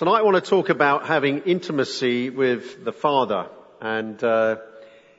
Tonight 0.00 0.20
I 0.20 0.22
want 0.22 0.42
to 0.42 0.50
talk 0.50 0.70
about 0.70 1.04
having 1.04 1.40
intimacy 1.40 2.30
with 2.30 2.86
the 2.86 2.90
Father. 2.90 3.48
And 3.82 4.24
uh, 4.24 4.56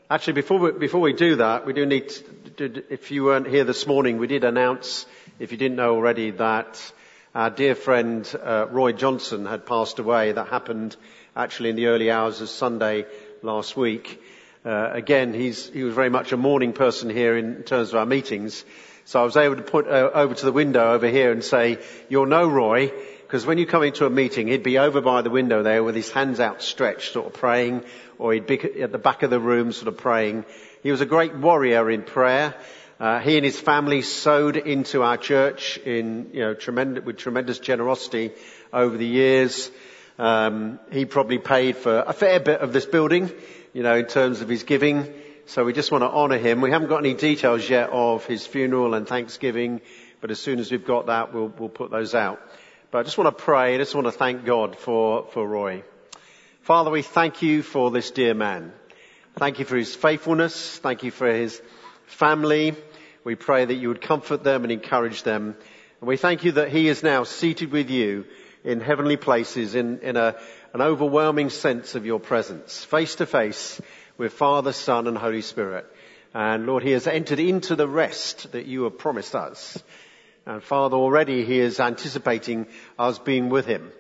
actually, 0.10 0.34
before 0.34 0.58
we, 0.58 0.72
before 0.72 1.02
we 1.02 1.14
do 1.14 1.36
that, 1.36 1.68
we 1.68 1.74
do 1.74 1.86
need, 1.86 2.12
to, 2.58 2.84
if 2.90 3.12
you 3.12 3.26
weren't 3.26 3.46
here 3.46 3.64
this 3.64 3.86
morning, 3.86 4.18
we 4.18 4.26
did 4.26 4.44
announce, 4.44 5.06
if 5.38 5.52
you 5.52 5.60
didn't 5.60 5.78
know 5.78 5.94
already, 5.94 6.32
that 6.32 6.94
our 7.36 7.52
dear 7.52 7.76
friend 7.76 8.28
uh, 8.44 8.66
Roy 8.72 8.92
Johnson 8.92 9.46
had 9.46 9.68
passed 9.68 10.00
away. 10.00 10.32
That 10.32 10.48
happened 10.48 10.96
actually 11.36 11.70
in 11.70 11.76
the 11.76 11.86
early 11.86 12.10
hours 12.10 12.42
of 12.42 12.50
Sunday 12.50 13.06
last 13.44 13.78
week. 13.78 14.20
Uh, 14.66 14.90
again, 14.94 15.36
he 15.36 15.50
was 15.50 15.94
very 15.94 16.10
much 16.10 16.32
a 16.32 16.38
morning 16.38 16.74
person 16.74 17.12
here 17.12 17.38
in 17.38 17.62
terms 17.62 17.90
of 17.90 17.98
our 17.98 18.08
meetings. 18.08 18.66
So 19.06 19.22
I 19.22 19.26
was 19.26 19.38
able 19.38 19.58
to 19.58 19.62
put 19.62 19.88
uh, 19.88 20.10
over 20.12 20.34
to 20.34 20.46
the 20.46 20.52
window 20.52 20.94
over 20.94 21.08
here 21.08 21.32
and 21.32 21.44
say, 21.44 21.78
you'll 22.10 22.26
know 22.26 22.48
Roy 22.48 22.92
because 23.32 23.46
when 23.46 23.58
you 23.58 23.66
come 23.66 23.82
into 23.82 24.06
a 24.06 24.10
meeting, 24.10 24.50
he'd 24.50 24.62
be 24.62 24.78
over 24.78 25.00
by 25.00 25.22
the 25.22 25.30
window 25.30 25.64
there 25.64 25.86
with 25.86 25.96
his 25.96 26.12
hands 26.12 26.42
outstretched, 26.42 27.14
sort 27.14 27.28
of 27.28 27.32
praying, 27.32 27.82
or 28.20 28.34
he'd 28.34 28.46
be 28.46 28.60
at 28.82 28.92
the 28.92 28.98
back 28.98 29.24
of 29.24 29.30
the 29.30 29.40
room 29.40 29.72
sort 29.72 29.88
of 29.88 29.96
praying. 29.96 30.44
He 30.84 30.92
was 30.92 31.00
a 31.00 31.06
great 31.06 31.34
warrior 31.34 31.90
in 31.90 32.02
prayer. 32.02 32.54
Uh, 33.00 33.20
he 33.20 33.38
and 33.38 33.46
his 33.46 33.58
family 33.58 34.02
sowed 34.02 34.58
into 34.58 35.02
our 35.02 35.16
church 35.16 35.78
in, 35.78 36.32
you 36.34 36.42
know, 36.42 37.02
with 37.06 37.16
tremendous 37.16 37.60
generosity 37.60 38.34
over 38.74 38.98
the 38.98 39.08
years. 39.08 39.72
Um, 40.20 40.82
he 40.92 41.06
probably 41.06 41.38
paid 41.38 41.78
for 41.78 42.04
a 42.06 42.12
fair 42.12 42.42
bit 42.42 42.60
of 42.60 42.74
this 42.74 42.86
building, 42.86 43.32
you 43.72 43.82
know, 43.82 43.96
in 43.96 44.08
terms 44.08 44.42
of 44.42 44.50
his 44.50 44.64
giving. 44.64 45.08
So 45.46 45.64
we 45.64 45.72
just 45.72 45.90
want 45.90 46.02
to 46.02 46.10
honour 46.10 46.38
him. 46.38 46.60
We 46.60 46.72
haven't 46.72 46.90
got 46.90 46.98
any 46.98 47.14
details 47.14 47.70
yet 47.70 47.92
of 47.92 48.26
his 48.26 48.46
funeral 48.46 48.94
and 48.94 49.08
Thanksgiving, 49.08 49.80
but 50.20 50.32
as 50.32 50.40
soon 50.42 50.60
as 50.60 50.70
we've 50.70 50.86
got 50.86 51.06
that, 51.06 51.34
we'll, 51.34 51.48
we'll 51.48 51.70
put 51.70 51.92
those 51.92 52.14
out. 52.14 52.42
But 52.92 53.00
I 53.00 53.04
just 53.04 53.18
want 53.18 53.38
to 53.38 53.44
pray. 53.44 53.74
I 53.74 53.78
just 53.78 53.96
want 53.96 54.08
to 54.08 54.12
thank 54.12 54.44
God 54.44 54.78
for, 54.78 55.26
for 55.32 55.48
Roy. 55.48 55.84
Father, 56.64 56.92
we 56.92 57.04
thank 57.04 57.42
you 57.42 57.64
for 57.64 57.90
this 57.90 58.12
dear 58.12 58.34
man. 58.34 58.74
Thank 59.38 59.60
you 59.60 59.66
for 59.66 59.78
his 59.78 59.96
faithfulness. 59.96 60.78
Thank 60.80 61.04
you 61.04 61.10
for 61.10 61.32
his 61.32 61.62
family. 62.06 62.76
We 63.24 63.36
pray 63.36 63.64
that 63.64 63.76
you 63.76 63.88
would 63.88 64.02
comfort 64.02 64.44
them 64.44 64.64
and 64.64 64.74
encourage 64.74 65.24
them. 65.24 65.56
And 66.02 66.08
we 66.10 66.18
thank 66.18 66.44
you 66.44 66.52
that 66.54 66.68
he 66.68 66.90
is 66.90 67.02
now 67.02 67.24
seated 67.24 67.72
with 67.72 67.90
you 67.90 68.26
in 68.66 68.82
heavenly 68.82 69.16
places 69.16 69.74
in, 69.74 70.00
in 70.00 70.18
a, 70.18 70.36
an 70.74 70.82
overwhelming 70.82 71.50
sense 71.50 71.96
of 71.96 72.06
your 72.06 72.20
presence, 72.20 72.84
face 72.84 73.16
to 73.16 73.26
face 73.26 73.80
with 74.18 74.34
Father, 74.34 74.74
Son 74.74 75.08
and 75.08 75.18
Holy 75.18 75.44
Spirit. 75.44 75.86
And 76.34 76.66
Lord, 76.66 76.84
he 76.84 76.92
has 76.92 77.08
entered 77.08 77.40
into 77.40 77.78
the 77.78 77.88
rest 77.88 78.52
that 78.52 78.66
you 78.66 78.84
have 78.84 78.98
promised 78.98 79.34
us. 79.34 79.82
And 80.46 80.64
Father, 80.64 80.98
already 80.98 81.46
He 81.46 81.60
is 81.60 81.80
anticipating 81.80 82.68
us 82.98 83.20
being 83.20 83.50
with 83.50 83.66
Him 83.66 83.92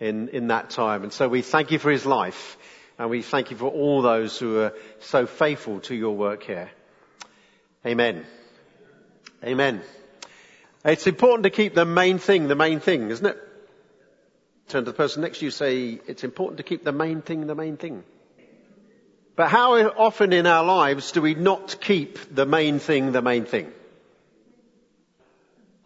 in, 0.00 0.28
in 0.28 0.48
that 0.48 0.70
time. 0.70 1.02
And 1.02 1.12
so 1.12 1.28
we 1.28 1.42
thank 1.42 1.70
you 1.70 1.78
for 1.78 1.90
His 1.90 2.04
life. 2.04 2.58
And 2.98 3.10
we 3.10 3.22
thank 3.22 3.50
you 3.50 3.56
for 3.56 3.66
all 3.66 4.02
those 4.02 4.38
who 4.38 4.58
are 4.60 4.72
so 5.00 5.26
faithful 5.26 5.80
to 5.80 5.94
your 5.94 6.16
work 6.16 6.42
here. 6.42 6.70
Amen. 7.84 8.24
Amen. 9.44 9.82
It's 10.84 11.06
important 11.06 11.44
to 11.44 11.50
keep 11.50 11.74
the 11.74 11.84
main 11.84 12.18
thing 12.18 12.48
the 12.48 12.54
main 12.54 12.80
thing, 12.80 13.10
isn't 13.10 13.26
it? 13.26 13.36
Turn 14.68 14.84
to 14.84 14.90
the 14.90 14.96
person 14.96 15.22
next 15.22 15.38
to 15.38 15.44
you 15.44 15.50
say, 15.50 16.00
it's 16.06 16.24
important 16.24 16.58
to 16.58 16.62
keep 16.62 16.84
the 16.84 16.92
main 16.92 17.22
thing 17.22 17.46
the 17.46 17.54
main 17.54 17.76
thing. 17.76 18.02
But 19.36 19.48
how 19.48 19.74
often 19.74 20.32
in 20.32 20.46
our 20.46 20.64
lives 20.64 21.12
do 21.12 21.20
we 21.20 21.34
not 21.34 21.80
keep 21.80 22.34
the 22.34 22.46
main 22.46 22.78
thing 22.78 23.12
the 23.12 23.22
main 23.22 23.44
thing? 23.44 23.70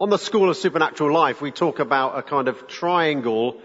On 0.01 0.09
the 0.09 0.17
School 0.17 0.49
of 0.49 0.57
Supernatural 0.57 1.13
Life, 1.13 1.43
we 1.43 1.51
talk 1.51 1.79
about 1.79 2.17
a 2.17 2.23
kind 2.23 2.49
of 2.49 2.67
triangle 2.67 3.61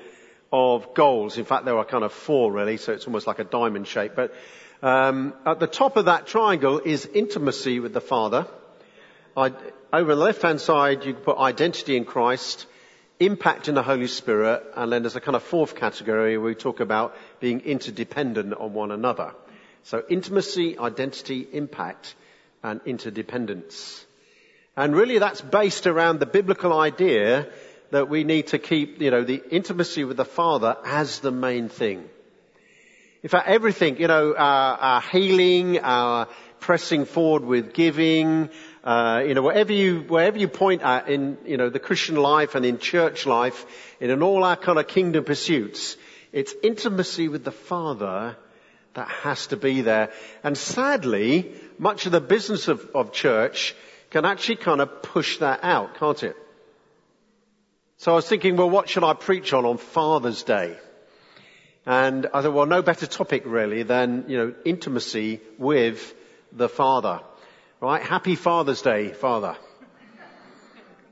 of 0.51 0.93
goals. 0.93 1.37
In 1.37 1.45
fact, 1.45 1.63
there 1.63 1.77
are 1.77 1.85
kind 1.85 2.03
of 2.03 2.11
four 2.11 2.51
really, 2.51 2.75
so 2.75 2.91
it's 2.91 3.07
almost 3.07 3.25
like 3.25 3.39
a 3.39 3.45
diamond 3.45 3.87
shape. 3.87 4.17
But 4.17 4.35
um, 4.83 5.33
at 5.45 5.61
the 5.61 5.67
top 5.67 5.95
of 5.95 6.05
that 6.05 6.27
triangle 6.27 6.79
is 6.79 7.05
intimacy 7.05 7.79
with 7.79 7.93
the 7.93 8.01
Father. 8.01 8.47
I, 9.37 9.53
over 9.93 10.11
on 10.11 10.17
the 10.19 10.25
left-hand 10.25 10.59
side, 10.59 11.05
you 11.05 11.13
can 11.13 11.23
put 11.23 11.37
identity 11.37 11.95
in 11.95 12.03
Christ, 12.03 12.67
impact 13.17 13.69
in 13.69 13.75
the 13.75 13.81
Holy 13.81 14.07
Spirit, 14.07 14.61
and 14.75 14.91
then 14.91 15.03
there's 15.03 15.15
a 15.15 15.21
kind 15.21 15.37
of 15.37 15.43
fourth 15.43 15.73
category 15.77 16.37
where 16.37 16.47
we 16.47 16.55
talk 16.55 16.81
about 16.81 17.15
being 17.39 17.61
interdependent 17.61 18.53
on 18.55 18.73
one 18.73 18.91
another. 18.91 19.31
So 19.83 20.03
intimacy, 20.09 20.77
identity, 20.77 21.47
impact, 21.53 22.13
and 22.61 22.81
interdependence. 22.85 24.04
And 24.77 24.95
really 24.95 25.19
that's 25.19 25.41
based 25.41 25.87
around 25.87 26.19
the 26.19 26.25
biblical 26.25 26.77
idea 26.77 27.47
that 27.91 28.09
we 28.09 28.23
need 28.23 28.47
to 28.47 28.59
keep, 28.59 29.01
you 29.01 29.11
know, 29.11 29.23
the 29.23 29.41
intimacy 29.49 30.03
with 30.03 30.17
the 30.17 30.25
Father 30.25 30.75
as 30.85 31.19
the 31.19 31.31
main 31.31 31.69
thing. 31.69 32.09
In 33.23 33.29
fact, 33.29 33.47
everything, 33.47 33.97
you 33.97 34.07
know, 34.07 34.35
our, 34.35 34.77
our 34.77 35.01
healing, 35.01 35.79
our 35.79 36.27
pressing 36.59 37.05
forward 37.05 37.43
with 37.43 37.73
giving, 37.73 38.49
uh, 38.83 39.23
you 39.25 39.33
know, 39.33 39.41
wherever 39.41 39.71
you, 39.71 40.01
wherever 40.01 40.37
you 40.37 40.47
point 40.47 40.81
at 40.81 41.09
in, 41.09 41.37
you 41.45 41.57
know, 41.57 41.69
the 41.69 41.79
Christian 41.79 42.17
life 42.17 42.53
and 42.55 42.65
in 42.65 42.77
church 42.77 43.25
life, 43.25 43.65
and 44.01 44.11
in 44.11 44.21
all 44.21 44.43
our 44.43 44.55
kind 44.55 44.77
of 44.77 44.87
kingdom 44.87 45.23
pursuits, 45.23 45.95
it's 46.33 46.53
intimacy 46.61 47.29
with 47.29 47.43
the 47.43 47.51
Father 47.51 48.35
that 48.93 49.07
has 49.07 49.47
to 49.47 49.57
be 49.57 49.81
there. 49.81 50.11
And 50.43 50.57
sadly, 50.57 51.53
much 51.77 52.05
of 52.05 52.11
the 52.11 52.21
business 52.21 52.67
of, 52.67 52.89
of 52.93 53.11
church 53.11 53.75
can 54.15 54.23
actually 54.23 54.55
kind 54.55 54.79
of 54.79 55.01
push 55.01 55.39
that 55.39 55.59
out, 55.61 55.95
can't 55.95 56.23
it? 56.23 56.37
So 57.97 58.13
I 58.13 58.15
was 58.15 58.25
thinking, 58.25 58.55
well, 58.55 58.69
what 58.69 58.87
should 58.87 59.03
I 59.03 59.13
preach 59.13 59.51
on 59.51 59.65
on 59.65 59.77
Father's 59.77 60.43
Day? 60.43 60.77
And 61.85 62.25
I 62.33 62.41
thought, 62.41 62.53
well, 62.53 62.65
no 62.65 62.81
better 62.81 63.07
topic 63.07 63.43
really 63.45 63.83
than, 63.83 64.23
you 64.29 64.37
know, 64.37 64.53
intimacy 64.63 65.41
with 65.57 66.15
the 66.53 66.69
Father. 66.69 67.19
Right? 67.81 68.01
Happy 68.01 68.35
Father's 68.35 68.81
Day, 68.81 69.09
Father. 69.09 69.57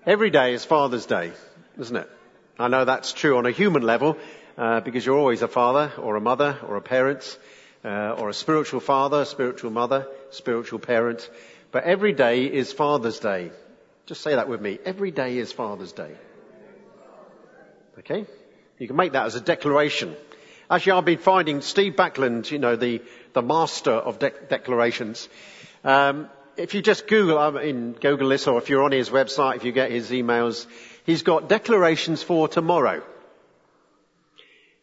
Every 0.06 0.30
day 0.30 0.54
is 0.54 0.64
Father's 0.64 1.06
Day, 1.06 1.34
isn't 1.78 1.98
it? 1.98 2.10
I 2.58 2.70
know 2.70 2.86
that's 2.86 3.12
true 3.12 3.38
on 3.38 3.46
a 3.46 3.52
human 3.52 3.84
level, 3.84 4.18
uh, 4.58 4.80
because 4.80 5.06
you're 5.06 5.20
always 5.20 5.42
a 5.42 5.50
father 5.50 5.92
or 5.98 6.16
a 6.16 6.22
mother 6.22 6.58
or 6.66 6.78
a 6.78 6.82
parent, 6.82 7.38
uh, 7.84 8.16
or 8.18 8.30
a 8.30 8.34
spiritual 8.34 8.80
father, 8.80 9.26
spiritual 9.26 9.72
mother, 9.72 10.08
spiritual 10.32 10.80
parent. 10.80 11.30
But 11.74 11.86
every 11.86 12.14
day 12.14 12.46
is 12.46 12.72
Father's 12.72 13.18
Day. 13.20 13.52
Just 14.06 14.22
say 14.22 14.36
that 14.36 14.48
with 14.48 14.62
me. 14.62 14.78
Every 14.86 15.10
day 15.10 15.40
is 15.40 15.52
Father's 15.52 15.92
Day. 15.92 16.12
Okay? 17.98 18.28
You 18.78 18.88
can 18.88 18.96
make 18.96 19.14
that 19.14 19.26
as 19.26 19.34
a 19.34 19.42
declaration. 19.42 20.16
Actually, 20.70 20.92
I've 20.92 21.06
been 21.06 21.18
finding 21.18 21.62
Steve 21.62 21.94
Backlund, 21.94 22.52
you 22.52 22.60
know, 22.60 22.76
the, 22.76 23.02
the 23.34 23.42
master 23.42 23.92
of 23.92 24.20
de- 24.20 24.30
declarations. 24.50 25.28
Um, 25.84 26.30
if 26.58 26.76
you 26.76 26.84
just 26.84 27.08
Google, 27.08 27.40
I 27.40 27.50
mean, 27.50 27.94
Google 27.94 28.30
this, 28.30 28.48
or 28.48 28.60
if 28.60 28.70
you're 28.70 28.84
on 28.84 28.92
his 28.92 29.10
website, 29.10 29.56
if 29.56 29.64
you 29.64 29.72
get 29.72 29.90
his 29.90 30.12
emails, 30.12 30.68
he's 31.08 31.24
got 31.24 31.50
declarations 31.50 32.22
for 32.22 32.48
tomorrow. 32.48 33.02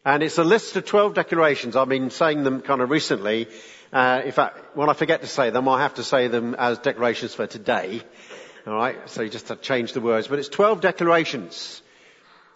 And 0.03 0.23
it's 0.23 0.37
a 0.39 0.43
list 0.43 0.75
of 0.75 0.85
12 0.85 1.13
declarations. 1.13 1.77
I've 1.77 1.87
been 1.87 2.09
saying 2.09 2.43
them 2.43 2.61
kind 2.61 2.81
of 2.81 2.89
recently. 2.89 3.47
Uh, 3.91 4.21
in 4.23 4.31
fact, 4.31 4.75
when 4.77 4.89
I 4.89 4.93
forget 4.93 5.21
to 5.21 5.27
say 5.27 5.49
them, 5.49 5.67
I 5.67 5.81
have 5.81 5.95
to 5.95 6.03
say 6.03 6.29
them 6.29 6.55
as 6.55 6.79
declarations 6.79 7.33
for 7.33 7.45
today. 7.45 8.01
All 8.65 8.73
right, 8.73 8.97
so 9.09 9.21
you 9.21 9.29
just 9.29 9.49
have 9.49 9.59
to 9.59 9.63
change 9.63 9.93
the 9.93 10.01
words. 10.01 10.27
But 10.27 10.39
it's 10.39 10.47
12 10.47 10.79
declarations. 10.79 11.81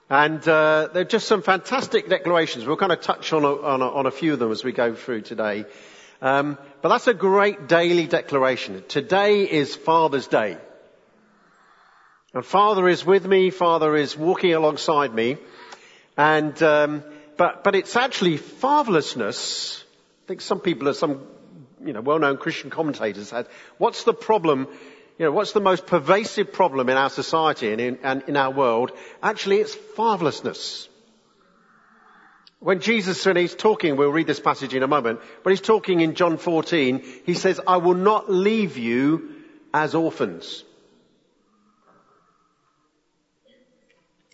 And 0.09 0.47
uh, 0.47 0.89
they're 0.93 1.03
just 1.03 1.27
some 1.27 1.41
fantastic 1.41 2.07
declarations. 2.07 2.65
We'll 2.65 2.77
kind 2.77 2.91
of 2.91 3.01
touch 3.01 3.33
on 3.33 3.43
a, 3.43 3.53
on 3.53 3.81
a, 3.81 3.89
on 3.89 4.05
a 4.05 4.11
few 4.11 4.33
of 4.33 4.39
them 4.39 4.51
as 4.51 4.63
we 4.63 4.71
go 4.71 4.93
through 4.93 5.21
today. 5.21 5.65
Um, 6.21 6.57
but 6.81 6.89
that's 6.89 7.07
a 7.07 7.13
great 7.13 7.67
daily 7.67 8.07
declaration. 8.07 8.83
Today 8.87 9.43
is 9.43 9.75
Father's 9.75 10.27
Day. 10.27 10.57
And 12.33 12.45
Father 12.45 12.87
is 12.87 13.05
with 13.05 13.25
me. 13.25 13.49
Father 13.49 13.95
is 13.95 14.15
walking 14.15 14.53
alongside 14.53 15.13
me. 15.13 15.37
And, 16.15 16.61
um, 16.63 17.03
but, 17.35 17.63
but 17.63 17.75
it's 17.75 17.95
actually 17.95 18.37
fatherlessness 18.37 19.84
I 20.25 20.27
think 20.27 20.41
some 20.41 20.59
people, 20.59 20.91
some 20.95 21.21
you 21.85 21.93
know, 21.93 22.01
well-known 22.01 22.37
Christian 22.37 22.71
commentators 22.71 23.29
had, 23.29 23.47
what's 23.77 24.05
the 24.05 24.13
problem, 24.13 24.67
you 25.19 25.25
know, 25.25 25.31
what's 25.31 25.51
the 25.51 25.61
most 25.61 25.85
pervasive 25.85 26.51
problem 26.51 26.89
in 26.89 26.97
our 26.97 27.11
society 27.11 27.71
and 27.71 27.79
in, 27.79 27.99
and 28.01 28.23
in 28.27 28.35
our 28.35 28.49
world? 28.49 28.91
Actually, 29.21 29.59
it's 29.59 29.75
fatherlessness. 29.75 30.87
When 32.57 32.79
Jesus, 32.79 33.23
when 33.23 33.35
he's 33.35 33.53
talking, 33.53 33.97
we'll 33.97 34.11
read 34.11 34.25
this 34.25 34.39
passage 34.39 34.73
in 34.73 34.81
a 34.81 34.87
moment, 34.87 35.19
but 35.43 35.51
he's 35.51 35.61
talking 35.61 36.01
in 36.01 36.15
John 36.15 36.37
14, 36.37 37.03
he 37.23 37.35
says, 37.35 37.61
I 37.67 37.77
will 37.77 37.93
not 37.93 38.27
leave 38.27 38.79
you 38.79 39.29
as 39.75 39.93
orphans. 39.93 40.63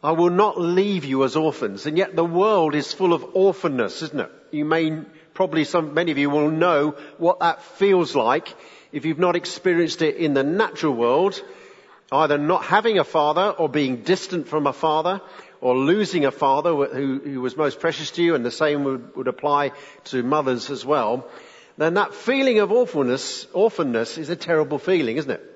I 0.02 0.14
will 0.14 0.30
not 0.30 0.58
leave 0.58 1.04
you 1.04 1.26
as 1.26 1.36
orphans. 1.36 1.86
And 1.86 1.98
yet 1.98 2.16
the 2.16 2.24
world 2.24 2.76
is 2.76 2.94
full 2.94 3.12
of 3.12 3.34
orphanness, 3.34 4.02
isn't 4.04 4.22
it? 4.22 4.32
You 4.52 4.64
may 4.66 5.04
probably 5.34 5.64
some, 5.64 5.94
many 5.94 6.12
of 6.12 6.18
you 6.18 6.30
will 6.30 6.50
know 6.50 6.96
what 7.18 7.40
that 7.40 7.62
feels 7.64 8.16
like 8.16 8.54
if 8.92 9.06
you've 9.06 9.20
not 9.20 9.36
experienced 9.36 10.02
it 10.02 10.18
in 10.18 10.34
the 10.34 10.44
natural 10.44 10.94
world. 10.94 11.42
Either 12.12 12.38
not 12.38 12.66
having 12.66 13.00
a 13.00 13.06
father 13.06 13.50
or 13.58 13.70
being 13.70 14.04
distant 14.04 14.48
from 14.48 14.68
a 14.68 14.74
father 14.74 15.22
or 15.62 15.78
losing 15.78 16.26
a 16.26 16.32
father 16.32 16.72
who, 16.72 17.20
who 17.20 17.40
was 17.40 17.56
most 17.56 17.80
precious 17.80 18.12
to 18.12 18.24
you 18.24 18.36
and 18.36 18.46
the 18.46 18.52
same 18.52 18.84
would, 18.84 19.16
would 19.16 19.28
apply 19.30 19.72
to 20.06 20.22
mothers 20.22 20.70
as 20.70 20.86
well, 20.86 21.26
then 21.78 21.94
that 21.94 22.14
feeling 22.14 22.60
of 22.60 22.72
awfulness, 22.72 23.46
orphanness 23.54 24.18
is 24.18 24.30
a 24.30 24.36
terrible 24.36 24.78
feeling, 24.78 25.18
isn't 25.18 25.32
it? 25.32 25.52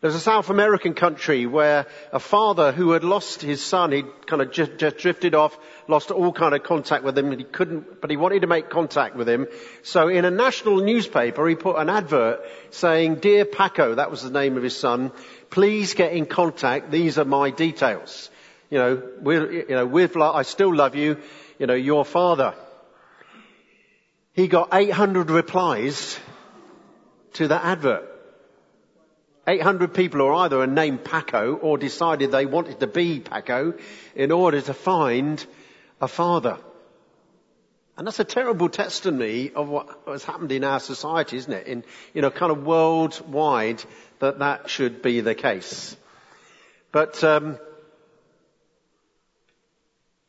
There's 0.00 0.14
a 0.14 0.20
South 0.20 0.48
American 0.48 0.94
country 0.94 1.46
where 1.46 1.86
a 2.12 2.20
father 2.20 2.70
who 2.70 2.92
had 2.92 3.02
lost 3.02 3.42
his 3.42 3.60
son, 3.60 3.90
he'd 3.90 4.26
kind 4.26 4.40
of 4.40 4.52
just, 4.52 4.76
just, 4.78 4.98
drifted 4.98 5.34
off, 5.34 5.58
lost 5.88 6.10
all 6.10 6.32
kind 6.32 6.54
of 6.54 6.62
contact 6.62 7.02
with 7.02 7.18
him, 7.18 7.32
and 7.32 7.40
he 7.40 7.44
couldn't, 7.44 8.00
but 8.00 8.10
he 8.10 8.16
wanted 8.16 8.42
to 8.42 8.46
make 8.46 8.68
contact 8.68 9.16
with 9.16 9.28
him. 9.28 9.48
So 9.82 10.08
in 10.08 10.24
a 10.24 10.30
national 10.30 10.76
newspaper, 10.76 11.48
he 11.48 11.54
put 11.54 11.76
an 11.76 11.88
advert 11.88 12.40
saying, 12.70 13.16
Dear 13.16 13.46
Paco, 13.46 13.94
that 13.94 14.10
was 14.10 14.22
the 14.22 14.30
name 14.30 14.56
of 14.56 14.62
his 14.62 14.76
son, 14.76 15.10
please 15.50 15.94
get 15.94 16.12
in 16.12 16.26
contact, 16.26 16.90
these 16.90 17.18
are 17.18 17.24
my 17.24 17.50
details. 17.50 18.30
You 18.70 18.78
know, 18.78 19.02
we're, 19.22 19.50
you 19.50 19.74
know, 19.74 19.86
with, 19.86 20.16
I 20.16 20.42
still 20.42 20.74
love 20.74 20.94
you, 20.94 21.16
you 21.58 21.66
know, 21.66 21.74
your 21.74 22.04
father. 22.04 22.54
He 24.34 24.46
got 24.46 24.68
800 24.72 25.30
replies 25.30 26.18
to 27.34 27.48
that 27.48 27.64
advert. 27.64 28.04
800 29.46 29.94
people 29.94 30.20
are 30.20 30.34
either 30.34 30.66
named 30.66 31.04
Paco 31.04 31.54
or 31.54 31.78
decided 31.78 32.30
they 32.30 32.44
wanted 32.44 32.80
to 32.80 32.86
be 32.86 33.20
Paco 33.20 33.72
in 34.14 34.30
order 34.30 34.60
to 34.60 34.74
find 34.74 35.44
a 36.00 36.08
father. 36.08 36.58
And 37.96 38.06
that's 38.06 38.20
a 38.20 38.24
terrible 38.24 38.68
testimony 38.68 39.50
of 39.50 39.68
what 39.68 39.88
has 40.06 40.22
happened 40.22 40.52
in 40.52 40.62
our 40.62 40.78
society, 40.78 41.36
isn't 41.36 41.52
it? 41.52 41.66
In, 41.66 41.84
you 42.14 42.22
know, 42.22 42.30
kind 42.30 42.52
of 42.52 42.64
worldwide 42.64 43.82
that 44.20 44.38
that 44.38 44.70
should 44.70 45.02
be 45.02 45.20
the 45.20 45.34
case. 45.34 45.96
But, 46.92 47.22
um, 47.24 47.58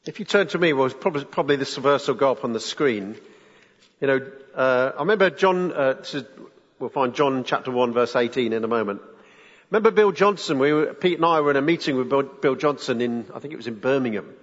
if 0.06 0.20
you 0.20 0.26
turn 0.26 0.48
to 0.48 0.58
me, 0.58 0.74
well, 0.74 0.90
probably, 0.90 1.26
probably 1.26 1.56
this 1.58 1.76
verse 1.76 2.08
will 2.08 2.16
go 2.16 2.32
up 2.32 2.44
on 2.44 2.54
the 2.54 2.60
screen. 2.60 3.16
You 4.02 4.08
know, 4.08 4.32
uh, 4.56 4.92
I 4.96 5.00
remember 5.02 5.30
John, 5.30 5.72
uh, 5.72 6.04
We'll 6.80 6.90
find 6.90 7.14
John 7.14 7.44
chapter 7.44 7.72
1 7.72 7.94
verse 7.94 8.16
18 8.16 8.54
in 8.54 8.64
a 8.64 8.68
moment. 8.68 9.02
Remember 9.70 9.92
Bill 9.92 10.14
Johnson? 10.14 10.60
We 10.60 10.72
were, 10.72 10.94
Pete 10.94 11.18
and 11.18 11.26
I 11.26 11.42
were 11.42 11.52
in 11.52 11.58
a 11.58 11.62
meeting 11.62 11.98
with 11.98 12.10
Bill, 12.10 12.24
Bill 12.24 12.56
Johnson 12.56 13.02
in, 13.02 13.26
I 13.36 13.40
think 13.40 13.54
it 13.54 13.58
was 13.58 13.68
in 13.68 13.76
Birmingham. 13.76 14.34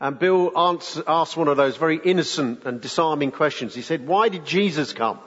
And 0.00 0.18
Bill 0.18 0.52
asked 0.56 1.36
one 1.36 1.48
of 1.48 1.56
those 1.56 1.76
very 1.76 1.98
innocent 2.02 2.64
and 2.64 2.80
disarming 2.80 3.32
questions. 3.32 3.74
He 3.74 3.82
said, 3.82 4.06
why 4.06 4.28
did 4.28 4.46
Jesus 4.46 4.92
come? 4.92 5.18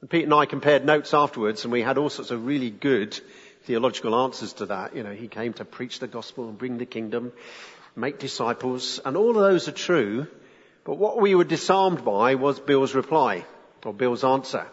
And 0.00 0.10
Pete 0.10 0.24
and 0.24 0.34
I 0.34 0.44
compared 0.44 0.84
notes 0.84 1.14
afterwards 1.14 1.64
and 1.64 1.72
we 1.72 1.80
had 1.80 1.96
all 1.96 2.10
sorts 2.10 2.30
of 2.30 2.44
really 2.44 2.70
good 2.70 3.18
theological 3.64 4.14
answers 4.14 4.52
to 4.54 4.66
that. 4.66 4.94
You 4.94 5.02
know, 5.02 5.12
he 5.12 5.28
came 5.28 5.54
to 5.54 5.64
preach 5.64 5.98
the 5.98 6.08
gospel 6.08 6.48
and 6.48 6.58
bring 6.58 6.76
the 6.76 6.84
kingdom, 6.86 7.32
make 7.96 8.18
disciples, 8.18 9.00
and 9.04 9.16
all 9.16 9.30
of 9.30 9.36
those 9.36 9.68
are 9.68 9.72
true. 9.72 10.26
But 10.84 10.98
what 10.98 11.20
we 11.20 11.34
were 11.34 11.44
disarmed 11.44 12.04
by 12.04 12.34
was 12.34 12.60
Bill's 12.60 12.94
reply 12.94 13.46
or 13.84 13.94
Bill's 13.94 14.24
answer. 14.24 14.66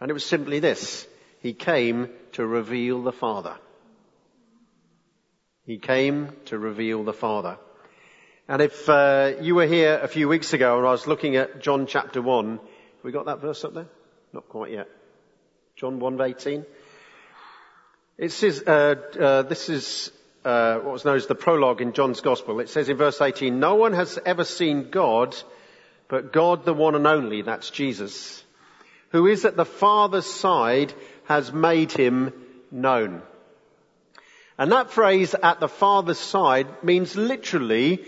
And 0.00 0.10
it 0.10 0.14
was 0.14 0.26
simply 0.26 0.58
this. 0.58 1.06
He 1.40 1.52
came 1.52 2.08
to 2.32 2.44
reveal 2.44 3.02
the 3.02 3.12
Father. 3.12 3.56
He 5.64 5.78
came 5.78 6.32
to 6.46 6.58
reveal 6.58 7.04
the 7.04 7.12
Father. 7.12 7.58
And 8.48 8.60
if 8.62 8.88
uh, 8.88 9.32
you 9.40 9.54
were 9.54 9.66
here 9.66 9.98
a 10.02 10.08
few 10.08 10.28
weeks 10.28 10.52
ago 10.52 10.78
and 10.78 10.86
I 10.86 10.90
was 10.90 11.06
looking 11.06 11.36
at 11.36 11.60
John 11.60 11.86
chapter 11.86 12.20
1, 12.20 12.60
we 13.02 13.12
got 13.12 13.26
that 13.26 13.40
verse 13.40 13.64
up 13.64 13.74
there? 13.74 13.88
Not 14.32 14.48
quite 14.48 14.70
yet. 14.70 14.88
John 15.76 15.98
1 15.98 16.20
18. 16.20 16.64
It 18.18 18.32
says, 18.32 18.62
uh, 18.66 18.94
uh, 19.18 19.42
this 19.42 19.68
is 19.68 20.12
uh, 20.44 20.76
what 20.76 20.92
was 20.92 21.04
known 21.04 21.16
as 21.16 21.26
the 21.26 21.34
prologue 21.34 21.80
in 21.80 21.92
John's 21.92 22.20
Gospel. 22.20 22.60
It 22.60 22.68
says 22.68 22.88
in 22.88 22.96
verse 22.96 23.20
18, 23.20 23.58
no 23.58 23.74
one 23.74 23.92
has 23.92 24.18
ever 24.24 24.44
seen 24.44 24.90
God 24.90 25.34
but 26.08 26.32
God, 26.32 26.64
the 26.64 26.74
one 26.74 26.94
and 26.94 27.06
only, 27.06 27.42
that's 27.42 27.70
Jesus, 27.70 28.44
who 29.10 29.26
is 29.26 29.44
at 29.44 29.56
the 29.56 29.64
Father's 29.64 30.26
side, 30.26 30.92
has 31.24 31.52
made 31.52 31.92
him 31.92 32.32
known. 32.70 33.22
And 34.58 34.70
that 34.70 34.90
phrase, 34.90 35.34
at 35.34 35.60
the 35.60 35.68
Father's 35.68 36.18
side, 36.18 36.84
means 36.84 37.16
literally, 37.16 38.04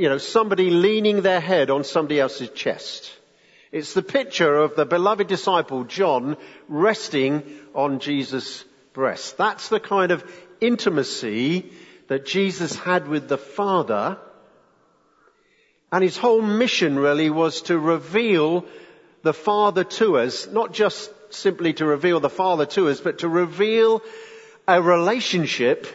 you 0.00 0.08
know, 0.08 0.16
somebody 0.16 0.70
leaning 0.70 1.20
their 1.20 1.40
head 1.40 1.68
on 1.68 1.84
somebody 1.84 2.18
else's 2.18 2.48
chest. 2.48 3.12
It's 3.70 3.92
the 3.92 4.02
picture 4.02 4.56
of 4.56 4.74
the 4.74 4.86
beloved 4.86 5.26
disciple 5.26 5.84
John 5.84 6.38
resting 6.68 7.42
on 7.74 8.00
Jesus' 8.00 8.64
breast. 8.94 9.36
That's 9.36 9.68
the 9.68 9.78
kind 9.78 10.10
of 10.10 10.24
intimacy 10.58 11.70
that 12.08 12.24
Jesus 12.24 12.74
had 12.74 13.08
with 13.08 13.28
the 13.28 13.36
Father 13.36 14.16
and 15.92 16.02
his 16.02 16.16
whole 16.16 16.40
mission 16.40 16.98
really 16.98 17.28
was 17.28 17.62
to 17.62 17.78
reveal 17.78 18.64
the 19.22 19.34
Father 19.34 19.84
to 19.84 20.16
us, 20.16 20.46
not 20.46 20.72
just 20.72 21.10
simply 21.30 21.74
to 21.74 21.84
reveal 21.84 22.20
the 22.20 22.30
Father 22.30 22.64
to 22.64 22.88
us, 22.88 23.00
but 23.00 23.18
to 23.18 23.28
reveal 23.28 24.00
a 24.66 24.80
relationship 24.80 25.86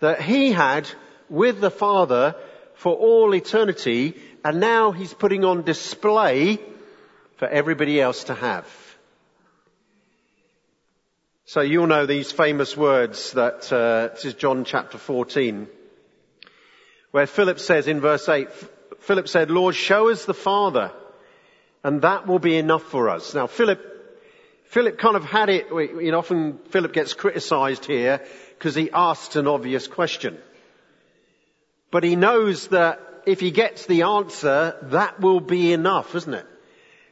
that 0.00 0.20
he 0.20 0.50
had 0.50 0.88
with 1.28 1.60
the 1.60 1.70
Father 1.70 2.34
for 2.82 2.96
all 2.96 3.32
eternity, 3.32 4.20
and 4.44 4.58
now 4.58 4.90
he's 4.90 5.14
putting 5.14 5.44
on 5.44 5.62
display 5.62 6.58
for 7.36 7.46
everybody 7.46 8.00
else 8.00 8.24
to 8.24 8.34
have. 8.34 8.66
So 11.44 11.60
you'll 11.60 11.86
know 11.86 12.06
these 12.06 12.32
famous 12.32 12.76
words 12.76 13.34
that, 13.34 13.72
uh, 13.72 14.08
this 14.12 14.24
is 14.24 14.34
John 14.34 14.64
chapter 14.64 14.98
14, 14.98 15.68
where 17.12 17.28
Philip 17.28 17.60
says 17.60 17.86
in 17.86 18.00
verse 18.00 18.28
8, 18.28 18.48
Philip 18.98 19.28
said, 19.28 19.52
Lord, 19.52 19.76
show 19.76 20.10
us 20.10 20.24
the 20.24 20.34
Father, 20.34 20.90
and 21.84 22.02
that 22.02 22.26
will 22.26 22.40
be 22.40 22.56
enough 22.56 22.82
for 22.82 23.10
us. 23.10 23.32
Now, 23.32 23.46
Philip, 23.46 23.80
Philip 24.64 24.98
kind 24.98 25.14
of 25.14 25.24
had 25.24 25.50
it, 25.50 25.68
you 25.70 26.10
know, 26.10 26.18
often 26.18 26.58
Philip 26.70 26.92
gets 26.92 27.14
criticized 27.14 27.84
here 27.84 28.20
because 28.58 28.74
he 28.74 28.90
asked 28.90 29.36
an 29.36 29.46
obvious 29.46 29.86
question. 29.86 30.36
But 31.92 32.02
he 32.02 32.16
knows 32.16 32.68
that 32.68 33.00
if 33.26 33.38
he 33.38 33.52
gets 33.52 33.86
the 33.86 34.02
answer, 34.02 34.76
that 34.84 35.20
will 35.20 35.40
be 35.40 35.72
enough, 35.72 36.16
isn't 36.16 36.34
it? 36.34 36.46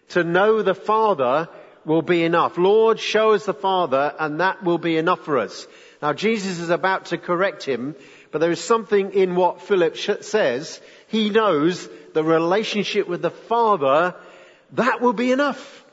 To 0.08 0.24
know 0.24 0.62
the 0.62 0.74
Father 0.74 1.48
will 1.84 2.02
be 2.02 2.24
enough. 2.24 2.58
Lord, 2.58 2.98
show 2.98 3.34
us 3.34 3.44
the 3.44 3.54
Father, 3.54 4.12
and 4.18 4.40
that 4.40 4.64
will 4.64 4.78
be 4.78 4.96
enough 4.96 5.20
for 5.20 5.38
us. 5.38 5.66
Now, 6.02 6.14
Jesus 6.14 6.58
is 6.58 6.70
about 6.70 7.06
to 7.06 7.18
correct 7.18 7.62
him, 7.62 7.94
but 8.32 8.40
there 8.40 8.50
is 8.50 8.60
something 8.60 9.12
in 9.12 9.36
what 9.36 9.60
Philip 9.60 9.96
says 9.96 10.80
he 11.08 11.28
knows 11.28 11.86
the 12.14 12.24
relationship 12.24 13.06
with 13.06 13.20
the 13.20 13.30
Father, 13.30 14.14
that 14.72 15.02
will 15.02 15.12
be 15.12 15.30
enough. 15.30 15.84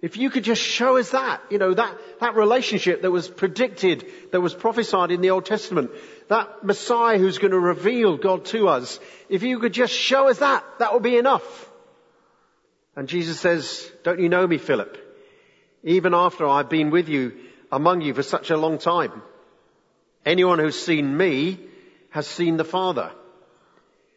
If 0.00 0.16
you 0.16 0.30
could 0.30 0.44
just 0.44 0.62
show 0.62 0.96
us 0.96 1.10
that, 1.10 1.42
you 1.50 1.58
know, 1.58 1.74
that, 1.74 1.98
that 2.20 2.36
relationship 2.36 3.02
that 3.02 3.10
was 3.10 3.26
predicted, 3.26 4.06
that 4.30 4.40
was 4.40 4.54
prophesied 4.54 5.10
in 5.10 5.20
the 5.20 5.30
Old 5.30 5.44
Testament, 5.44 5.90
that 6.28 6.64
Messiah 6.64 7.18
who's 7.18 7.38
going 7.38 7.52
to 7.52 7.58
reveal 7.58 8.16
God 8.16 8.44
to 8.46 8.68
us, 8.68 9.00
if 9.28 9.42
you 9.42 9.58
could 9.58 9.72
just 9.72 9.92
show 9.92 10.28
us 10.28 10.38
that, 10.38 10.64
that 10.78 10.92
would 10.92 11.02
be 11.02 11.16
enough. 11.16 11.70
And 12.94 13.08
Jesus 13.08 13.40
says, 13.40 13.90
don't 14.02 14.20
you 14.20 14.28
know 14.28 14.46
me, 14.46 14.58
Philip? 14.58 14.96
Even 15.84 16.14
after 16.14 16.46
I've 16.46 16.68
been 16.68 16.90
with 16.90 17.08
you, 17.08 17.36
among 17.70 18.00
you 18.00 18.14
for 18.14 18.22
such 18.22 18.50
a 18.50 18.56
long 18.56 18.78
time. 18.78 19.22
Anyone 20.26 20.58
who's 20.58 20.78
seen 20.78 21.16
me 21.16 21.60
has 22.10 22.26
seen 22.26 22.56
the 22.56 22.64
Father. 22.64 23.12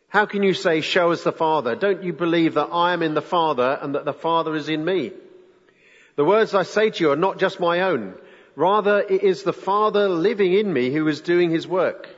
How 0.08 0.25
can 0.25 0.44
you 0.44 0.53
say, 0.53 0.82
show 0.82 1.12
us 1.12 1.24
the 1.24 1.32
Father? 1.32 1.75
Don't 1.75 2.03
you 2.03 2.12
believe 2.12 2.56
that 2.56 2.70
I 2.72 2.94
am 2.94 3.03
in 3.03 3.13
the 3.13 3.22
Father 3.22 3.77
and 3.82 3.96
that 3.96 4.03
the 4.03 4.13
Father 4.13 4.56
is 4.56 4.68
in 4.68 4.84
me? 4.84 5.13
The 6.18 6.25
words 6.25 6.53
I 6.53 6.63
say 6.63 6.89
to 6.89 7.03
you 7.03 7.12
are 7.12 7.15
not 7.15 7.39
just 7.39 7.60
my 7.60 7.82
own. 7.82 8.15
Rather, 8.55 9.00
it 9.00 9.24
is 9.24 9.43
the 9.43 9.53
Father 9.53 10.10
living 10.10 10.53
in 10.53 10.72
me 10.72 10.91
who 10.91 11.08
is 11.08 11.22
doing 11.22 11.51
his 11.51 11.67
work. 11.67 12.10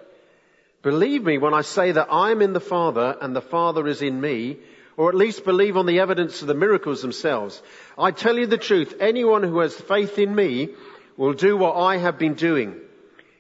Believe 0.81 1.23
me 1.23 1.37
when 1.37 1.53
I 1.53 1.61
say 1.61 1.91
that 1.91 2.07
I 2.11 2.31
am 2.31 2.41
in 2.41 2.53
the 2.53 2.59
Father 2.59 3.15
and 3.21 3.35
the 3.35 3.41
Father 3.41 3.87
is 3.87 4.01
in 4.01 4.19
me, 4.19 4.57
or 4.97 5.09
at 5.09 5.15
least 5.15 5.45
believe 5.45 5.77
on 5.77 5.85
the 5.85 5.99
evidence 5.99 6.41
of 6.41 6.47
the 6.47 6.53
miracles 6.53 7.01
themselves. 7.01 7.61
I 7.97 8.11
tell 8.11 8.37
you 8.37 8.47
the 8.47 8.57
truth, 8.57 8.95
anyone 8.99 9.43
who 9.43 9.59
has 9.59 9.73
faith 9.73 10.19
in 10.19 10.35
me 10.35 10.69
will 11.17 11.33
do 11.33 11.55
what 11.55 11.75
I 11.75 11.97
have 11.97 12.17
been 12.17 12.33
doing. 12.33 12.75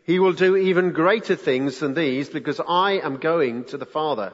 He 0.05 0.19
will 0.19 0.33
do 0.33 0.55
even 0.55 0.91
greater 0.91 1.35
things 1.35 1.79
than 1.79 1.93
these 1.93 2.29
because 2.29 2.61
I 2.65 2.93
am 2.93 3.17
going 3.17 3.65
to 3.65 3.77
the 3.77 3.85
Father. 3.85 4.33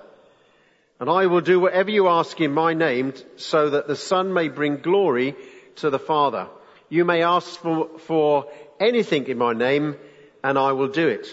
And 1.00 1.10
I 1.10 1.28
will 1.28 1.42
do 1.42 1.60
whatever 1.60 1.92
you 1.92 2.08
ask 2.08 2.40
in 2.42 2.54
my 2.54 2.74
name 2.74 3.14
so 3.38 3.70
that 3.70 3.88
the 3.88 3.96
Son 3.96 4.34
may 4.34 4.50
bring 4.50 4.78
glory 4.78 5.36
to 5.78 5.90
the 5.90 6.00
Father. 6.00 6.48
You 6.90 7.06
may 7.06 7.24
ask 7.24 7.60
for, 7.60 8.00
for 8.00 8.46
anything 8.80 9.28
in 9.28 9.38
my 9.38 9.54
name 9.54 9.96
and 10.44 10.58
I 10.58 10.72
will 10.72 10.88
do 10.88 11.08
it. 11.08 11.28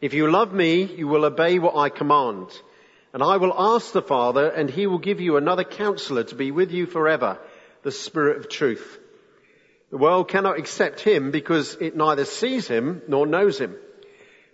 If 0.00 0.14
you 0.14 0.30
love 0.30 0.52
me, 0.52 0.84
you 0.84 1.08
will 1.08 1.24
obey 1.24 1.58
what 1.58 1.76
I 1.76 1.88
command. 1.88 2.48
And 3.12 3.22
I 3.22 3.36
will 3.36 3.54
ask 3.56 3.92
the 3.92 4.02
Father 4.02 4.48
and 4.48 4.70
he 4.70 4.86
will 4.86 4.98
give 4.98 5.20
you 5.20 5.36
another 5.36 5.64
counselor 5.64 6.24
to 6.24 6.34
be 6.34 6.50
with 6.50 6.70
you 6.70 6.86
forever, 6.86 7.38
the 7.82 7.92
Spirit 7.92 8.38
of 8.38 8.48
truth. 8.48 8.98
The 9.90 9.96
world 9.96 10.28
cannot 10.28 10.58
accept 10.58 11.00
him 11.00 11.30
because 11.30 11.74
it 11.80 11.96
neither 11.96 12.24
sees 12.24 12.68
him 12.68 13.02
nor 13.08 13.26
knows 13.26 13.58
him. 13.58 13.76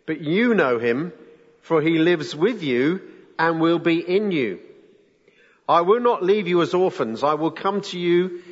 But 0.07 0.21
you 0.21 0.55
know 0.55 0.79
him, 0.79 1.13
for 1.61 1.83
he 1.83 1.99
lives 1.99 2.35
with 2.37 2.63
you 2.63 3.03
and 3.39 3.61
will 3.61 3.79
be 3.79 3.99
in 3.99 4.31
you. 4.31 4.61
I 5.69 5.81
will 5.81 6.01
not 6.01 6.23
leave 6.23 6.47
you 6.47 6.63
as 6.63 6.75
orphans. 6.75 7.25
I 7.25 7.35
will 7.35 7.51
come 7.51 7.81
to 7.81 7.99
you. 7.99 8.43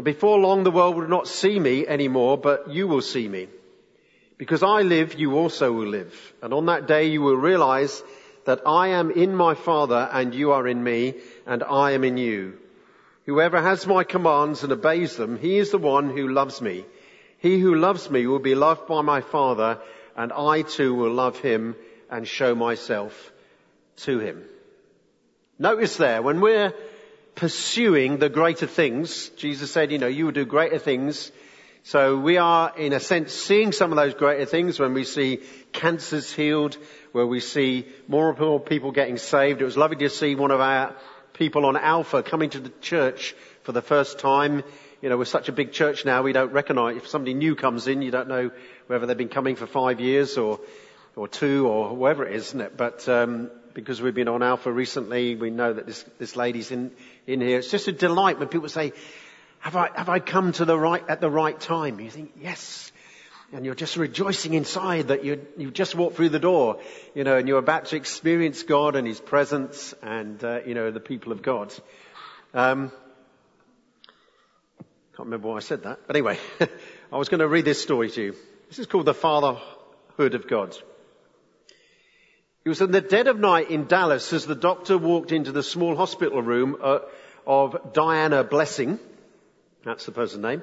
Before 0.00 0.38
long 0.38 0.64
the 0.64 0.70
world 0.70 0.96
will 0.96 1.08
not 1.08 1.28
see 1.28 1.58
me 1.58 1.86
anymore, 1.86 2.38
but 2.38 2.70
you 2.70 2.86
will 2.86 3.02
see 3.02 3.28
me. 3.28 3.48
Because 4.38 4.62
I 4.62 4.82
live, 4.82 5.18
you 5.18 5.36
also 5.36 5.70
will 5.72 5.88
live. 5.88 6.34
And 6.42 6.54
on 6.54 6.66
that 6.66 6.86
day 6.86 7.06
you 7.06 7.20
will 7.20 7.36
realize 7.36 8.02
that 8.44 8.62
I 8.66 8.88
am 8.88 9.10
in 9.10 9.36
my 9.36 9.54
Father 9.54 10.08
and 10.12 10.34
you 10.34 10.52
are 10.52 10.66
in 10.66 10.82
me 10.82 11.14
and 11.46 11.62
I 11.62 11.92
am 11.92 12.04
in 12.04 12.16
you. 12.16 12.58
Whoever 13.26 13.60
has 13.60 13.86
my 13.86 14.02
commands 14.02 14.64
and 14.64 14.72
obeys 14.72 15.16
them, 15.16 15.38
he 15.38 15.58
is 15.58 15.70
the 15.70 15.78
one 15.78 16.10
who 16.10 16.28
loves 16.28 16.60
me. 16.60 16.84
He 17.38 17.60
who 17.60 17.74
loves 17.74 18.10
me 18.10 18.26
will 18.26 18.40
be 18.40 18.54
loved 18.54 18.86
by 18.88 19.02
my 19.02 19.20
Father, 19.20 19.78
and 20.16 20.32
I 20.32 20.62
too 20.62 20.94
will 20.94 21.12
love 21.12 21.38
him 21.38 21.76
and 22.10 22.26
show 22.26 22.54
myself 22.54 23.32
to 23.98 24.18
him. 24.18 24.42
Notice 25.58 25.96
there, 25.96 26.22
when 26.22 26.40
we're 26.40 26.72
pursuing 27.34 28.18
the 28.18 28.28
greater 28.28 28.66
things, 28.66 29.30
Jesus 29.30 29.70
said, 29.70 29.90
you 29.90 29.98
know, 29.98 30.06
you 30.06 30.26
will 30.26 30.32
do 30.32 30.44
greater 30.44 30.78
things. 30.78 31.32
So 31.84 32.16
we 32.18 32.36
are, 32.36 32.72
in 32.76 32.92
a 32.92 33.00
sense, 33.00 33.32
seeing 33.32 33.72
some 33.72 33.90
of 33.90 33.96
those 33.96 34.14
greater 34.14 34.44
things 34.44 34.78
when 34.78 34.94
we 34.94 35.04
see 35.04 35.40
cancers 35.72 36.32
healed, 36.32 36.76
where 37.10 37.26
we 37.26 37.40
see 37.40 37.88
more 38.06 38.30
and 38.30 38.38
more 38.38 38.60
people 38.60 38.92
getting 38.92 39.16
saved. 39.16 39.60
It 39.60 39.64
was 39.64 39.76
lovely 39.76 39.96
to 39.96 40.08
see 40.08 40.36
one 40.36 40.52
of 40.52 40.60
our 40.60 40.94
people 41.32 41.66
on 41.66 41.76
Alpha 41.76 42.22
coming 42.22 42.50
to 42.50 42.60
the 42.60 42.72
church 42.80 43.34
for 43.62 43.72
the 43.72 43.82
first 43.82 44.20
time. 44.20 44.62
You 45.00 45.08
know, 45.08 45.16
we're 45.16 45.24
such 45.24 45.48
a 45.48 45.52
big 45.52 45.72
church 45.72 46.04
now, 46.04 46.22
we 46.22 46.32
don't 46.32 46.52
recognize, 46.52 46.98
if 46.98 47.08
somebody 47.08 47.34
new 47.34 47.56
comes 47.56 47.88
in, 47.88 48.02
you 48.02 48.12
don't 48.12 48.28
know 48.28 48.52
whether 48.86 49.06
they've 49.06 49.16
been 49.16 49.28
coming 49.28 49.56
for 49.56 49.66
five 49.66 49.98
years 49.98 50.38
or, 50.38 50.60
or 51.16 51.26
two 51.26 51.66
or 51.66 51.96
whatever 51.96 52.24
it 52.24 52.36
is, 52.36 52.48
isn't 52.48 52.60
it? 52.60 52.76
But, 52.76 53.08
um, 53.08 53.50
because 53.74 54.00
we've 54.00 54.14
been 54.14 54.28
on 54.28 54.42
Alpha 54.42 54.70
recently, 54.72 55.34
we 55.34 55.50
know 55.50 55.72
that 55.72 55.86
this, 55.86 56.04
this 56.18 56.36
lady's 56.36 56.70
in, 56.70 56.90
in 57.26 57.40
here. 57.40 57.58
It's 57.58 57.70
just 57.70 57.88
a 57.88 57.92
delight 57.92 58.38
when 58.38 58.48
people 58.48 58.68
say, 58.68 58.92
have 59.60 59.76
I, 59.76 59.90
have 59.94 60.08
I 60.08 60.18
come 60.18 60.52
to 60.52 60.64
the 60.64 60.78
right, 60.78 61.02
at 61.08 61.20
the 61.20 61.30
right 61.30 61.58
time? 61.58 62.00
You 62.00 62.10
think, 62.10 62.32
yes, 62.40 62.90
and 63.52 63.64
you're 63.64 63.74
just 63.74 63.96
rejoicing 63.96 64.54
inside 64.54 65.08
that 65.08 65.24
you 65.24 65.46
you've 65.56 65.74
just 65.74 65.94
walked 65.94 66.16
through 66.16 66.30
the 66.30 66.38
door, 66.38 66.80
you 67.14 67.22
know, 67.22 67.36
and 67.36 67.46
you're 67.46 67.58
about 67.58 67.86
to 67.86 67.96
experience 67.96 68.62
God 68.62 68.96
and 68.96 69.06
His 69.06 69.20
presence 69.20 69.94
and, 70.02 70.42
uh, 70.42 70.60
you 70.66 70.74
know, 70.74 70.90
the 70.90 71.00
people 71.00 71.32
of 71.32 71.42
God. 71.42 71.72
Um, 72.54 72.90
can't 75.16 75.26
remember 75.26 75.48
why 75.48 75.56
I 75.56 75.60
said 75.60 75.82
that, 75.82 76.00
but 76.06 76.16
anyway, 76.16 76.38
I 77.12 77.16
was 77.16 77.28
going 77.28 77.40
to 77.40 77.48
read 77.48 77.66
this 77.66 77.80
story 77.80 78.10
to 78.10 78.22
you. 78.22 78.36
This 78.68 78.78
is 78.78 78.86
called 78.86 79.04
the 79.04 79.14
Fatherhood 79.14 80.34
of 80.34 80.48
God. 80.48 80.76
It 82.64 82.68
was 82.68 82.80
in 82.80 82.92
the 82.92 83.00
dead 83.00 83.26
of 83.26 83.38
night 83.38 83.70
in 83.70 83.86
Dallas 83.86 84.32
as 84.32 84.46
the 84.46 84.54
doctor 84.54 84.96
walked 84.96 85.32
into 85.32 85.52
the 85.52 85.62
small 85.62 85.96
hospital 85.96 86.42
room 86.42 86.76
uh, 86.80 87.00
of 87.46 87.92
Diana 87.92 88.44
Blessing. 88.44 88.98
That's 89.84 90.06
the 90.06 90.12
person's 90.12 90.42
name 90.42 90.62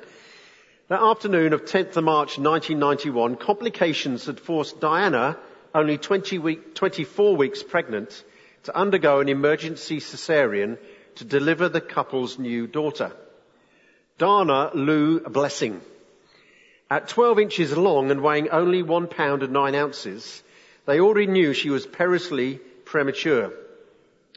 that 0.89 1.03
afternoon 1.03 1.53
of 1.53 1.65
10th 1.65 1.95
of 1.97 2.03
March 2.03 2.39
1991, 2.39 3.35
complications 3.35 4.25
had 4.25 4.39
forced 4.39 4.79
Diana, 4.79 5.37
only 5.73 5.99
20 5.99 6.39
week, 6.39 6.73
24 6.73 7.35
weeks 7.35 7.61
pregnant, 7.61 8.23
to 8.63 8.75
undergo 8.75 9.19
an 9.19 9.29
emergency 9.29 9.99
cesarean 9.99 10.79
to 11.15 11.25
deliver 11.25 11.69
the 11.69 11.79
couple's 11.79 12.39
new 12.39 12.65
daughter. 12.65 13.11
Dana 14.17 14.71
Lou 14.73 15.19
Blessing. 15.19 15.79
At 16.89 17.07
12 17.07 17.37
inches 17.37 17.77
long 17.77 18.09
and 18.09 18.23
weighing 18.23 18.49
only 18.49 18.81
one 18.81 19.07
pound 19.07 19.43
and 19.43 19.53
nine 19.53 19.75
ounces, 19.75 20.41
they 20.89 20.99
already 20.99 21.27
knew 21.27 21.53
she 21.53 21.69
was 21.69 21.85
perilously 21.85 22.59
premature. 22.85 23.53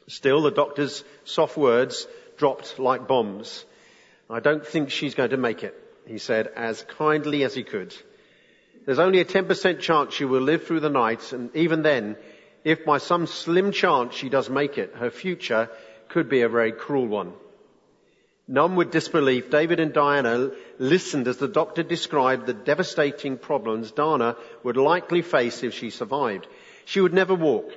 Still, 0.06 0.42
the 0.42 0.50
doctor's 0.50 1.02
soft 1.24 1.56
words 1.56 2.06
dropped 2.36 2.78
like 2.78 3.08
bombs. 3.08 3.64
I 4.28 4.40
don't 4.40 4.66
think 4.66 4.90
she's 4.90 5.14
going 5.14 5.30
to 5.30 5.36
make 5.36 5.62
it 5.64 5.82
he 6.06 6.18
said, 6.18 6.48
as 6.56 6.82
kindly 6.82 7.44
as 7.44 7.54
he 7.54 7.62
could. 7.62 7.94
There's 8.84 8.98
only 8.98 9.20
a 9.20 9.24
10% 9.24 9.80
chance 9.80 10.14
she 10.14 10.24
will 10.24 10.40
live 10.40 10.66
through 10.66 10.80
the 10.80 10.90
night, 10.90 11.32
and 11.32 11.54
even 11.54 11.82
then, 11.82 12.16
if 12.64 12.84
by 12.84 12.98
some 12.98 13.26
slim 13.26 13.72
chance 13.72 14.14
she 14.14 14.28
does 14.28 14.50
make 14.50 14.78
it, 14.78 14.94
her 14.96 15.10
future 15.10 15.70
could 16.08 16.28
be 16.28 16.42
a 16.42 16.48
very 16.48 16.72
cruel 16.72 17.06
one. 17.06 17.32
None 18.52 18.76
with 18.76 18.90
disbelief, 18.90 19.48
David 19.48 19.80
and 19.80 19.94
Diana 19.94 20.50
listened 20.78 21.26
as 21.26 21.38
the 21.38 21.48
doctor 21.48 21.82
described 21.82 22.44
the 22.44 22.52
devastating 22.52 23.38
problems 23.38 23.92
Dana 23.92 24.36
would 24.62 24.76
likely 24.76 25.22
face 25.22 25.62
if 25.62 25.72
she 25.72 25.88
survived. 25.88 26.46
She 26.84 27.00
would 27.00 27.14
never 27.14 27.34
walk. 27.34 27.72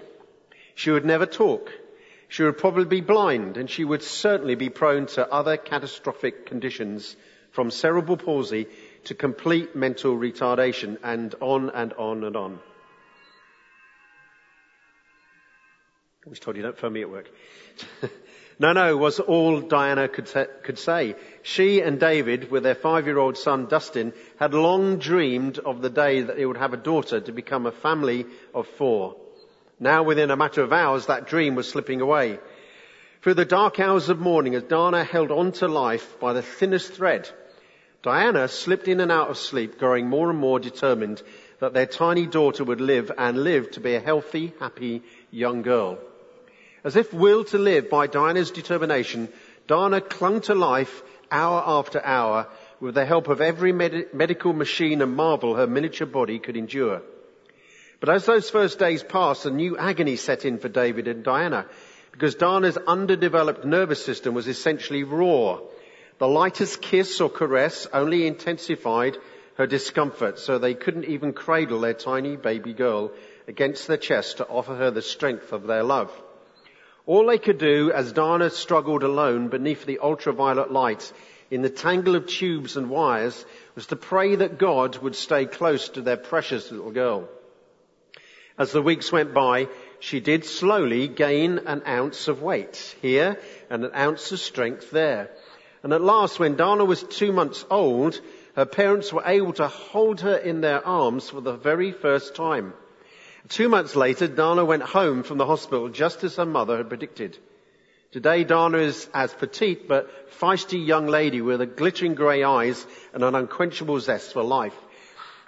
She 0.73 0.91
would 0.91 1.05
never 1.05 1.25
talk. 1.25 1.71
She 2.27 2.43
would 2.43 2.57
probably 2.57 2.83
be 2.83 2.99
blind 2.99 3.55
and 3.55 3.69
she 3.69 3.85
would 3.85 4.03
certainly 4.03 4.55
be 4.55 4.69
prone 4.69 5.05
to 5.15 5.31
other 5.31 5.55
catastrophic 5.55 6.45
conditions 6.45 7.15
from 7.51 7.71
cerebral 7.71 8.17
palsy 8.17 8.67
to 9.05 9.15
complete 9.15 9.77
mental 9.77 10.13
retardation 10.13 10.97
and 11.05 11.33
on 11.39 11.69
and 11.69 11.93
on 11.93 12.25
and 12.25 12.35
on. 12.35 12.59
I 16.25 16.29
was 16.29 16.41
told 16.41 16.57
you 16.57 16.63
don't 16.63 16.77
phone 16.77 16.91
me 16.91 17.01
at 17.01 17.09
work. 17.09 17.31
no, 18.57 18.73
no, 18.73 18.95
was 18.95 19.19
all 19.19 19.61
Diana 19.61 20.07
could, 20.07 20.31
could 20.63 20.79
say. 20.79 21.15
She 21.43 21.81
and 21.81 21.99
David, 21.99 22.49
with 22.49 22.63
their 22.63 22.75
five-year-old 22.75 23.37
son 23.37 23.65
Dustin, 23.65 24.13
had 24.39 24.53
long 24.53 24.97
dreamed 24.97 25.59
of 25.59 25.81
the 25.81 25.89
day 25.89 26.21
that 26.21 26.37
they 26.37 26.45
would 26.45 26.57
have 26.57 26.73
a 26.73 26.77
daughter 26.77 27.19
to 27.19 27.31
become 27.31 27.65
a 27.65 27.71
family 27.71 28.25
of 28.53 28.67
four. 28.67 29.15
Now 29.79 30.03
within 30.03 30.31
a 30.31 30.37
matter 30.37 30.61
of 30.61 30.71
hours, 30.71 31.07
that 31.07 31.27
dream 31.27 31.55
was 31.55 31.67
slipping 31.67 32.01
away. 32.01 32.39
Through 33.21 33.33
the 33.33 33.45
dark 33.45 33.79
hours 33.79 34.09
of 34.09 34.19
morning, 34.19 34.55
as 34.55 34.63
Dana 34.63 35.03
held 35.03 35.31
on 35.31 35.51
to 35.53 35.67
life 35.67 36.19
by 36.19 36.33
the 36.33 36.41
thinnest 36.41 36.93
thread, 36.93 37.29
Diana 38.03 38.47
slipped 38.47 38.87
in 38.87 38.99
and 38.99 39.11
out 39.11 39.29
of 39.29 39.37
sleep, 39.37 39.79
growing 39.79 40.07
more 40.07 40.29
and 40.29 40.39
more 40.39 40.59
determined 40.59 41.21
that 41.59 41.73
their 41.73 41.87
tiny 41.87 42.27
daughter 42.27 42.63
would 42.63 42.79
live 42.79 43.11
and 43.17 43.43
live 43.43 43.71
to 43.71 43.79
be 43.79 43.95
a 43.95 43.99
healthy, 43.99 44.53
happy 44.59 45.01
young 45.31 45.63
girl. 45.63 45.97
As 46.85 46.95
if 46.95 47.13
willed 47.13 47.47
to 47.47 47.57
live 47.57 47.89
by 47.89 48.07
Diana's 48.07 48.51
determination, 48.51 49.27
Diana 49.67 49.99
clung 49.99 50.39
to 50.41 50.55
life 50.55 51.03
hour 51.29 51.61
after 51.65 51.99
hour 52.01 52.47
with 52.79 52.95
the 52.95 53.05
help 53.05 53.27
of 53.27 53.41
every 53.41 53.73
med- 53.73 54.13
medical 54.13 54.53
machine 54.53 55.01
and 55.01 55.15
marvel 55.15 55.55
her 55.55 55.67
miniature 55.67 56.07
body 56.07 56.39
could 56.39 56.55
endure. 56.55 57.01
But 57.99 58.09
as 58.09 58.25
those 58.25 58.49
first 58.49 58.79
days 58.79 59.03
passed, 59.03 59.45
a 59.45 59.51
new 59.51 59.77
agony 59.77 60.15
set 60.15 60.45
in 60.45 60.59
for 60.59 60.69
David 60.69 61.07
and 61.09 61.23
Diana 61.23 61.65
because 62.11 62.35
Diana's 62.35 62.77
underdeveloped 62.77 63.65
nervous 63.65 64.05
system 64.05 64.33
was 64.33 64.47
essentially 64.47 65.03
raw 65.03 65.59
the 66.17 66.27
lightest 66.27 66.81
kiss 66.81 67.19
or 67.19 67.29
caress 67.29 67.87
only 67.91 68.25
intensified 68.25 69.17
her 69.55 69.67
discomfort, 69.67 70.39
so 70.39 70.57
they 70.57 70.73
couldn't 70.73 71.05
even 71.05 71.33
cradle 71.33 71.81
their 71.81 71.93
tiny 71.93 72.37
baby 72.37 72.73
girl 72.73 73.11
against 73.47 73.87
their 73.87 73.97
chest 73.97 74.37
to 74.37 74.47
offer 74.47 74.75
her 74.75 74.91
the 74.91 75.01
strength 75.01 75.51
of 75.51 75.67
their 75.67 75.83
love. 75.83 76.11
All 77.05 77.27
they 77.27 77.37
could 77.37 77.59
do 77.59 77.91
as 77.91 78.11
Diana 78.11 78.49
struggled 78.49 79.03
alone 79.03 79.49
beneath 79.49 79.85
the 79.85 79.99
ultraviolet 79.99 80.71
light 80.71 81.11
in 81.51 81.61
the 81.61 81.69
tangle 81.69 82.15
of 82.15 82.25
tubes 82.25 82.77
and 82.77 82.89
wires 82.89 83.45
was 83.75 83.87
to 83.87 83.95
pray 83.95 84.35
that 84.35 84.57
God 84.57 84.97
would 84.97 85.15
stay 85.15 85.45
close 85.45 85.89
to 85.89 86.01
their 86.01 86.17
precious 86.17 86.71
little 86.71 86.91
girl. 86.91 87.29
As 88.57 88.71
the 88.71 88.81
weeks 88.81 89.11
went 89.11 89.33
by, 89.33 89.67
she 89.99 90.19
did 90.19 90.45
slowly 90.45 91.07
gain 91.07 91.59
an 91.59 91.83
ounce 91.85 92.27
of 92.27 92.41
weight 92.41 92.95
here 93.01 93.39
and 93.69 93.83
an 93.83 93.91
ounce 93.93 94.31
of 94.31 94.39
strength 94.39 94.89
there. 94.89 95.29
And 95.83 95.93
at 95.93 96.01
last, 96.01 96.39
when 96.39 96.55
Dana 96.55 96.85
was 96.85 97.03
two 97.03 97.31
months 97.31 97.63
old, 97.69 98.19
her 98.55 98.65
parents 98.65 99.13
were 99.13 99.23
able 99.25 99.53
to 99.53 99.67
hold 99.67 100.21
her 100.21 100.35
in 100.35 100.61
their 100.61 100.85
arms 100.85 101.29
for 101.29 101.41
the 101.41 101.53
very 101.53 101.91
first 101.91 102.33
time. 102.33 102.73
Two 103.49 103.69
months 103.69 103.95
later, 103.95 104.27
Dana 104.27 104.65
went 104.65 104.83
home 104.83 105.23
from 105.23 105.37
the 105.37 105.45
hospital 105.45 105.89
just 105.89 106.23
as 106.23 106.37
her 106.37 106.45
mother 106.45 106.77
had 106.77 106.89
predicted. 106.89 107.37
Today, 108.11 108.43
Dana 108.43 108.77
is 108.77 109.07
as 109.13 109.33
petite 109.33 109.87
but 109.87 110.31
feisty 110.39 110.83
young 110.83 111.07
lady 111.07 111.41
with 111.41 111.61
a 111.61 111.65
glittering 111.65 112.15
grey 112.15 112.43
eyes 112.43 112.85
and 113.13 113.23
an 113.23 113.35
unquenchable 113.35 113.99
zest 113.99 114.33
for 114.33 114.41
life. 114.41 114.75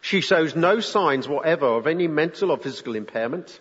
She 0.02 0.22
shows 0.22 0.56
no 0.56 0.80
signs 0.80 1.28
whatever 1.28 1.66
of 1.66 1.88
any 1.88 2.08
mental 2.08 2.52
or 2.52 2.58
physical 2.58 2.96
impairment. 2.96 3.60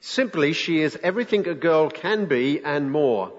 Simply, 0.00 0.52
she 0.52 0.80
is 0.80 0.98
everything 1.02 1.48
a 1.48 1.54
girl 1.54 1.90
can 1.90 2.26
be 2.26 2.60
and 2.62 2.92
more. 2.92 3.32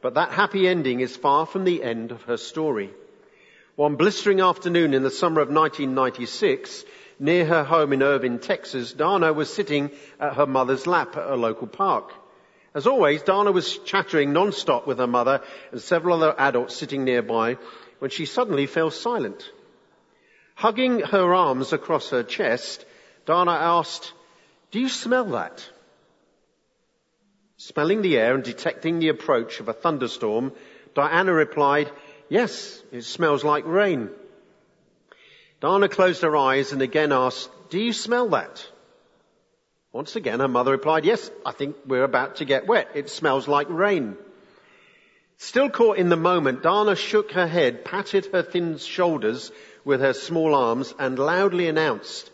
But 0.00 0.14
that 0.14 0.30
happy 0.30 0.68
ending 0.68 1.00
is 1.00 1.16
far 1.16 1.44
from 1.44 1.64
the 1.64 1.82
end 1.82 2.12
of 2.12 2.22
her 2.22 2.36
story. 2.36 2.90
One 3.76 3.96
blistering 3.96 4.40
afternoon 4.40 4.94
in 4.94 5.02
the 5.02 5.10
summer 5.10 5.40
of 5.40 5.48
1996, 5.48 6.84
near 7.22 7.46
her 7.46 7.62
home 7.62 7.92
in 7.92 8.02
Irving, 8.02 8.40
Texas, 8.40 8.92
Dana 8.92 9.32
was 9.32 9.52
sitting 9.52 9.92
at 10.18 10.34
her 10.34 10.46
mother's 10.46 10.88
lap 10.88 11.16
at 11.16 11.30
a 11.30 11.36
local 11.36 11.68
park. 11.68 12.12
As 12.74 12.88
always, 12.88 13.22
Dana 13.22 13.52
was 13.52 13.78
chattering 13.78 14.32
non-stop 14.32 14.88
with 14.88 14.98
her 14.98 15.06
mother 15.06 15.40
and 15.70 15.80
several 15.80 16.20
other 16.20 16.34
adults 16.36 16.74
sitting 16.74 17.04
nearby 17.04 17.58
when 18.00 18.10
she 18.10 18.26
suddenly 18.26 18.66
fell 18.66 18.90
silent. 18.90 19.48
Hugging 20.56 20.98
her 20.98 21.32
arms 21.32 21.72
across 21.72 22.10
her 22.10 22.24
chest, 22.24 22.84
Dana 23.24 23.52
asked, 23.52 24.12
do 24.72 24.80
you 24.80 24.88
smell 24.88 25.26
that? 25.26 25.64
Smelling 27.56 28.02
the 28.02 28.18
air 28.18 28.34
and 28.34 28.42
detecting 28.42 28.98
the 28.98 29.10
approach 29.10 29.60
of 29.60 29.68
a 29.68 29.72
thunderstorm, 29.72 30.52
Diana 30.94 31.32
replied, 31.32 31.88
yes, 32.28 32.82
it 32.90 33.02
smells 33.02 33.44
like 33.44 33.64
rain. 33.64 34.10
Dana 35.62 35.88
closed 35.88 36.22
her 36.22 36.36
eyes 36.36 36.72
and 36.72 36.82
again 36.82 37.12
asked, 37.12 37.48
do 37.70 37.78
you 37.78 37.92
smell 37.92 38.30
that? 38.30 38.66
Once 39.92 40.16
again, 40.16 40.40
her 40.40 40.48
mother 40.48 40.72
replied, 40.72 41.04
yes, 41.04 41.30
I 41.46 41.52
think 41.52 41.76
we're 41.86 42.02
about 42.02 42.36
to 42.36 42.44
get 42.44 42.66
wet. 42.66 42.88
It 42.96 43.08
smells 43.08 43.46
like 43.46 43.68
rain. 43.70 44.16
Still 45.36 45.70
caught 45.70 45.98
in 45.98 46.08
the 46.08 46.16
moment, 46.16 46.64
Dana 46.64 46.96
shook 46.96 47.30
her 47.32 47.46
head, 47.46 47.84
patted 47.84 48.26
her 48.32 48.42
thin 48.42 48.78
shoulders 48.78 49.52
with 49.84 50.00
her 50.00 50.14
small 50.14 50.56
arms 50.56 50.92
and 50.98 51.16
loudly 51.16 51.68
announced, 51.68 52.30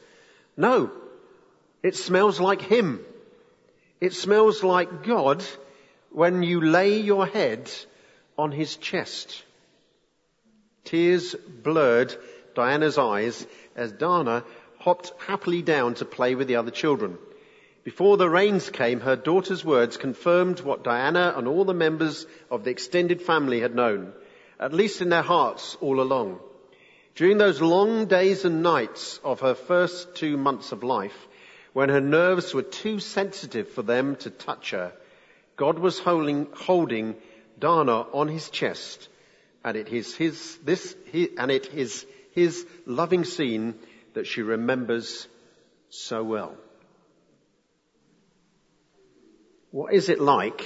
no, 0.57 0.91
it 1.83 1.97
smells 1.97 2.41
like 2.41 2.63
Him. 2.63 3.05
It 4.01 4.15
smells 4.15 4.65
like 4.65 5.05
God 5.05 5.45
when 6.11 6.43
you 6.43 6.63
lay 6.63 6.99
your 7.01 7.27
head 7.27 7.71
on 8.39 8.53
His 8.53 8.77
chest. 8.77 9.45
Tears 10.85 11.35
blurred 11.35 12.17
Diana's 12.59 12.99
eyes 12.99 13.47
as 13.77 13.93
Dana 13.93 14.43
hopped 14.81 15.13
happily 15.19 15.63
down 15.63 15.95
to 15.95 16.05
play 16.05 16.35
with 16.35 16.49
the 16.49 16.57
other 16.57 16.73
children. 16.73 17.17
Before 17.85 18.17
the 18.17 18.29
rains 18.29 18.69
came, 18.69 18.99
her 18.99 19.15
daughter's 19.15 19.65
words 19.65 19.97
confirmed 19.97 20.59
what 20.59 20.83
Diana 20.83 21.35
and 21.37 21.47
all 21.47 21.65
the 21.65 21.73
members 21.73 22.27
of 22.51 22.65
the 22.65 22.71
extended 22.71 23.23
family 23.23 23.61
had 23.61 23.77
known, 23.77 24.13
at 24.59 24.75
least 24.75 25.01
in 25.01 25.09
their 25.09 25.23
hearts 25.23 25.77
all 25.81 26.01
along. 26.01 26.41
During 27.15 27.39
those 27.39 27.61
long 27.61 28.07
days 28.07 28.45
and 28.45 28.61
nights 28.61 29.21
of 29.23 29.39
her 29.39 29.55
first 29.55 30.17
two 30.17 30.37
months 30.37 30.73
of 30.73 30.83
life, 30.83 31.29
when 31.75 31.91
her 31.91 32.01
nerves 32.01 32.53
were 32.55 32.65
too 32.65 32.99
sensitive 32.99 33.69
for 33.69 33.83
them 33.83 34.17
to 34.17 34.31
touch 34.31 34.73
her, 34.73 34.93
God 35.55 35.79
was 35.79 36.01
holding, 36.01 36.49
holding 36.55 37.15
Dana 37.57 38.01
on 38.13 38.27
his 38.27 38.51
chest, 38.51 39.09
and 39.65 39.77
it 39.77 39.91
is 39.91 40.17
his, 40.17 40.59
this, 40.65 40.97
he, 41.13 41.29
and 41.39 41.53
it 41.53 41.73
is 41.73 42.05
his 42.39 42.65
loving 42.87 43.25
scene 43.25 43.75
that 44.15 44.27
she 44.27 44.43
remembers 44.43 45.27
so 45.91 46.23
well. 46.23 46.55
What 49.71 49.93
is 49.93 50.09
it 50.09 50.21
like 50.21 50.65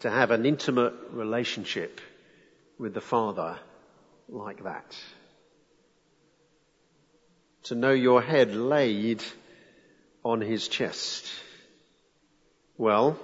to 0.00 0.10
have 0.10 0.30
an 0.30 0.46
intimate 0.46 0.94
relationship 1.10 2.00
with 2.78 2.94
the 2.94 3.00
Father 3.00 3.58
like 4.28 4.62
that? 4.64 4.96
To 7.64 7.74
know 7.74 7.92
your 7.92 8.22
head 8.22 8.54
laid 8.54 9.22
on 10.24 10.40
his 10.40 10.68
chest. 10.68 11.26
Well, 12.76 13.18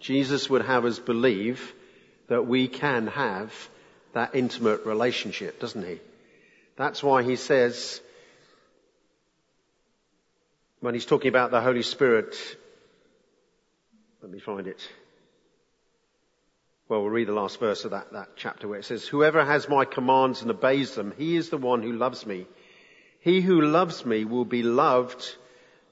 Jesus 0.00 0.48
would 0.48 0.62
have 0.62 0.84
us 0.84 0.98
believe 0.98 1.74
that 2.28 2.46
we 2.46 2.68
can 2.68 3.06
have 3.08 3.52
that 4.14 4.34
intimate 4.34 4.84
relationship, 4.84 5.60
doesn't 5.60 5.86
he? 5.86 6.00
That's 6.76 7.02
why 7.02 7.22
he 7.22 7.36
says, 7.36 8.00
when 10.80 10.94
he's 10.94 11.06
talking 11.06 11.28
about 11.28 11.50
the 11.50 11.60
Holy 11.60 11.82
Spirit 11.82 12.34
let 14.22 14.30
me 14.30 14.38
find 14.38 14.68
it. 14.68 14.80
Well, 16.88 17.02
we'll 17.02 17.10
read 17.10 17.26
the 17.26 17.32
last 17.32 17.58
verse 17.58 17.84
of 17.84 17.90
that, 17.90 18.12
that 18.12 18.36
chapter 18.36 18.68
where 18.68 18.78
it 18.78 18.84
says, 18.84 19.04
Whoever 19.06 19.44
has 19.44 19.68
my 19.68 19.84
commands 19.84 20.42
and 20.42 20.50
obeys 20.50 20.94
them, 20.94 21.12
he 21.18 21.34
is 21.36 21.50
the 21.50 21.58
one 21.58 21.82
who 21.82 21.92
loves 21.92 22.24
me. 22.24 22.46
He 23.18 23.40
who 23.40 23.60
loves 23.60 24.06
me 24.06 24.24
will 24.24 24.44
be 24.44 24.62
loved 24.62 25.36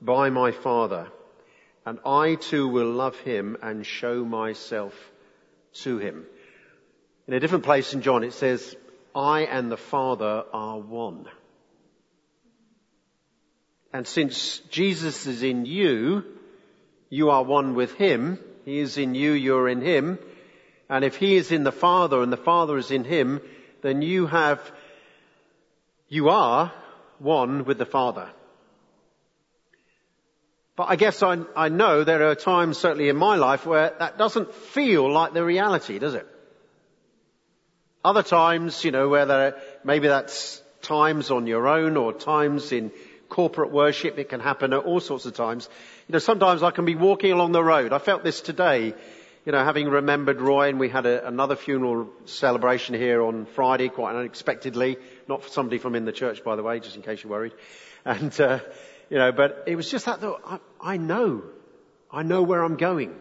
by 0.00 0.30
my 0.30 0.52
Father, 0.52 1.08
and 1.84 1.98
I 2.06 2.36
too 2.36 2.68
will 2.68 2.90
love 2.90 3.18
him 3.18 3.56
and 3.62 3.84
show 3.84 4.24
myself 4.24 4.94
to 5.82 5.98
him. 5.98 6.24
In 7.26 7.34
a 7.34 7.40
different 7.40 7.64
place 7.64 7.94
in 7.94 8.02
John 8.02 8.22
it 8.22 8.32
says, 8.32 8.76
I 9.14 9.42
and 9.42 9.70
the 9.70 9.76
Father 9.76 10.44
are 10.52 10.78
one. 10.78 11.26
And 13.92 14.06
since 14.06 14.58
Jesus 14.70 15.26
is 15.26 15.42
in 15.42 15.66
you, 15.66 16.24
you 17.08 17.30
are 17.30 17.42
one 17.42 17.74
with 17.74 17.94
Him. 17.94 18.38
He 18.64 18.78
is 18.78 18.98
in 18.98 19.14
you, 19.14 19.32
you're 19.32 19.68
in 19.68 19.80
Him. 19.80 20.18
And 20.88 21.04
if 21.04 21.16
He 21.16 21.36
is 21.36 21.50
in 21.50 21.64
the 21.64 21.72
Father 21.72 22.22
and 22.22 22.32
the 22.32 22.36
Father 22.36 22.78
is 22.78 22.90
in 22.90 23.04
Him, 23.04 23.40
then 23.82 24.02
you 24.02 24.26
have, 24.26 24.60
you 26.08 26.28
are 26.28 26.72
one 27.18 27.64
with 27.64 27.78
the 27.78 27.86
Father. 27.86 28.28
But 30.76 30.88
I 30.88 30.96
guess 30.96 31.22
I, 31.22 31.38
I 31.56 31.68
know 31.68 32.04
there 32.04 32.28
are 32.28 32.34
times, 32.34 32.78
certainly 32.78 33.08
in 33.08 33.16
my 33.16 33.36
life, 33.36 33.66
where 33.66 33.94
that 33.98 34.18
doesn't 34.18 34.54
feel 34.54 35.12
like 35.12 35.34
the 35.34 35.44
reality, 35.44 35.98
does 35.98 36.14
it? 36.14 36.26
Other 38.04 38.22
times, 38.22 38.84
you 38.84 38.92
know, 38.92 39.08
where 39.08 39.26
there, 39.26 39.56
maybe 39.84 40.08
that's 40.08 40.62
times 40.82 41.30
on 41.30 41.46
your 41.46 41.68
own 41.68 41.96
or 41.96 42.12
times 42.12 42.72
in 42.72 42.90
corporate 43.28 43.70
worship. 43.70 44.18
It 44.18 44.28
can 44.28 44.40
happen 44.40 44.72
at 44.72 44.84
all 44.84 45.00
sorts 45.00 45.26
of 45.26 45.34
times. 45.34 45.68
You 46.08 46.14
know, 46.14 46.18
sometimes 46.18 46.62
I 46.62 46.70
can 46.70 46.84
be 46.84 46.94
walking 46.94 47.32
along 47.32 47.52
the 47.52 47.62
road. 47.62 47.92
I 47.92 47.98
felt 47.98 48.24
this 48.24 48.40
today, 48.40 48.94
you 49.44 49.52
know, 49.52 49.64
having 49.64 49.88
remembered 49.88 50.40
Roy 50.40 50.68
and 50.68 50.80
we 50.80 50.88
had 50.88 51.06
a, 51.06 51.26
another 51.26 51.56
funeral 51.56 52.10
celebration 52.24 52.94
here 52.94 53.22
on 53.22 53.46
Friday, 53.46 53.88
quite 53.88 54.16
unexpectedly. 54.16 54.96
Not 55.28 55.42
for 55.42 55.50
somebody 55.50 55.78
from 55.78 55.94
in 55.94 56.04
the 56.04 56.12
church, 56.12 56.42
by 56.42 56.56
the 56.56 56.62
way, 56.62 56.80
just 56.80 56.96
in 56.96 57.02
case 57.02 57.22
you're 57.22 57.30
worried. 57.30 57.52
And, 58.04 58.38
uh, 58.40 58.60
you 59.10 59.18
know, 59.18 59.30
but 59.30 59.64
it 59.66 59.76
was 59.76 59.90
just 59.90 60.06
that 60.06 60.20
thought, 60.20 60.40
I, 60.46 60.58
I 60.94 60.96
know. 60.96 61.42
I 62.10 62.22
know 62.22 62.42
where 62.42 62.62
I'm 62.62 62.76
going. 62.76 63.14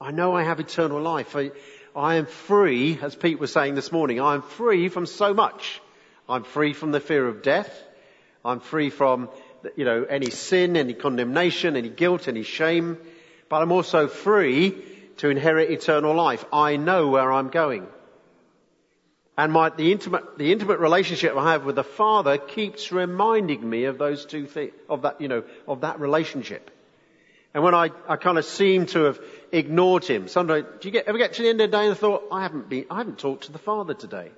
I 0.00 0.10
know 0.10 0.34
I 0.34 0.42
have 0.42 0.58
eternal 0.58 1.00
life. 1.00 1.36
I, 1.36 1.52
I 1.94 2.14
am 2.14 2.26
free, 2.26 2.98
as 3.02 3.14
Pete 3.14 3.38
was 3.38 3.52
saying 3.52 3.74
this 3.74 3.92
morning, 3.92 4.20
I 4.20 4.34
am 4.34 4.42
free 4.42 4.88
from 4.88 5.04
so 5.04 5.34
much. 5.34 5.80
I'm 6.26 6.44
free 6.44 6.72
from 6.72 6.90
the 6.90 7.00
fear 7.00 7.26
of 7.28 7.42
death. 7.42 7.70
I'm 8.44 8.60
free 8.60 8.88
from, 8.88 9.28
you 9.76 9.84
know, 9.84 10.04
any 10.04 10.30
sin, 10.30 10.76
any 10.76 10.94
condemnation, 10.94 11.76
any 11.76 11.90
guilt, 11.90 12.28
any 12.28 12.44
shame. 12.44 12.96
But 13.50 13.60
I'm 13.60 13.72
also 13.72 14.08
free 14.08 14.82
to 15.18 15.28
inherit 15.28 15.70
eternal 15.70 16.14
life. 16.14 16.44
I 16.50 16.76
know 16.76 17.08
where 17.08 17.30
I'm 17.30 17.50
going. 17.50 17.86
And 19.36 19.52
my, 19.52 19.68
the 19.68 19.92
intimate, 19.92 20.38
the 20.38 20.50
intimate 20.50 20.78
relationship 20.78 21.36
I 21.36 21.52
have 21.52 21.64
with 21.64 21.76
the 21.76 21.84
Father 21.84 22.38
keeps 22.38 22.90
reminding 22.90 23.68
me 23.68 23.84
of 23.84 23.98
those 23.98 24.24
two 24.24 24.46
things, 24.46 24.72
of 24.88 25.02
that, 25.02 25.20
you 25.20 25.28
know, 25.28 25.44
of 25.68 25.82
that 25.82 26.00
relationship. 26.00 26.70
And 27.54 27.62
when 27.62 27.74
I, 27.74 27.90
I 28.08 28.16
kind 28.16 28.38
of 28.38 28.44
seem 28.46 28.86
to 28.86 29.04
have 29.04 29.20
ignored 29.50 30.04
him, 30.04 30.28
sometimes, 30.28 30.64
do 30.80 30.88
you 30.88 30.92
get, 30.92 31.06
ever 31.06 31.18
get 31.18 31.34
to 31.34 31.42
the 31.42 31.48
end 31.50 31.60
of 31.60 31.70
the 31.70 31.76
day 31.76 31.86
and 31.86 31.96
thought, 31.96 32.28
I 32.32 32.42
haven't 32.42 32.68
been, 32.68 32.86
I 32.90 32.98
haven't 32.98 33.18
talked 33.18 33.44
to 33.44 33.52
the 33.52 33.58
Father 33.58 33.92
today? 33.92 34.30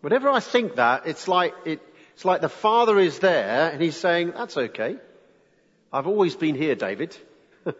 Whenever 0.00 0.28
I 0.30 0.40
think 0.40 0.76
that, 0.76 1.06
it's 1.06 1.28
like, 1.28 1.54
it, 1.64 1.80
it's 2.14 2.24
like 2.24 2.40
the 2.40 2.48
Father 2.48 2.98
is 2.98 3.20
there 3.20 3.70
and 3.70 3.80
He's 3.80 3.96
saying, 3.96 4.32
that's 4.36 4.56
okay. 4.56 4.96
I've 5.92 6.06
always 6.06 6.34
been 6.34 6.56
here, 6.56 6.74
David. 6.74 7.16
you 7.66 7.74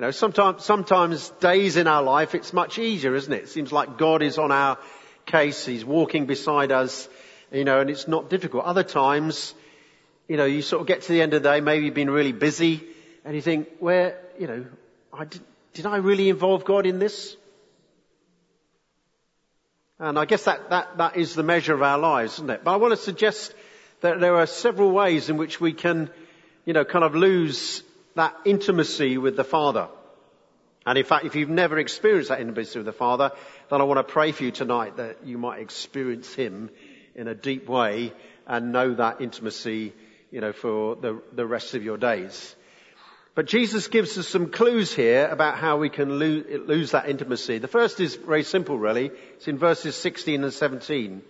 know, 0.00 0.10
sometimes, 0.10 0.64
sometimes 0.64 1.30
days 1.40 1.76
in 1.76 1.86
our 1.86 2.02
life, 2.02 2.34
it's 2.34 2.52
much 2.52 2.78
easier, 2.78 3.14
isn't 3.14 3.32
it? 3.32 3.44
It 3.44 3.48
seems 3.48 3.70
like 3.70 3.96
God 3.96 4.22
is 4.22 4.38
on 4.38 4.50
our 4.50 4.78
case. 5.24 5.64
He's 5.64 5.84
walking 5.84 6.26
beside 6.26 6.72
us, 6.72 7.08
you 7.52 7.64
know, 7.64 7.80
and 7.80 7.90
it's 7.90 8.08
not 8.08 8.30
difficult. 8.30 8.64
Other 8.64 8.84
times, 8.84 9.54
you 10.28 10.36
know, 10.36 10.44
you 10.44 10.62
sort 10.62 10.80
of 10.80 10.86
get 10.86 11.02
to 11.02 11.12
the 11.12 11.22
end 11.22 11.34
of 11.34 11.42
the 11.42 11.48
day, 11.50 11.60
maybe 11.60 11.84
you've 11.84 11.94
been 11.94 12.10
really 12.10 12.32
busy 12.32 12.82
and 13.24 13.34
you 13.34 13.42
think, 13.42 13.68
where, 13.78 14.20
you 14.38 14.46
know, 14.46 14.66
I 15.12 15.24
did, 15.24 15.40
did 15.74 15.86
I 15.86 15.96
really 15.96 16.28
involve 16.28 16.64
God 16.64 16.86
in 16.86 16.98
this? 16.98 17.36
And 19.98 20.18
I 20.18 20.24
guess 20.24 20.44
that, 20.44 20.70
that, 20.70 20.98
that 20.98 21.16
is 21.16 21.34
the 21.34 21.42
measure 21.42 21.74
of 21.74 21.82
our 21.82 21.98
lives, 21.98 22.34
isn't 22.34 22.50
it? 22.50 22.64
But 22.64 22.72
I 22.72 22.76
want 22.76 22.92
to 22.92 22.98
suggest 22.98 23.54
that 24.02 24.20
there 24.20 24.36
are 24.36 24.46
several 24.46 24.90
ways 24.90 25.30
in 25.30 25.38
which 25.38 25.60
we 25.60 25.72
can, 25.72 26.10
you 26.64 26.74
know, 26.74 26.84
kind 26.84 27.04
of 27.04 27.14
lose 27.14 27.82
that 28.14 28.34
intimacy 28.44 29.16
with 29.18 29.36
the 29.36 29.44
Father. 29.44 29.88
And 30.84 30.98
in 30.98 31.04
fact, 31.04 31.24
if 31.24 31.34
you've 31.34 31.48
never 31.48 31.78
experienced 31.78 32.28
that 32.28 32.40
intimacy 32.40 32.78
with 32.78 32.86
the 32.86 32.92
Father, 32.92 33.32
then 33.70 33.80
I 33.80 33.84
want 33.84 33.98
to 33.98 34.12
pray 34.12 34.32
for 34.32 34.44
you 34.44 34.50
tonight 34.50 34.98
that 34.98 35.24
you 35.24 35.38
might 35.38 35.60
experience 35.60 36.32
Him 36.34 36.70
in 37.14 37.26
a 37.26 37.34
deep 37.34 37.68
way 37.68 38.12
and 38.46 38.72
know 38.72 38.94
that 38.94 39.20
intimacy, 39.20 39.92
you 40.30 40.40
know, 40.40 40.52
for 40.52 40.96
the, 40.96 41.22
the 41.32 41.46
rest 41.46 41.74
of 41.74 41.82
your 41.82 41.96
days. 41.96 42.54
But 43.34 43.46
Jesus 43.46 43.88
gives 43.88 44.16
us 44.16 44.26
some 44.26 44.50
clues 44.50 44.94
here 44.94 45.28
about 45.28 45.58
how 45.58 45.76
we 45.76 45.90
can 45.90 46.18
lose, 46.18 46.46
lose 46.66 46.90
that 46.92 47.08
intimacy. 47.08 47.58
The 47.58 47.68
first 47.68 48.00
is 48.00 48.16
very 48.16 48.42
simple 48.44 48.78
really. 48.78 49.10
It's 49.34 49.46
in 49.46 49.58
verses 49.58 49.94
16 49.96 50.42
and 50.42 50.52
17 50.52 51.22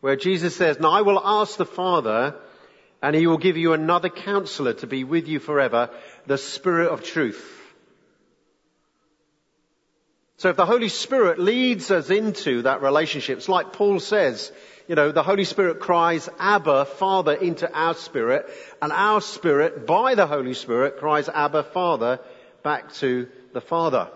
where 0.00 0.16
Jesus 0.16 0.56
says, 0.56 0.80
Now 0.80 0.90
I 0.90 1.02
will 1.02 1.20
ask 1.24 1.56
the 1.56 1.64
Father 1.64 2.34
and 3.00 3.14
he 3.14 3.26
will 3.26 3.38
give 3.38 3.56
you 3.56 3.72
another 3.72 4.08
counselor 4.08 4.72
to 4.74 4.86
be 4.86 5.04
with 5.04 5.28
you 5.28 5.38
forever, 5.38 5.90
the 6.26 6.38
Spirit 6.38 6.90
of 6.90 7.04
truth. 7.04 7.50
So 10.36 10.50
if 10.50 10.56
the 10.56 10.66
Holy 10.66 10.88
Spirit 10.88 11.38
leads 11.38 11.90
us 11.90 12.10
into 12.10 12.62
that 12.62 12.82
relationship, 12.82 13.38
it's 13.38 13.48
like 13.48 13.72
Paul 13.72 14.00
says, 14.00 14.52
you 14.86 14.94
know, 14.94 15.12
the 15.12 15.22
Holy 15.22 15.44
Spirit 15.44 15.80
cries, 15.80 16.28
Abba, 16.38 16.84
Father, 16.84 17.32
into 17.32 17.72
our 17.72 17.94
spirit, 17.94 18.48
and 18.82 18.92
our 18.92 19.20
spirit, 19.20 19.86
by 19.86 20.14
the 20.14 20.26
Holy 20.26 20.54
Spirit, 20.54 20.98
cries, 20.98 21.28
Abba, 21.28 21.62
Father, 21.62 22.20
back 22.62 22.92
to 22.94 23.28
the 23.52 23.60
Father. 23.60 24.08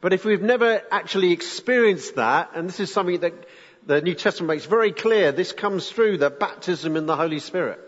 But 0.00 0.12
if 0.12 0.24
we've 0.24 0.42
never 0.42 0.82
actually 0.90 1.32
experienced 1.32 2.16
that, 2.16 2.50
and 2.54 2.68
this 2.68 2.80
is 2.80 2.92
something 2.92 3.20
that 3.20 3.46
the 3.86 4.00
New 4.02 4.14
Testament 4.14 4.48
makes 4.48 4.66
very 4.66 4.92
clear, 4.92 5.32
this 5.32 5.52
comes 5.52 5.88
through 5.88 6.18
the 6.18 6.30
baptism 6.30 6.96
in 6.96 7.06
the 7.06 7.16
Holy 7.16 7.38
Spirit. 7.38 7.80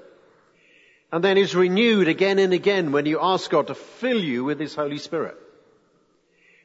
And 1.12 1.22
then 1.22 1.38
is 1.38 1.54
renewed 1.54 2.08
again 2.08 2.38
and 2.38 2.52
again 2.52 2.92
when 2.92 3.06
you 3.06 3.18
ask 3.20 3.50
God 3.50 3.66
to 3.66 3.74
fill 3.74 4.22
you 4.22 4.44
with 4.44 4.58
His 4.58 4.74
Holy 4.74 4.98
Spirit. 4.98 5.36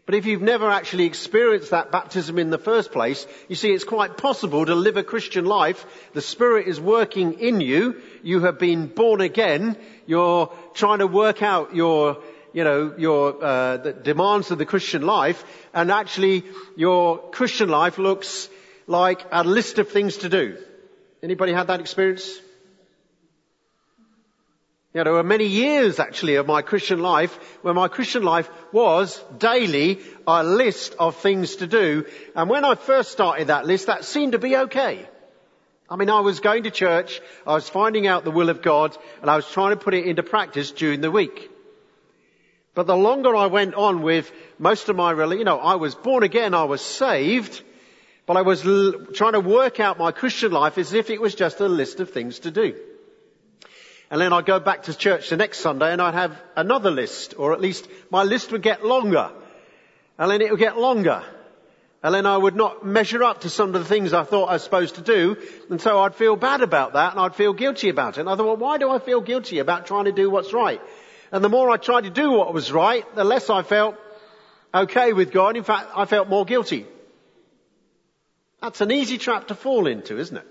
But 0.09 0.15
if 0.15 0.25
you've 0.25 0.41
never 0.41 0.71
actually 0.71 1.05
experienced 1.05 1.69
that 1.69 1.91
baptism 1.91 2.39
in 2.39 2.49
the 2.49 2.57
first 2.57 2.91
place, 2.91 3.27
you 3.47 3.55
see 3.55 3.71
it's 3.71 3.83
quite 3.83 4.17
possible 4.17 4.65
to 4.65 4.73
live 4.73 4.97
a 4.97 5.03
Christian 5.03 5.45
life. 5.45 5.85
The 6.13 6.21
Spirit 6.23 6.67
is 6.67 6.81
working 6.81 7.33
in 7.33 7.61
you. 7.61 8.01
You 8.23 8.39
have 8.39 8.57
been 8.57 8.87
born 8.87 9.21
again. 9.21 9.77
You're 10.07 10.51
trying 10.73 10.97
to 10.97 11.05
work 11.05 11.43
out 11.43 11.75
your, 11.75 12.23
you 12.53 12.63
know, 12.63 12.95
your 12.97 13.43
uh, 13.43 13.77
the 13.77 13.93
demands 13.93 14.49
of 14.49 14.57
the 14.57 14.65
Christian 14.65 15.03
life, 15.03 15.45
and 15.75 15.91
actually 15.91 16.43
your 16.75 17.19
Christian 17.29 17.69
life 17.69 17.99
looks 17.99 18.49
like 18.87 19.23
a 19.31 19.43
list 19.43 19.77
of 19.77 19.89
things 19.89 20.17
to 20.17 20.29
do. 20.29 20.57
Anybody 21.21 21.53
had 21.53 21.67
that 21.67 21.81
experience? 21.81 22.41
You 24.91 24.99
know, 24.99 25.03
there 25.03 25.13
were 25.13 25.23
many 25.23 25.45
years 25.45 25.99
actually 25.99 26.35
of 26.35 26.47
my 26.47 26.63
Christian 26.63 26.99
life 26.99 27.35
where 27.61 27.75
my 27.75 27.87
Christian 27.87 28.23
life 28.23 28.49
was 28.71 29.23
daily 29.37 29.99
a 30.25 30.43
list 30.43 30.95
of 30.97 31.15
things 31.17 31.57
to 31.57 31.67
do. 31.67 32.07
And 32.35 32.49
when 32.49 32.65
I 32.65 32.73
first 32.73 33.11
started 33.11 33.47
that 33.47 33.67
list, 33.67 33.85
that 33.85 34.03
seemed 34.03 34.31
to 34.31 34.39
be 34.39 34.57
okay. 34.57 35.07
I 35.91 35.95
mean, 35.95 36.09
I 36.09 36.21
was 36.21 36.39
going 36.39 36.63
to 36.63 36.71
church, 36.71 37.21
I 37.45 37.53
was 37.53 37.69
finding 37.69 38.07
out 38.07 38.23
the 38.23 38.31
will 38.31 38.49
of 38.49 38.63
God, 38.63 38.97
and 39.21 39.29
I 39.29 39.35
was 39.35 39.47
trying 39.47 39.71
to 39.71 39.83
put 39.83 39.93
it 39.93 40.05
into 40.05 40.23
practice 40.23 40.71
during 40.71 41.01
the 41.01 41.11
week. 41.11 41.51
But 42.73 42.87
the 42.87 42.97
longer 42.97 43.35
I 43.35 43.47
went 43.47 43.75
on 43.75 44.01
with 44.01 44.31
most 44.57 44.89
of 44.89 44.95
my, 44.95 45.11
you 45.33 45.43
know, 45.43 45.59
I 45.59 45.75
was 45.75 45.93
born 45.93 46.23
again, 46.23 46.55
I 46.55 46.63
was 46.63 46.81
saved, 46.81 47.61
but 48.25 48.37
I 48.37 48.41
was 48.41 48.65
l- 48.65 49.05
trying 49.13 49.33
to 49.33 49.39
work 49.39 49.79
out 49.79 49.99
my 49.99 50.11
Christian 50.11 50.51
life 50.51 50.79
as 50.79 50.93
if 50.93 51.11
it 51.11 51.21
was 51.21 51.35
just 51.35 51.59
a 51.59 51.67
list 51.67 51.99
of 51.99 52.11
things 52.11 52.39
to 52.39 52.51
do. 52.51 52.75
And 54.11 54.19
then 54.19 54.33
I'd 54.33 54.45
go 54.45 54.59
back 54.59 54.83
to 54.83 54.97
church 54.97 55.29
the 55.29 55.37
next 55.37 55.59
Sunday 55.59 55.91
and 55.91 56.01
I'd 56.01 56.15
have 56.15 56.41
another 56.55 56.89
list, 56.89 57.35
or 57.37 57.53
at 57.53 57.61
least 57.61 57.87
my 58.09 58.23
list 58.23 58.51
would 58.51 58.63
get 58.63 58.83
longer. 58.83 59.31
And 60.17 60.31
then 60.31 60.41
it 60.41 60.49
would 60.49 60.59
get 60.59 60.77
longer. 60.77 61.23
And 62.01 62.15
then 62.15 62.25
I 62.25 62.37
would 62.37 62.55
not 62.55 62.85
measure 62.85 63.23
up 63.23 63.41
to 63.41 63.49
some 63.49 63.75
of 63.75 63.81
the 63.81 63.85
things 63.85 64.13
I 64.13 64.23
thought 64.23 64.45
I 64.49 64.53
was 64.53 64.63
supposed 64.63 64.95
to 64.95 65.01
do. 65.01 65.37
And 65.69 65.79
so 65.79 65.99
I'd 65.99 66.15
feel 66.15 66.35
bad 66.35 66.61
about 66.61 66.93
that 66.93 67.11
and 67.11 67.19
I'd 67.19 67.35
feel 67.35 67.53
guilty 67.53 67.89
about 67.89 68.17
it. 68.17 68.21
And 68.21 68.29
I 68.29 68.35
thought, 68.35 68.45
well, 68.45 68.57
why 68.57 68.77
do 68.77 68.89
I 68.89 68.99
feel 68.99 69.21
guilty 69.21 69.59
about 69.59 69.85
trying 69.85 70.05
to 70.05 70.11
do 70.11 70.29
what's 70.29 70.53
right? 70.53 70.81
And 71.31 71.43
the 71.43 71.49
more 71.49 71.69
I 71.69 71.77
tried 71.77 72.05
to 72.05 72.09
do 72.09 72.31
what 72.31 72.53
was 72.53 72.71
right, 72.71 73.03
the 73.15 73.23
less 73.23 73.49
I 73.49 73.61
felt 73.61 73.95
okay 74.73 75.13
with 75.13 75.31
God. 75.31 75.57
In 75.57 75.63
fact, 75.63 75.89
I 75.95 76.05
felt 76.05 76.29
more 76.29 76.45
guilty. 76.45 76.87
That's 78.61 78.81
an 78.81 78.91
easy 78.91 79.17
trap 79.17 79.49
to 79.49 79.55
fall 79.55 79.85
into, 79.85 80.17
isn't 80.17 80.37
it? 80.37 80.47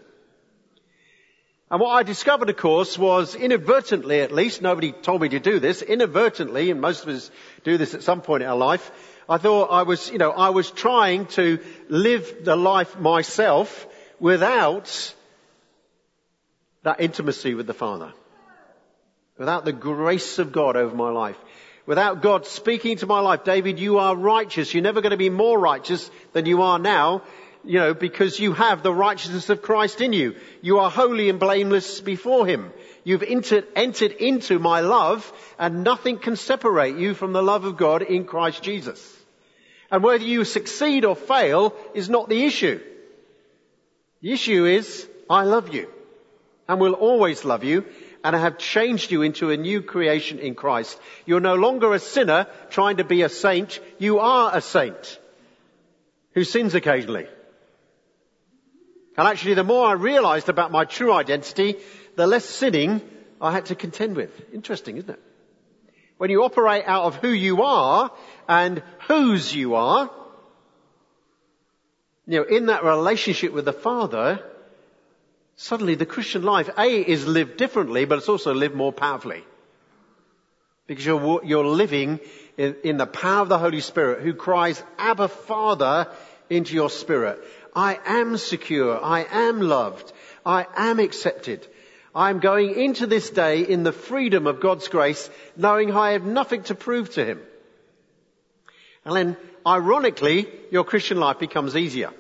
And 1.70 1.80
what 1.80 1.90
I 1.90 2.02
discovered, 2.02 2.48
of 2.48 2.56
course, 2.56 2.96
was 2.96 3.34
inadvertently 3.34 4.20
at 4.20 4.32
least, 4.32 4.62
nobody 4.62 4.92
told 4.92 5.20
me 5.20 5.28
to 5.30 5.40
do 5.40 5.60
this, 5.60 5.82
inadvertently, 5.82 6.70
and 6.70 6.80
most 6.80 7.02
of 7.02 7.10
us 7.10 7.30
do 7.62 7.76
this 7.76 7.94
at 7.94 8.02
some 8.02 8.22
point 8.22 8.42
in 8.42 8.48
our 8.48 8.56
life, 8.56 8.90
I 9.28 9.36
thought 9.36 9.66
I 9.66 9.82
was, 9.82 10.10
you 10.10 10.16
know, 10.16 10.30
I 10.30 10.48
was 10.48 10.70
trying 10.70 11.26
to 11.26 11.58
live 11.90 12.44
the 12.44 12.56
life 12.56 12.98
myself 12.98 13.86
without 14.18 15.14
that 16.84 17.00
intimacy 17.00 17.54
with 17.54 17.66
the 17.66 17.74
Father. 17.74 18.14
Without 19.36 19.66
the 19.66 19.72
grace 19.72 20.38
of 20.38 20.52
God 20.52 20.76
over 20.76 20.96
my 20.96 21.10
life. 21.10 21.36
Without 21.84 22.22
God 22.22 22.46
speaking 22.46 22.96
to 22.98 23.06
my 23.06 23.20
life, 23.20 23.44
David, 23.44 23.78
you 23.78 23.98
are 23.98 24.16
righteous. 24.16 24.72
You're 24.72 24.82
never 24.82 25.02
going 25.02 25.10
to 25.10 25.18
be 25.18 25.30
more 25.30 25.58
righteous 25.58 26.10
than 26.32 26.46
you 26.46 26.62
are 26.62 26.78
now 26.78 27.22
you 27.64 27.78
know, 27.78 27.94
because 27.94 28.38
you 28.38 28.52
have 28.52 28.82
the 28.82 28.94
righteousness 28.94 29.48
of 29.48 29.62
Christ 29.62 30.00
in 30.00 30.12
you. 30.12 30.36
You 30.62 30.78
are 30.78 30.90
holy 30.90 31.28
and 31.28 31.40
blameless 31.40 32.00
before 32.00 32.46
Him. 32.46 32.72
You've 33.04 33.22
entered, 33.22 33.66
entered 33.74 34.12
into 34.12 34.58
my 34.58 34.80
love 34.80 35.32
and 35.58 35.84
nothing 35.84 36.18
can 36.18 36.36
separate 36.36 36.96
you 36.96 37.14
from 37.14 37.32
the 37.32 37.42
love 37.42 37.64
of 37.64 37.76
God 37.76 38.02
in 38.02 38.24
Christ 38.24 38.62
Jesus. 38.62 39.16
And 39.90 40.02
whether 40.02 40.24
you 40.24 40.44
succeed 40.44 41.04
or 41.04 41.16
fail 41.16 41.74
is 41.94 42.10
not 42.10 42.28
the 42.28 42.44
issue. 42.44 42.80
The 44.20 44.32
issue 44.32 44.66
is, 44.66 45.08
I 45.30 45.44
love 45.44 45.74
you 45.74 45.88
and 46.68 46.80
will 46.80 46.94
always 46.94 47.44
love 47.44 47.64
you 47.64 47.84
and 48.24 48.34
I 48.34 48.40
have 48.40 48.58
changed 48.58 49.10
you 49.10 49.22
into 49.22 49.50
a 49.50 49.56
new 49.56 49.80
creation 49.80 50.38
in 50.38 50.54
Christ. 50.54 50.98
You're 51.24 51.40
no 51.40 51.54
longer 51.54 51.94
a 51.94 51.98
sinner 51.98 52.46
trying 52.70 52.98
to 52.98 53.04
be 53.04 53.22
a 53.22 53.28
saint. 53.28 53.80
You 53.98 54.18
are 54.18 54.54
a 54.54 54.60
saint 54.60 55.18
who 56.34 56.44
sins 56.44 56.74
occasionally. 56.74 57.26
And 59.18 59.26
actually, 59.26 59.54
the 59.54 59.64
more 59.64 59.88
I 59.88 59.94
realized 59.94 60.48
about 60.48 60.70
my 60.70 60.84
true 60.84 61.12
identity, 61.12 61.74
the 62.14 62.28
less 62.28 62.44
sinning 62.44 63.02
I 63.40 63.50
had 63.50 63.66
to 63.66 63.74
contend 63.74 64.14
with. 64.14 64.30
Interesting, 64.54 64.96
isn't 64.96 65.10
it? 65.10 65.20
When 66.18 66.30
you 66.30 66.44
operate 66.44 66.84
out 66.86 67.04
of 67.06 67.16
who 67.16 67.30
you 67.30 67.64
are 67.64 68.12
and 68.48 68.80
whose 69.08 69.52
you 69.52 69.74
are, 69.74 70.08
you 72.28 72.38
know, 72.38 72.44
in 72.44 72.66
that 72.66 72.84
relationship 72.84 73.52
with 73.52 73.64
the 73.64 73.72
Father, 73.72 74.40
suddenly 75.56 75.96
the 75.96 76.06
Christian 76.06 76.44
life, 76.44 76.70
A, 76.78 76.88
is 76.88 77.26
lived 77.26 77.56
differently, 77.56 78.04
but 78.04 78.18
it's 78.18 78.28
also 78.28 78.54
lived 78.54 78.76
more 78.76 78.92
powerfully. 78.92 79.42
Because 80.86 81.04
you're, 81.04 81.44
you're 81.44 81.66
living 81.66 82.20
in, 82.56 82.76
in 82.84 82.96
the 82.98 83.06
power 83.06 83.42
of 83.42 83.48
the 83.48 83.58
Holy 83.58 83.80
Spirit 83.80 84.22
who 84.22 84.34
cries, 84.34 84.80
Abba 84.96 85.26
Father, 85.26 86.06
into 86.50 86.74
your 86.74 86.90
spirit. 86.90 87.40
I 87.78 88.00
am 88.06 88.36
secure. 88.38 89.00
I 89.00 89.24
am 89.30 89.60
loved. 89.60 90.12
I 90.44 90.66
am 90.74 90.98
accepted. 90.98 91.64
I 92.12 92.30
am 92.30 92.40
going 92.40 92.74
into 92.74 93.06
this 93.06 93.30
day 93.30 93.60
in 93.60 93.84
the 93.84 93.92
freedom 93.92 94.48
of 94.48 94.58
God's 94.58 94.88
grace, 94.88 95.30
knowing 95.56 95.92
I 95.92 96.10
have 96.10 96.24
nothing 96.24 96.64
to 96.64 96.74
prove 96.74 97.10
to 97.10 97.24
Him. 97.24 97.40
And 99.04 99.14
then, 99.16 99.36
ironically, 99.64 100.48
your 100.72 100.82
Christian 100.82 101.20
life 101.20 101.38
becomes 101.38 101.76
easier. 101.76 102.10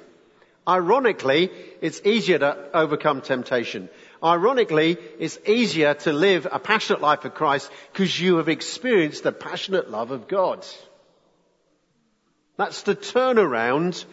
Ironically, 0.68 1.50
it's 1.80 2.02
easier 2.04 2.38
to 2.38 2.68
overcome 2.72 3.20
temptation. 3.20 3.88
Ironically, 4.22 4.96
it's 5.18 5.40
easier 5.44 5.94
to 5.94 6.12
live 6.12 6.46
a 6.48 6.60
passionate 6.60 7.02
life 7.02 7.22
for 7.22 7.30
Christ 7.30 7.68
because 7.92 8.20
you 8.20 8.36
have 8.36 8.48
experienced 8.48 9.24
the 9.24 9.32
passionate 9.32 9.90
love 9.90 10.12
of 10.12 10.28
God. 10.28 10.64
That's 12.56 12.82
the 12.82 12.94
turnaround 12.94 14.04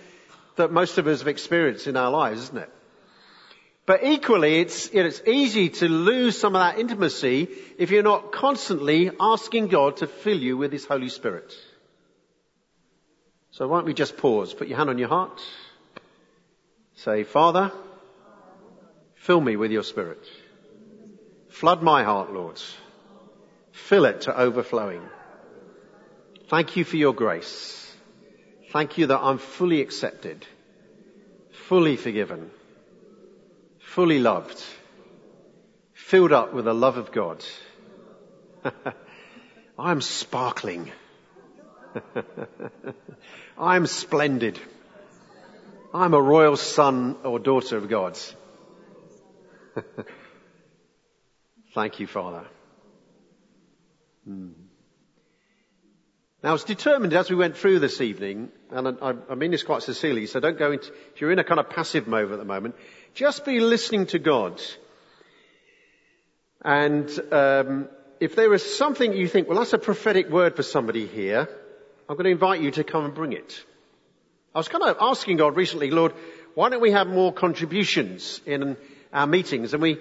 that 0.56 0.72
most 0.72 0.98
of 0.98 1.08
us 1.08 1.20
have 1.20 1.28
experienced 1.28 1.88
in 1.88 1.98
our 1.98 2.10
lives, 2.10 2.44
isn't 2.44 2.58
it? 2.58 2.70
But 3.86 4.04
equally, 4.04 4.60
it's, 4.60 4.88
it's 4.88 5.22
easy 5.28 5.70
to 5.70 5.88
lose 5.88 6.38
some 6.38 6.56
of 6.56 6.62
that 6.62 6.80
intimacy 6.80 7.48
if 7.78 7.92
you're 7.92 8.04
not 8.04 8.32
constantly 8.32 9.12
asking 9.20 9.68
God 9.68 9.98
to 9.98 10.08
fill 10.08 10.40
you 10.40 10.58
with 10.58 10.72
His 10.72 10.86
Holy 10.86 11.10
Spirit. 11.10 11.54
So 13.52 13.68
why 13.68 13.78
don't 13.78 13.86
we 13.86 13.94
just 13.94 14.18
pause? 14.18 14.54
Put 14.54 14.68
your 14.68 14.78
hand 14.78 14.90
on 14.90 14.98
your 14.98 15.08
heart. 15.08 15.40
Say, 16.96 17.24
Father, 17.24 17.72
fill 19.16 19.40
me 19.40 19.56
with 19.56 19.72
your 19.72 19.84
Spirit. 19.84 20.24
Flood 21.50 21.84
my 21.84 22.04
heart, 22.04 22.34
Lord. 22.34 22.60
Fill 23.72 24.06
it 24.06 24.22
to 24.22 24.38
overflowing. 24.38 25.04
Thank 26.48 26.76
you 26.76 26.84
for 26.84 26.98
your 26.98 27.14
grace. 27.14 27.85
Thank 28.72 28.98
you 28.98 29.08
that 29.08 29.20
I'm 29.22 29.38
fully 29.38 29.82
accepted, 29.82 30.46
fully 31.52 31.96
forgiven, 31.98 32.52
fully 33.80 34.20
loved, 34.20 34.64
filled 35.94 36.32
up 36.34 36.54
with 36.54 36.66
the 36.66 36.74
love 36.74 36.98
of 36.98 37.12
God. 37.12 37.44
I'm 39.78 40.02
sparkling. 40.02 40.92
I'm 43.58 43.86
splendid. 43.88 44.60
I'm 45.94 46.14
a 46.14 46.22
royal 46.22 46.58
son 46.58 47.18
or 47.24 47.40
daughter 47.40 47.78
of 47.78 47.88
God. 47.88 48.18
Thank 51.74 52.00
you, 52.00 52.08
Father. 52.08 52.46
Hmm. 54.26 54.65
Now, 56.46 56.52
I 56.52 56.54
was 56.54 56.64
determined 56.64 57.12
as 57.14 57.28
we 57.28 57.36
went 57.36 57.58
through 57.58 57.80
this 57.80 58.02
evening, 58.02 58.50
and 58.70 59.00
I, 59.02 59.16
I 59.32 59.34
mean 59.34 59.50
this 59.50 59.64
quite 59.64 59.82
sincerely, 59.82 60.28
so 60.28 60.40
don't 60.40 60.60
go 60.60 60.74
into, 60.74 60.94
if 61.16 61.20
you're 61.20 61.32
in 61.32 61.40
a 61.40 61.44
kind 61.44 61.60
of 61.60 61.72
passive 61.72 62.08
mode 62.08 62.32
at 62.32 62.38
the 62.38 62.46
moment, 62.46 62.76
just 63.16 63.46
be 63.46 63.60
listening 63.60 64.06
to 64.06 64.20
God. 64.20 64.62
And 66.64 67.10
um, 67.32 67.90
if 68.20 68.36
there 68.36 68.54
is 68.54 68.62
something 68.78 69.14
you 69.14 69.28
think, 69.28 69.48
well, 69.48 69.58
that's 69.58 69.74
a 69.74 69.80
prophetic 69.80 70.30
word 70.30 70.56
for 70.56 70.62
somebody 70.62 71.08
here, 71.08 71.50
I'm 72.08 72.16
going 72.16 72.26
to 72.26 72.30
invite 72.30 72.62
you 72.62 72.70
to 72.70 72.84
come 72.84 73.06
and 73.06 73.16
bring 73.16 73.34
it. 73.34 73.66
I 74.54 74.60
was 74.60 74.68
kind 74.68 74.84
of 74.84 74.98
asking 75.02 75.38
God 75.38 75.56
recently, 75.56 75.90
Lord, 75.90 76.14
why 76.54 76.70
don't 76.70 76.80
we 76.80 76.92
have 76.92 77.08
more 77.08 77.34
contributions 77.34 78.40
in 78.46 78.78
our 79.12 79.26
meetings? 79.26 79.74
And 79.74 79.82
we, 79.82 79.98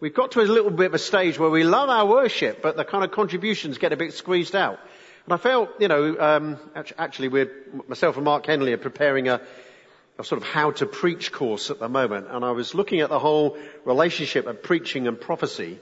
we've 0.00 0.14
got 0.14 0.30
to 0.32 0.40
a 0.40 0.48
little 0.48 0.70
bit 0.70 0.86
of 0.86 0.94
a 0.94 0.98
stage 0.98 1.38
where 1.38 1.50
we 1.50 1.64
love 1.64 1.90
our 1.90 2.06
worship, 2.06 2.62
but 2.62 2.78
the 2.78 2.84
kind 2.86 3.04
of 3.04 3.10
contributions 3.10 3.76
get 3.76 3.92
a 3.92 3.96
bit 3.98 4.14
squeezed 4.14 4.56
out. 4.56 4.78
And 5.24 5.34
I 5.34 5.36
felt, 5.36 5.70
you 5.80 5.88
know, 5.88 6.18
um, 6.18 6.58
actually, 6.74 7.28
we're 7.28 7.50
myself 7.86 8.16
and 8.16 8.24
Mark 8.24 8.46
Henley 8.46 8.72
are 8.72 8.78
preparing 8.78 9.28
a, 9.28 9.40
a 10.18 10.24
sort 10.24 10.42
of 10.42 10.48
how 10.48 10.72
to 10.72 10.86
preach 10.86 11.30
course 11.30 11.70
at 11.70 11.78
the 11.78 11.88
moment, 11.88 12.26
and 12.28 12.44
I 12.44 12.50
was 12.50 12.74
looking 12.74 13.00
at 13.00 13.08
the 13.08 13.20
whole 13.20 13.56
relationship 13.84 14.46
of 14.46 14.62
preaching 14.62 15.06
and 15.06 15.20
prophecy, 15.20 15.78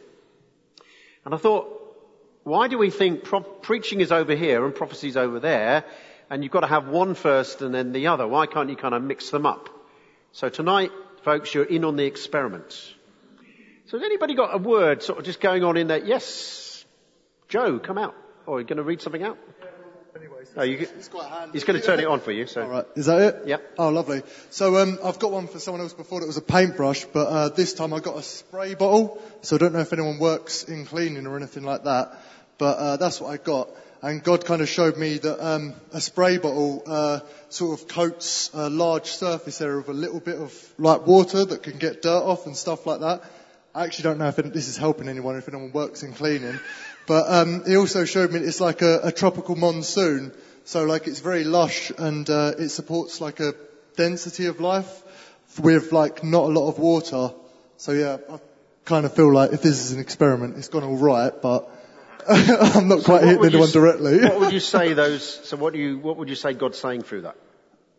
and 1.24 1.35
I 1.35 1.38
thought, 1.38 1.76
why 2.44 2.68
do 2.68 2.76
we 2.76 2.90
think 2.90 3.24
pro- 3.24 3.40
preaching 3.40 4.00
is 4.00 4.12
over 4.12 4.35
here 4.35 4.64
and 4.64 4.74
prophecy 4.74 5.09
is 5.09 5.16
over 5.16 5.40
there, 5.40 5.85
and 6.29 6.42
you've 6.42 6.53
got 6.53 6.61
to 6.61 6.66
have 6.66 6.88
one 6.88 7.14
first 7.14 7.62
and 7.62 7.74
then 7.74 7.92
the 7.92 8.09
other? 8.09 8.26
Why 8.26 8.46
can't 8.46 8.68
you 8.68 8.76
kind 8.76 8.94
of 8.94 9.03
mix 9.03 9.31
them 9.31 9.46
up? 9.46 9.68
So 10.33 10.48
tonight, 10.48 10.90
folks, 11.22 11.55
you're 11.55 11.64
in 11.64 11.85
on 11.85 11.96
the 11.96 12.05
experiment. 12.05 12.72
So 13.87 13.98
has 13.98 14.05
anybody 14.05 14.35
got 14.35 14.55
a 14.55 14.59
word 14.59 15.03
sort 15.03 15.18
of 15.18 15.24
just 15.24 15.40
going 15.40 15.64
on 15.64 15.76
in 15.76 15.88
there? 15.88 15.98
Yes, 15.98 16.85
Joe, 17.48 17.79
come 17.79 17.98
out. 17.98 18.14
Or 18.50 18.54
oh, 18.54 18.56
are 18.56 18.60
you 18.62 18.66
going 18.66 18.78
to 18.78 18.82
read 18.82 19.00
something 19.00 19.22
out? 19.22 19.38
Anyways, 20.16 20.50
oh, 20.56 20.64
you, 20.64 20.78
it's 20.78 21.06
quite 21.06 21.28
handy. 21.30 21.52
He's 21.52 21.62
going 21.62 21.80
to 21.80 21.86
turn 21.86 22.00
it 22.00 22.06
on 22.06 22.18
for 22.18 22.32
you. 22.32 22.48
So. 22.48 22.62
All 22.62 22.68
right, 22.68 22.84
is 22.96 23.06
that 23.06 23.20
it? 23.20 23.46
Yep. 23.46 23.74
Oh, 23.78 23.90
lovely. 23.90 24.22
So 24.50 24.76
um, 24.78 24.98
I've 25.04 25.20
got 25.20 25.30
one 25.30 25.46
for 25.46 25.60
someone 25.60 25.82
else 25.82 25.92
before 25.92 26.18
that 26.18 26.26
was 26.26 26.36
a 26.36 26.42
paintbrush, 26.42 27.04
but 27.04 27.28
uh, 27.28 27.48
this 27.50 27.74
time 27.74 27.94
I 27.94 28.00
got 28.00 28.16
a 28.16 28.24
spray 28.24 28.74
bottle. 28.74 29.22
So 29.42 29.54
I 29.54 29.60
don't 29.60 29.72
know 29.72 29.78
if 29.78 29.92
anyone 29.92 30.18
works 30.18 30.64
in 30.64 30.84
cleaning 30.84 31.28
or 31.28 31.36
anything 31.36 31.62
like 31.62 31.84
that, 31.84 32.20
but 32.58 32.76
uh, 32.76 32.96
that's 32.96 33.20
what 33.20 33.30
I 33.30 33.36
got. 33.36 33.68
And 34.02 34.20
God 34.20 34.44
kind 34.44 34.62
of 34.62 34.68
showed 34.68 34.96
me 34.96 35.18
that 35.18 35.46
um, 35.46 35.74
a 35.92 36.00
spray 36.00 36.38
bottle 36.38 36.82
uh, 36.88 37.20
sort 37.50 37.80
of 37.80 37.86
coats 37.86 38.50
a 38.52 38.68
large 38.68 39.06
surface 39.06 39.60
area 39.60 39.76
with 39.76 39.90
a 39.90 39.92
little 39.92 40.18
bit 40.18 40.40
of 40.40 40.74
like 40.76 41.06
water 41.06 41.44
that 41.44 41.62
can 41.62 41.78
get 41.78 42.02
dirt 42.02 42.24
off 42.24 42.46
and 42.46 42.56
stuff 42.56 42.84
like 42.84 42.98
that. 42.98 43.22
I 43.72 43.84
actually 43.84 44.02
don't 44.02 44.18
know 44.18 44.26
if 44.26 44.34
this 44.34 44.66
is 44.66 44.76
helping 44.76 45.08
anyone, 45.08 45.36
if 45.36 45.46
anyone 45.46 45.70
works 45.70 46.02
in 46.02 46.12
cleaning. 46.12 46.58
But 47.10 47.28
um, 47.28 47.64
he 47.66 47.76
also 47.76 48.04
showed 48.04 48.30
me 48.30 48.38
it's 48.38 48.60
like 48.60 48.82
a, 48.82 49.00
a, 49.02 49.10
tropical 49.10 49.56
monsoon, 49.56 50.30
so 50.62 50.84
like 50.84 51.08
it's 51.08 51.18
very 51.18 51.42
lush 51.42 51.90
and 51.98 52.30
uh, 52.30 52.52
it 52.56 52.68
supports 52.68 53.20
like 53.20 53.40
a 53.40 53.54
density 53.96 54.46
of 54.46 54.60
life 54.60 55.02
with 55.58 55.90
like 55.90 56.22
not 56.22 56.44
a 56.44 56.52
lot 56.52 56.68
of 56.68 56.78
water. 56.78 57.34
So 57.78 57.90
yeah, 57.90 58.18
I 58.32 58.38
kind 58.84 59.04
of 59.04 59.12
feel 59.12 59.34
like 59.34 59.52
if 59.52 59.60
this 59.60 59.80
is 59.80 59.90
an 59.90 59.98
experiment, 59.98 60.56
it's 60.56 60.68
gone 60.68 60.84
all 60.84 60.98
right, 60.98 61.32
but 61.42 61.68
I'm 62.28 62.86
not 62.86 63.02
quite 63.02 63.22
so 63.22 63.26
hitting 63.26 63.44
anyone 63.44 63.72
directly. 63.72 64.20
what 64.20 64.38
would 64.38 64.52
you 64.52 64.60
say 64.60 64.92
those? 65.02 65.24
So 65.48 65.56
what 65.56 65.72
do 65.72 65.80
you? 65.80 65.98
What 65.98 66.16
would 66.16 66.28
you 66.28 66.36
say 66.36 66.52
God's 66.52 66.78
saying 66.78 67.02
through 67.02 67.22
that? 67.22 67.34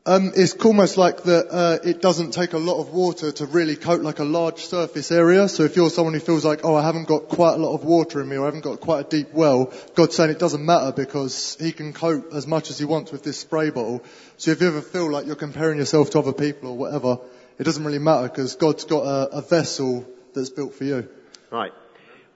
Um, 0.04 0.32
it's 0.36 0.56
almost 0.66 0.98
like 0.98 1.24
that 1.24 1.52
uh, 1.52 1.78
it 1.88 2.02
doesn't 2.02 2.32
take 2.32 2.54
a 2.54 2.58
lot 2.58 2.82
of 2.82 2.90
water 2.90 3.32
to 3.34 3.46
really 3.46 3.76
coat 3.76 4.02
like 4.02 4.18
a 4.18 4.24
large 4.24 4.66
surface 4.66 5.12
area. 5.12 5.48
So 5.48 5.62
if 5.64 5.76
you're 5.76 5.92
someone 5.92 6.16
who 6.16 6.20
feels 6.20 6.44
like, 6.44 6.62
oh, 6.64 6.76
I 6.76 6.82
haven't 6.82 7.08
got 7.08 7.28
quite 7.28 7.54
a 7.54 7.58
lot 7.58 7.76
of 7.76 7.84
water 7.84 8.20
in 8.20 8.28
me 8.28 8.38
or 8.38 8.42
I 8.42 8.46
haven't 8.46 8.64
got 8.64 8.80
quite 8.80 9.06
a 9.06 9.10
deep 9.10 9.32
well, 9.32 9.72
God's 9.94 10.16
saying 10.16 10.32
it 10.32 10.40
doesn't 10.40 10.66
matter 10.66 10.92
because 10.92 11.56
He 11.60 11.72
can 11.72 11.94
coat 11.94 12.34
as 12.34 12.48
much 12.48 12.72
as 12.72 12.80
He 12.80 12.86
wants 12.86 13.12
with 13.12 13.22
this 13.22 13.38
spray 13.38 13.70
bottle. 13.70 14.04
So 14.38 14.50
if 14.50 14.62
you 14.62 14.70
ever 14.70 14.82
feel 14.82 15.12
like 15.12 15.28
you're 15.28 15.36
comparing 15.36 15.78
yourself 15.78 16.10
to 16.12 16.20
other 16.20 16.34
people 16.34 16.72
or 16.72 16.78
whatever, 16.78 17.20
it 17.60 17.64
doesn't 17.64 17.86
really 17.86 18.00
matter 18.00 18.28
because 18.28 18.56
God's 18.56 18.86
got 18.86 19.04
a, 19.04 19.38
a 19.38 19.42
vessel 19.44 20.08
that's 20.34 20.50
built 20.50 20.74
for 20.74 20.84
you. 20.84 21.08
Right. 21.52 21.74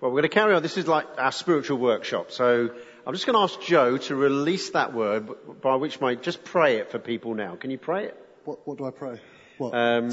Well, 0.05 0.11
we're 0.11 0.21
going 0.21 0.29
to 0.29 0.35
carry 0.35 0.53
on. 0.53 0.61
This 0.61 0.77
is 0.77 0.87
like 0.87 1.07
our 1.17 1.31
spiritual 1.31 1.79
workshop. 1.79 2.29
So 2.29 2.69
I'm 3.07 3.13
just 3.15 3.25
going 3.25 3.35
to 3.35 3.39
ask 3.39 3.59
Joe 3.59 3.97
to 3.97 4.15
release 4.15 4.69
that 4.69 4.93
word 4.93 5.27
by 5.61 5.77
which 5.77 5.99
might 5.99 6.21
just 6.21 6.43
pray 6.43 6.75
it 6.75 6.91
for 6.91 6.99
people 6.99 7.33
now. 7.33 7.55
Can 7.55 7.71
you 7.71 7.79
pray 7.79 8.05
it? 8.05 8.25
What, 8.43 8.67
what 8.67 8.77
do 8.77 8.85
I 8.85 8.91
pray? 8.91 9.19
What? 9.57 9.73
Um, 9.73 10.11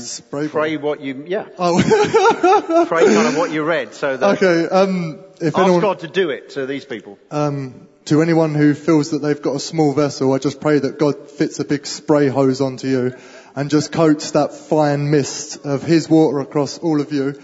pray 0.48 0.78
what 0.78 1.02
you, 1.02 1.26
yeah. 1.26 1.46
Oh. 1.58 2.86
pray 2.88 3.04
kind 3.04 3.28
of 3.28 3.36
what 3.36 3.50
you 3.50 3.64
read 3.64 3.92
so 3.92 4.16
that. 4.16 4.42
Okay, 4.42 4.66
um, 4.66 5.22
if 5.42 5.54
ask 5.54 5.58
anyone, 5.58 5.82
God 5.82 5.98
to 5.98 6.08
do 6.08 6.30
it 6.30 6.48
to 6.50 6.64
these 6.64 6.86
people. 6.86 7.18
Um, 7.30 7.86
to 8.06 8.22
anyone 8.22 8.54
who 8.54 8.72
feels 8.72 9.10
that 9.10 9.18
they've 9.18 9.42
got 9.42 9.56
a 9.56 9.60
small 9.60 9.92
vessel, 9.92 10.32
I 10.32 10.38
just 10.38 10.58
pray 10.58 10.78
that 10.78 10.98
God 10.98 11.30
fits 11.30 11.60
a 11.60 11.66
big 11.66 11.84
spray 11.84 12.28
hose 12.28 12.62
onto 12.62 12.88
you 12.88 13.14
and 13.54 13.68
just 13.68 13.92
coats 13.92 14.30
that 14.30 14.54
fine 14.54 15.10
mist 15.10 15.66
of 15.66 15.82
His 15.82 16.08
water 16.08 16.40
across 16.40 16.78
all 16.78 17.02
of 17.02 17.12
you 17.12 17.38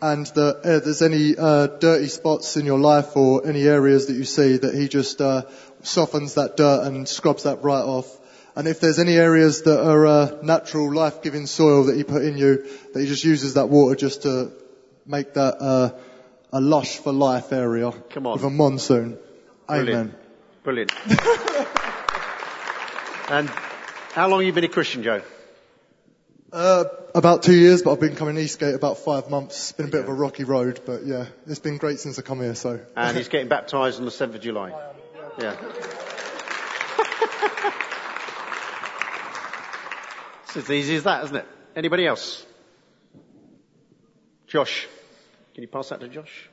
and 0.00 0.26
that 0.26 0.56
uh, 0.64 0.78
there's 0.80 1.02
any 1.02 1.36
uh, 1.36 1.66
dirty 1.66 2.06
spots 2.08 2.56
in 2.56 2.64
your 2.64 2.78
life 2.78 3.16
or 3.16 3.46
any 3.46 3.66
areas 3.66 4.06
that 4.06 4.14
you 4.14 4.24
see 4.24 4.56
that 4.56 4.74
he 4.74 4.88
just 4.88 5.20
uh, 5.20 5.42
softens 5.82 6.34
that 6.34 6.56
dirt 6.56 6.86
and 6.86 7.08
scrubs 7.08 7.42
that 7.42 7.62
right 7.62 7.82
off. 7.82 8.06
And 8.54 8.66
if 8.68 8.80
there's 8.80 8.98
any 8.98 9.14
areas 9.16 9.62
that 9.62 9.84
are 9.84 10.06
uh, 10.06 10.38
natural 10.42 10.92
life-giving 10.92 11.46
soil 11.46 11.84
that 11.84 11.96
he 11.96 12.04
put 12.04 12.22
in 12.24 12.36
you, 12.36 12.64
that 12.92 13.00
he 13.00 13.06
just 13.06 13.24
uses 13.24 13.54
that 13.54 13.68
water 13.68 13.94
just 13.94 14.22
to 14.22 14.52
make 15.06 15.34
that 15.34 15.60
uh, 15.60 15.90
a 16.52 16.60
lush 16.60 16.96
for 16.98 17.12
life 17.12 17.52
area 17.52 17.92
Come 18.10 18.26
on. 18.26 18.34
with 18.34 18.44
a 18.44 18.50
monsoon. 18.50 19.18
Brilliant. 19.66 19.90
Amen. 19.90 20.14
Brilliant. 20.64 20.92
and 23.30 23.48
how 24.12 24.28
long 24.28 24.40
have 24.40 24.46
you 24.46 24.52
been 24.52 24.64
a 24.64 24.68
Christian, 24.68 25.02
Joe? 25.02 25.22
Uh, 26.50 26.84
about 27.14 27.42
two 27.42 27.54
years, 27.54 27.82
but 27.82 27.92
I've 27.92 28.00
been 28.00 28.16
coming 28.16 28.38
Eastgate 28.38 28.74
about 28.74 28.98
five 28.98 29.28
months. 29.28 29.70
It's 29.70 29.72
been 29.72 29.86
a 29.86 29.90
bit 29.90 30.00
of 30.00 30.08
a 30.08 30.14
rocky 30.14 30.44
road, 30.44 30.80
but 30.86 31.04
yeah, 31.04 31.26
it's 31.46 31.58
been 31.58 31.76
great 31.76 32.00
since 32.00 32.18
I 32.18 32.22
come 32.22 32.40
here. 32.40 32.54
So. 32.54 32.80
And 32.96 33.16
he's 33.16 33.28
getting 33.28 33.48
baptised 33.48 33.98
on 33.98 34.06
the 34.06 34.10
7th 34.10 34.34
of 34.34 34.40
July. 34.40 34.72
Yeah. 35.40 35.54
it's 40.42 40.56
as 40.56 40.68
easy 40.68 40.96
as 40.96 41.04
that, 41.04 41.22
isn't 41.26 41.36
it? 41.36 41.46
Anybody 41.76 42.08
else? 42.08 42.44
Josh, 44.48 44.88
can 45.54 45.62
you 45.62 45.68
pass 45.68 45.90
that 45.90 46.00
to 46.00 46.08
Josh? 46.08 46.50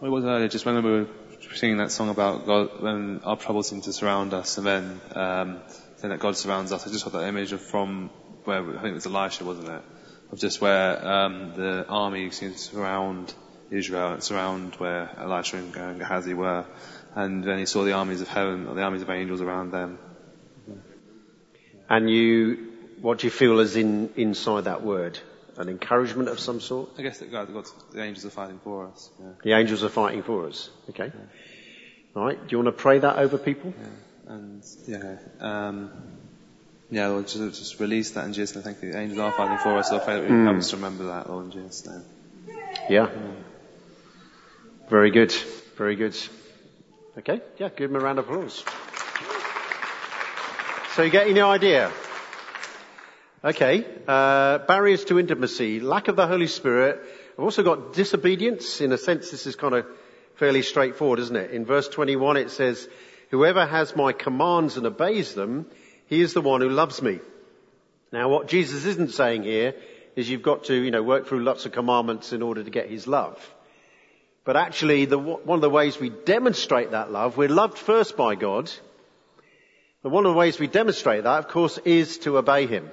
Well, 0.00 0.10
was 0.10 0.24
earlier, 0.24 0.48
just 0.48 0.66
when 0.66 0.82
we 0.82 0.90
were 0.90 1.06
singing 1.54 1.78
that 1.78 1.90
song 1.90 2.08
about 2.08 2.46
God, 2.46 2.80
when 2.80 3.20
our 3.24 3.36
troubles 3.36 3.68
seem 3.68 3.80
to 3.82 3.92
surround 3.92 4.34
us, 4.34 4.58
and 4.58 4.66
then 4.66 5.00
um, 5.14 5.60
saying 5.96 6.10
that 6.10 6.20
God 6.20 6.36
surrounds 6.36 6.72
us. 6.72 6.86
I 6.86 6.90
just 6.90 7.04
got 7.04 7.12
that 7.14 7.26
image 7.28 7.52
of 7.52 7.60
from 7.60 8.10
where 8.44 8.60
I 8.60 8.82
think 8.82 8.92
it 8.92 8.94
was 8.94 9.06
Elisha, 9.06 9.44
wasn't 9.44 9.68
it? 9.68 9.82
Of 10.30 10.38
just 10.38 10.60
where 10.60 11.06
um, 11.06 11.54
the 11.54 11.86
army 11.88 12.30
seems 12.30 12.54
to 12.54 12.74
surround 12.74 13.32
Israel 13.70 14.12
and 14.12 14.22
surround 14.22 14.74
where 14.76 15.10
Elisha 15.18 15.56
and 15.56 15.98
Gehazi 15.98 16.34
were, 16.34 16.64
and 17.14 17.44
then 17.44 17.58
he 17.58 17.66
saw 17.66 17.84
the 17.84 17.92
armies 17.92 18.20
of 18.20 18.28
heaven, 18.28 18.66
or 18.66 18.74
the 18.74 18.82
armies 18.82 19.02
of 19.02 19.10
angels 19.10 19.40
around 19.40 19.70
them. 19.70 19.98
And 21.88 22.08
you, 22.10 22.72
what 23.00 23.18
do 23.18 23.26
you 23.26 23.30
feel 23.30 23.60
is 23.60 23.76
in 23.76 24.10
inside 24.16 24.64
that 24.64 24.82
word? 24.82 25.18
An 25.56 25.68
encouragement 25.68 26.28
of 26.28 26.40
some 26.40 26.60
sort? 26.60 26.90
I 26.98 27.02
guess 27.02 27.18
that 27.18 27.30
God, 27.30 27.52
God, 27.52 27.66
the 27.92 28.02
angels 28.02 28.24
are 28.24 28.30
fighting 28.30 28.58
for 28.64 28.88
us. 28.88 29.08
Yeah. 29.20 29.26
The 29.42 29.52
angels 29.52 29.84
are 29.84 29.88
fighting 29.88 30.22
for 30.22 30.46
us. 30.48 30.68
Okay. 30.90 31.06
Yeah. 31.06 32.16
All 32.16 32.24
right. 32.24 32.38
Do 32.40 32.46
you 32.50 32.58
want 32.58 32.76
to 32.76 32.82
pray 32.82 32.98
that 32.98 33.18
over 33.18 33.38
people? 33.38 33.72
Yeah. 33.78 34.34
And 34.34 34.64
yeah, 34.86 35.16
um, 35.40 35.90
yeah, 36.90 37.08
Lord, 37.08 37.28
just, 37.28 37.58
just 37.58 37.80
release 37.80 38.12
that 38.12 38.24
in 38.24 38.32
Jesus' 38.32 38.54
name. 38.56 38.64
Thank 38.64 38.82
you. 38.82 38.92
The 38.92 38.98
angels 38.98 39.18
are 39.18 39.32
fighting 39.32 39.58
for 39.58 39.78
us. 39.78 39.90
So 39.90 39.96
I 39.96 39.98
pray 40.00 40.14
that 40.14 40.22
we 40.22 40.30
mm. 40.30 40.44
help 40.44 40.56
us 40.56 40.72
remember 40.72 41.04
that, 41.04 41.28
Lord, 41.28 41.46
in 41.46 41.50
Jesus' 41.52 41.86
name. 41.86 42.02
Yeah. 42.88 43.10
Very 44.88 45.10
good. 45.10 45.32
Very 45.76 45.96
good. 45.96 46.16
Okay. 47.18 47.40
Yeah. 47.58 47.68
Give 47.68 47.90
him 47.90 47.96
a 47.96 48.00
round 48.00 48.18
of 48.18 48.28
applause. 48.28 48.64
So 50.94 51.02
you 51.02 51.10
getting 51.10 51.34
the 51.34 51.42
idea? 51.42 51.92
Okay. 53.44 53.84
Uh, 54.08 54.56
barriers 54.58 55.04
to 55.04 55.18
intimacy, 55.18 55.78
lack 55.78 56.08
of 56.08 56.16
the 56.16 56.26
Holy 56.26 56.46
Spirit. 56.46 57.02
I've 57.34 57.44
also 57.44 57.62
got 57.62 57.92
disobedience. 57.92 58.80
In 58.80 58.90
a 58.90 58.96
sense, 58.96 59.30
this 59.30 59.46
is 59.46 59.54
kind 59.54 59.74
of 59.74 59.86
fairly 60.36 60.62
straightforward, 60.62 61.18
isn't 61.18 61.36
it? 61.36 61.50
In 61.50 61.66
verse 61.66 61.86
21 61.88 62.38
it 62.38 62.50
says, 62.50 62.88
whoever 63.30 63.66
has 63.66 63.94
my 63.94 64.12
commands 64.12 64.78
and 64.78 64.86
obeys 64.86 65.34
them, 65.34 65.66
he 66.06 66.22
is 66.22 66.32
the 66.32 66.40
one 66.40 66.62
who 66.62 66.70
loves 66.70 67.02
me. 67.02 67.20
Now 68.12 68.30
what 68.30 68.48
Jesus 68.48 68.86
isn't 68.86 69.10
saying 69.10 69.42
here 69.42 69.74
is 70.16 70.30
you've 70.30 70.42
got 70.42 70.64
to, 70.64 70.74
you 70.74 70.90
know, 70.90 71.02
work 71.02 71.26
through 71.26 71.44
lots 71.44 71.66
of 71.66 71.72
commandments 71.72 72.32
in 72.32 72.40
order 72.40 72.64
to 72.64 72.70
get 72.70 72.88
his 72.88 73.06
love. 73.06 73.38
But 74.44 74.56
actually, 74.56 75.04
the, 75.04 75.18
one 75.18 75.58
of 75.58 75.60
the 75.60 75.68
ways 75.68 76.00
we 76.00 76.08
demonstrate 76.08 76.92
that 76.92 77.12
love, 77.12 77.36
we're 77.36 77.48
loved 77.48 77.76
first 77.76 78.16
by 78.16 78.36
God. 78.36 78.72
But 80.02 80.12
one 80.12 80.24
of 80.24 80.32
the 80.32 80.38
ways 80.38 80.58
we 80.58 80.66
demonstrate 80.66 81.24
that, 81.24 81.40
of 81.40 81.48
course, 81.48 81.76
is 81.84 82.16
to 82.18 82.38
obey 82.38 82.66
him. 82.66 82.90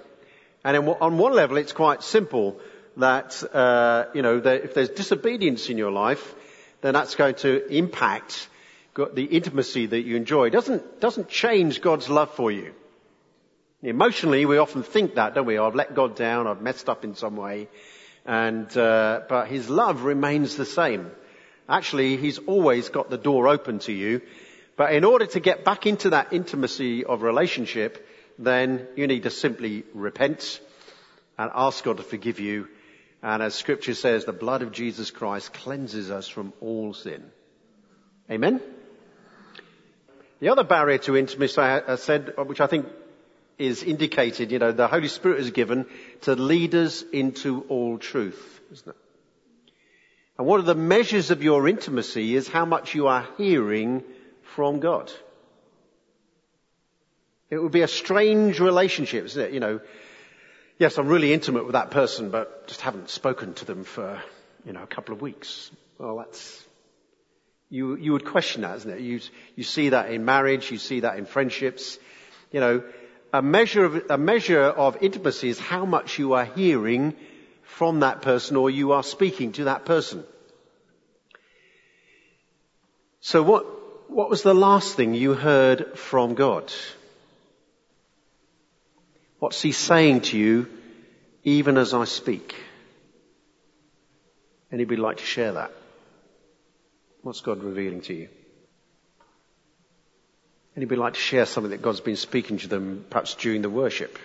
And 0.64 0.78
in, 0.78 0.88
on 0.88 1.18
one 1.18 1.34
level, 1.34 1.58
it's 1.58 1.74
quite 1.74 2.04
simple 2.04 2.60
that, 2.98 3.44
uh, 3.54 4.06
you 4.14 4.22
know, 4.22 4.40
that 4.40 4.64
if 4.64 4.74
there's 4.74 4.90
disobedience 4.90 5.70
in 5.70 5.78
your 5.78 5.92
life, 5.92 6.36
then 6.82 6.94
that's 6.94 7.16
going 7.16 7.36
to 7.36 7.68
impact 7.68 8.48
the 8.96 9.24
intimacy 9.24 9.86
that 9.88 10.02
you 10.02 10.16
enjoy. 10.16 10.48
It 10.48 10.52
doesn't, 10.52 11.00
doesn't 11.00 11.30
change 11.30 11.82
God's 11.82 12.10
love 12.10 12.32
for 12.32 12.52
you. 12.52 12.74
Emotionally, 13.82 14.46
we 14.46 14.58
often 14.58 14.84
think 14.84 15.16
that, 15.16 15.34
don't 15.34 15.48
we? 15.48 15.58
I've 15.58 15.76
let 15.76 15.96
God 15.96 16.16
down, 16.16 16.46
I've 16.46 16.62
messed 16.62 16.90
up 16.90 17.04
in 17.04 17.16
some 17.16 17.36
way, 17.36 17.68
and, 18.26 18.76
uh, 18.78 19.22
but 19.28 19.48
His 19.48 19.70
love 19.70 20.04
remains 20.04 20.56
the 20.56 20.66
same. 20.66 21.10
Actually, 21.68 22.18
He's 22.18 22.38
always 22.38 22.90
got 22.90 23.10
the 23.10 23.18
door 23.18 23.48
open 23.48 23.80
to 23.80 23.92
you. 23.92 24.22
But 24.78 24.94
in 24.94 25.04
order 25.04 25.26
to 25.28 25.40
get 25.40 25.64
back 25.66 25.86
into 25.86 26.12
that 26.12 26.32
intimacy 26.32 27.06
of 27.06 27.24
relationship, 27.24 28.08
then 28.38 28.88
you 28.96 29.08
need 29.08 29.24
to 29.24 29.30
simply 29.30 29.84
repent 29.94 30.60
and 31.38 31.52
ask 31.54 31.84
God 31.84 31.98
to 31.98 32.04
forgive 32.04 32.40
you. 32.40 32.68
And 33.24 33.44
as 33.44 33.56
scripture 33.56 33.94
says, 33.94 34.26
the 34.26 34.34
blood 34.34 34.62
of 34.62 34.72
Jesus 34.72 35.12
Christ 35.12 35.54
cleanses 35.54 36.10
us 36.10 36.28
from 36.28 36.54
all 36.60 36.94
sin. 36.94 37.24
Amen? 38.30 38.62
The 40.40 40.50
other 40.50 40.64
barrier 40.64 40.98
to 41.00 41.16
intimacy 41.16 41.62
I 41.62 41.96
said, 41.96 42.34
which 42.38 42.62
I 42.62 42.68
think 42.68 42.88
is 43.60 43.84
indicated, 43.84 44.52
you 44.52 44.58
know, 44.58 44.72
the 44.72 44.88
Holy 44.88 45.08
Spirit 45.08 45.40
is 45.40 45.52
given 45.52 45.86
to 46.22 46.36
lead 46.36 46.74
us 46.74 47.04
into 47.14 47.62
all 47.70 48.00
truth, 48.00 48.60
isn't 48.72 48.90
it? 48.90 48.96
And 50.38 50.48
one 50.48 50.60
of 50.60 50.66
the 50.66 50.74
measures 50.74 51.30
of 51.30 51.44
your 51.44 51.68
intimacy 51.68 52.36
is 52.36 52.48
how 52.48 52.66
much 52.66 52.96
you 52.96 53.08
are 53.08 53.28
hearing 53.38 54.04
from 54.56 54.80
God. 54.80 55.12
It 57.52 57.62
would 57.62 57.74
be 57.74 57.82
a 57.82 57.88
strange 57.88 58.62
relationship, 58.62 59.26
isn't 59.26 59.44
it? 59.44 59.52
You 59.52 59.60
know, 59.60 59.82
yes, 60.80 60.98
I'm 60.98 61.08
really 61.08 61.34
intimate 61.34 61.66
with 61.66 61.74
that 61.74 61.92
person, 61.92 62.32
but 62.32 62.66
just 62.68 62.80
haven't 62.80 63.10
spoken 63.10 63.54
to 63.56 63.66
them 63.66 63.84
for, 63.84 64.22
you 64.66 64.72
know, 64.72 64.82
a 64.82 64.88
couple 64.88 65.14
of 65.14 65.22
weeks. 65.22 65.70
Well, 65.98 66.16
that's, 66.16 66.66
you, 67.70 67.98
you 67.98 68.14
would 68.14 68.24
question 68.24 68.62
that, 68.62 68.78
isn't 68.78 68.90
it? 68.90 69.02
You, 69.02 69.20
you 69.58 69.64
see 69.66 69.90
that 69.90 70.12
in 70.12 70.24
marriage, 70.24 70.72
you 70.72 70.78
see 70.78 71.02
that 71.02 71.18
in 71.18 71.26
friendships. 71.26 72.00
You 72.54 72.62
know, 72.62 72.84
a 73.34 73.42
measure 73.42 73.84
of, 73.84 74.10
a 74.10 74.18
measure 74.18 74.64
of 74.64 74.98
intimacy 75.02 75.50
is 75.50 75.60
how 75.60 75.86
much 75.86 76.20
you 76.20 76.34
are 76.34 76.46
hearing 76.46 77.16
from 77.64 78.00
that 78.00 78.22
person 78.22 78.56
or 78.56 78.70
you 78.70 78.94
are 78.94 79.04
speaking 79.04 79.52
to 79.54 79.66
that 79.66 79.84
person. 79.84 80.24
So 83.20 83.44
what, 83.44 84.10
what 84.10 84.30
was 84.30 84.42
the 84.42 84.56
last 84.56 84.96
thing 84.96 85.16
you 85.16 85.34
heard 85.34 85.98
from 85.98 86.34
God? 86.34 86.72
What's 89.42 89.60
he 89.60 89.72
saying 89.72 90.22
to 90.30 90.38
you 90.38 90.68
even 91.44 91.80
as 91.80 91.96
I 91.96 92.04
speak? 92.04 92.54
Anybody 94.72 95.02
like 95.02 95.18
to 95.18 95.26
share 95.26 95.54
that? 95.54 95.72
What's 97.24 97.42
God 97.42 97.64
revealing 97.64 98.02
to 98.02 98.14
you? 98.14 98.30
Anybody 100.78 101.02
like 101.02 101.16
to 101.16 101.20
share 101.20 101.48
something 101.48 101.72
that 101.72 101.82
God's 101.82 102.02
been 102.02 102.18
speaking 102.18 102.60
to 102.60 102.68
them 102.68 103.04
perhaps 103.10 103.34
during 103.34 103.64
the 103.64 103.70
worship? 103.72 104.20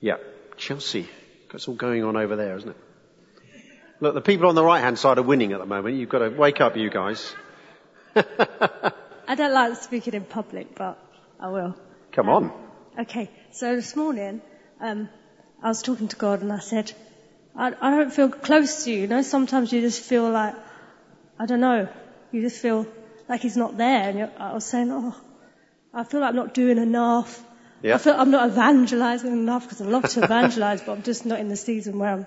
Yeah, 0.00 0.16
Chelsea. 0.56 1.08
It's 1.54 1.68
all 1.68 1.76
going 1.76 2.02
on 2.02 2.16
over 2.16 2.34
there, 2.34 2.56
isn't 2.56 2.70
it? 2.70 2.76
Look, 4.00 4.14
the 4.14 4.20
people 4.20 4.48
on 4.48 4.56
the 4.56 4.64
right 4.64 4.80
hand 4.80 4.98
side 4.98 5.18
are 5.18 5.22
winning 5.22 5.52
at 5.52 5.60
the 5.60 5.66
moment. 5.66 5.94
You've 5.98 6.08
got 6.08 6.18
to 6.18 6.30
wake 6.30 6.60
up, 6.60 6.76
you 6.76 6.90
guys. 6.90 7.32
I 8.16 9.36
don't 9.36 9.54
like 9.54 9.76
speaking 9.76 10.14
in 10.14 10.24
public, 10.24 10.74
but 10.74 10.98
I 11.40 11.48
will. 11.48 11.76
Come 12.12 12.28
on. 12.28 12.52
Okay, 12.98 13.30
so 13.52 13.76
this 13.76 13.94
morning, 13.94 14.42
um, 14.80 15.08
I 15.62 15.68
was 15.68 15.82
talking 15.82 16.08
to 16.08 16.16
God 16.16 16.42
and 16.42 16.52
I 16.52 16.58
said, 16.58 16.92
I, 17.54 17.72
I 17.80 17.90
don't 17.90 18.12
feel 18.12 18.28
close 18.28 18.84
to 18.84 18.90
you. 18.90 19.02
You 19.02 19.06
know, 19.06 19.22
sometimes 19.22 19.72
you 19.72 19.80
just 19.80 20.02
feel 20.02 20.28
like, 20.30 20.56
I 21.38 21.46
don't 21.46 21.60
know, 21.60 21.88
you 22.32 22.40
just 22.42 22.60
feel 22.60 22.86
like 23.28 23.40
He's 23.40 23.56
not 23.56 23.76
there. 23.76 24.08
And 24.08 24.30
I 24.38 24.52
was 24.52 24.64
saying, 24.64 24.90
oh, 24.90 25.14
I 25.94 26.04
feel 26.04 26.20
like 26.20 26.30
I'm 26.30 26.36
not 26.36 26.54
doing 26.54 26.78
enough. 26.78 27.44
Yeah. 27.82 27.94
I 27.94 27.98
feel 27.98 28.14
I'm 28.14 28.32
not 28.32 28.50
evangelizing 28.50 29.30
enough 29.30 29.62
because 29.62 29.80
I 29.80 29.84
love 29.84 30.08
to 30.10 30.24
evangelize, 30.24 30.82
but 30.86 30.92
I'm 30.92 31.02
just 31.02 31.24
not 31.24 31.38
in 31.38 31.48
the 31.48 31.56
season 31.56 32.00
where 32.00 32.10
I'm 32.10 32.26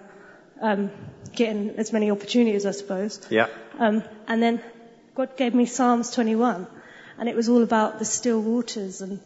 um, 0.62 0.92
getting 1.34 1.72
as 1.72 1.92
many 1.92 2.12
opportunities, 2.12 2.66
I 2.66 2.72
suppose. 2.72 3.20
Yeah. 3.30 3.48
Um, 3.78 4.04
and 4.28 4.42
then 4.42 4.62
God 5.16 5.36
gave 5.36 5.54
me 5.54 5.66
Psalms 5.66 6.12
21, 6.12 6.68
and 7.22 7.30
it 7.30 7.36
was 7.36 7.50
all 7.50 7.62
about 7.62 8.00
the 8.00 8.06
still 8.06 8.42
waters, 8.42 9.02
and 9.02 9.20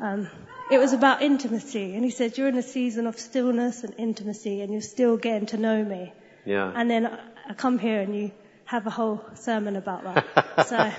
um, 0.00 0.28
it 0.70 0.78
was 0.78 0.92
about 0.92 1.20
intimacy. 1.20 1.96
And 1.96 2.04
He 2.04 2.10
said, 2.10 2.38
"You're 2.38 2.46
in 2.46 2.56
a 2.56 2.62
season 2.62 3.08
of 3.08 3.18
stillness 3.18 3.82
and 3.82 3.92
intimacy, 3.98 4.60
and 4.60 4.72
you're 4.72 4.80
still 4.80 5.16
getting 5.16 5.46
to 5.46 5.56
know 5.56 5.84
Me." 5.84 6.12
Yeah. 6.46 6.72
And 6.72 6.88
then 6.88 7.06
I 7.06 7.54
come 7.54 7.80
here, 7.80 8.00
and 8.00 8.14
you 8.16 8.30
have 8.66 8.86
a 8.86 8.90
whole 8.90 9.24
sermon 9.34 9.74
about 9.74 10.04
that. 10.04 10.66
so, 10.68 10.92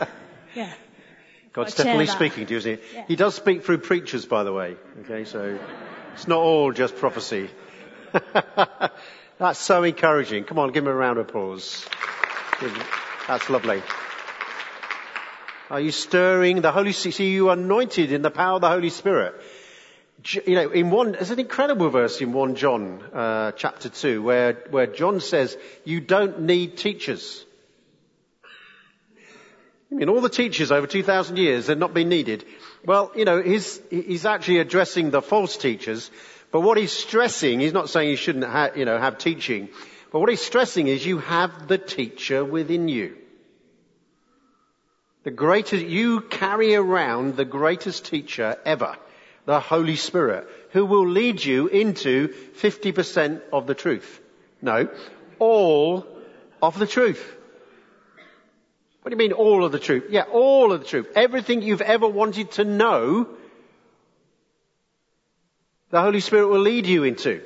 yeah. 0.53 0.73
God's 1.53 1.73
definitely 1.73 2.07
speaking 2.07 2.45
to 2.45 2.51
you, 2.51 2.57
isn't 2.57 2.79
he? 2.79 2.95
Yeah. 2.95 3.05
He 3.07 3.15
does 3.15 3.33
speak 3.33 3.63
through 3.63 3.77
preachers, 3.77 4.25
by 4.25 4.43
the 4.43 4.51
way. 4.51 4.75
Okay, 5.05 5.23
so 5.23 5.57
it's 6.15 6.27
not 6.27 6.39
all 6.39 6.73
just 6.73 6.97
prophecy. 6.97 7.49
That's 9.37 9.59
so 9.59 9.83
encouraging. 9.83 10.43
Come 10.43 10.59
on, 10.59 10.73
give 10.73 10.83
him 10.83 10.91
a 10.91 10.93
round 10.93 11.17
of 11.17 11.29
applause. 11.29 11.87
That's 13.27 13.49
lovely. 13.49 13.81
Are 15.71 15.79
you 15.79 15.91
stirring 15.91 16.59
the 16.59 16.73
Holy 16.73 16.91
Spirit? 16.91 17.15
See, 17.15 17.31
you 17.31 17.49
anointed 17.49 18.11
in 18.11 18.21
the 18.21 18.29
power 18.29 18.55
of 18.55 18.61
the 18.61 18.67
Holy 18.67 18.89
Spirit. 18.89 19.41
You 20.45 20.55
know, 20.55 20.69
in 20.69 20.91
one, 20.91 21.13
there's 21.13 21.31
an 21.31 21.39
incredible 21.39 21.89
verse 21.89 22.19
in 22.19 22.33
1 22.33 22.55
John, 22.55 23.01
uh, 23.13 23.53
chapter 23.53 23.87
2, 23.87 24.21
where, 24.21 24.65
where 24.69 24.87
John 24.87 25.21
says, 25.21 25.57
you 25.85 26.01
don't 26.01 26.41
need 26.41 26.75
teachers. 26.75 27.45
I 29.89 29.95
mean, 29.95 30.09
all 30.09 30.19
the 30.19 30.27
teachers 30.27 30.73
over 30.73 30.87
2,000 30.87 31.37
years 31.37 31.67
have 31.67 31.77
not 31.77 31.93
been 31.93 32.09
needed. 32.09 32.43
Well, 32.85 33.13
you 33.15 33.23
know, 33.23 33.41
he's, 33.41 33.79
he's 33.89 34.25
actually 34.25 34.59
addressing 34.59 35.09
the 35.09 35.21
false 35.21 35.55
teachers, 35.55 36.11
but 36.51 36.59
what 36.59 36.77
he's 36.77 36.91
stressing, 36.91 37.61
he's 37.61 37.71
not 37.71 37.89
saying 37.89 38.09
you 38.09 38.17
shouldn't 38.17 38.75
you 38.75 38.83
know, 38.83 38.99
have 38.99 39.17
teaching, 39.17 39.69
but 40.11 40.19
what 40.19 40.29
he's 40.29 40.41
stressing 40.41 40.89
is 40.89 41.05
you 41.05 41.19
have 41.19 41.69
the 41.69 41.77
teacher 41.77 42.43
within 42.43 42.89
you. 42.89 43.15
The 45.23 45.31
greatest, 45.31 45.85
you 45.85 46.21
carry 46.21 46.73
around 46.73 47.35
the 47.35 47.45
greatest 47.45 48.05
teacher 48.05 48.57
ever, 48.65 48.95
the 49.45 49.59
Holy 49.59 49.95
Spirit, 49.95 50.47
who 50.71 50.85
will 50.85 51.07
lead 51.07 51.43
you 51.43 51.67
into 51.67 52.29
50% 52.29 53.41
of 53.53 53.67
the 53.67 53.75
truth. 53.75 54.19
No, 54.61 54.89
all 55.37 56.07
of 56.61 56.79
the 56.79 56.87
truth. 56.87 57.37
What 59.01 59.09
do 59.09 59.15
you 59.15 59.29
mean 59.29 59.33
all 59.33 59.63
of 59.63 59.71
the 59.71 59.79
truth? 59.79 60.05
Yeah, 60.09 60.23
all 60.23 60.71
of 60.71 60.81
the 60.81 60.87
truth. 60.87 61.11
Everything 61.15 61.61
you've 61.61 61.81
ever 61.81 62.07
wanted 62.07 62.51
to 62.53 62.63
know, 62.63 63.27
the 65.89 66.01
Holy 66.01 66.19
Spirit 66.19 66.47
will 66.47 66.59
lead 66.59 66.85
you 66.87 67.03
into. 67.03 67.41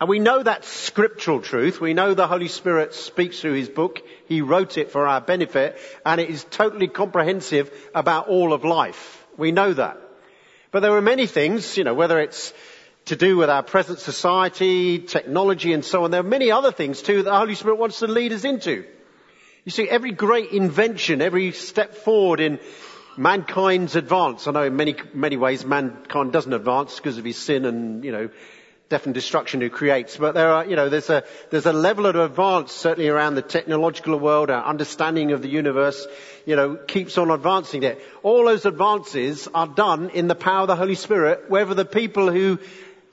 And 0.00 0.08
we 0.08 0.18
know 0.18 0.42
that 0.42 0.64
scriptural 0.64 1.42
truth. 1.42 1.78
We 1.78 1.92
know 1.92 2.14
the 2.14 2.26
Holy 2.26 2.48
Spirit 2.48 2.94
speaks 2.94 3.38
through 3.38 3.52
His 3.52 3.68
book. 3.68 4.00
He 4.26 4.40
wrote 4.40 4.78
it 4.78 4.90
for 4.90 5.06
our 5.06 5.20
benefit 5.20 5.78
and 6.06 6.18
it 6.20 6.30
is 6.30 6.42
totally 6.44 6.88
comprehensive 6.88 7.70
about 7.94 8.28
all 8.28 8.54
of 8.54 8.64
life. 8.64 9.26
We 9.36 9.52
know 9.52 9.74
that. 9.74 9.98
But 10.70 10.80
there 10.80 10.96
are 10.96 11.02
many 11.02 11.26
things, 11.26 11.76
you 11.76 11.84
know, 11.84 11.92
whether 11.92 12.18
it's 12.18 12.54
to 13.06 13.16
do 13.16 13.36
with 13.36 13.50
our 13.50 13.62
present 13.62 13.98
society, 13.98 15.00
technology 15.00 15.74
and 15.74 15.84
so 15.84 16.04
on, 16.04 16.10
there 16.10 16.20
are 16.20 16.24
many 16.38 16.50
other 16.50 16.72
things 16.72 17.02
too 17.02 17.16
that 17.16 17.30
the 17.30 17.36
Holy 17.36 17.54
Spirit 17.54 17.76
wants 17.76 17.98
to 17.98 18.06
lead 18.06 18.32
us 18.32 18.44
into. 18.44 18.86
You 19.64 19.72
see, 19.72 19.86
every 19.86 20.12
great 20.12 20.52
invention, 20.52 21.20
every 21.20 21.52
step 21.52 21.94
forward 21.94 22.40
in 22.40 22.58
mankind's 23.18 23.96
advance, 23.96 24.46
I 24.46 24.52
know 24.52 24.62
in 24.62 24.76
many, 24.76 24.94
many 25.12 25.36
ways 25.36 25.64
mankind 25.66 26.32
doesn't 26.32 26.52
advance 26.52 26.96
because 26.96 27.18
of 27.18 27.24
his 27.24 27.36
sin 27.36 27.66
and, 27.66 28.02
you 28.02 28.12
know, 28.12 28.30
death 28.90 29.06
and 29.06 29.14
destruction 29.14 29.60
who 29.60 29.70
creates, 29.70 30.16
but 30.16 30.34
there 30.34 30.48
are, 30.52 30.66
you 30.66 30.74
know, 30.74 30.88
there's 30.88 31.08
a, 31.10 31.22
there's 31.50 31.64
a 31.64 31.72
level 31.72 32.06
of 32.06 32.16
advance 32.16 32.72
certainly 32.72 33.08
around 33.08 33.36
the 33.36 33.42
technological 33.42 34.18
world, 34.18 34.50
our 34.50 34.64
understanding 34.64 35.30
of 35.30 35.42
the 35.42 35.48
universe, 35.48 36.08
you 36.44 36.56
know, 36.56 36.74
keeps 36.74 37.16
on 37.16 37.30
advancing 37.30 37.82
there. 37.82 37.98
All 38.24 38.44
those 38.44 38.66
advances 38.66 39.48
are 39.54 39.68
done 39.68 40.10
in 40.10 40.26
the 40.26 40.34
power 40.34 40.62
of 40.62 40.66
the 40.66 40.74
Holy 40.74 40.96
Spirit, 40.96 41.48
whether 41.48 41.72
the 41.72 41.84
people 41.84 42.32
who 42.32 42.58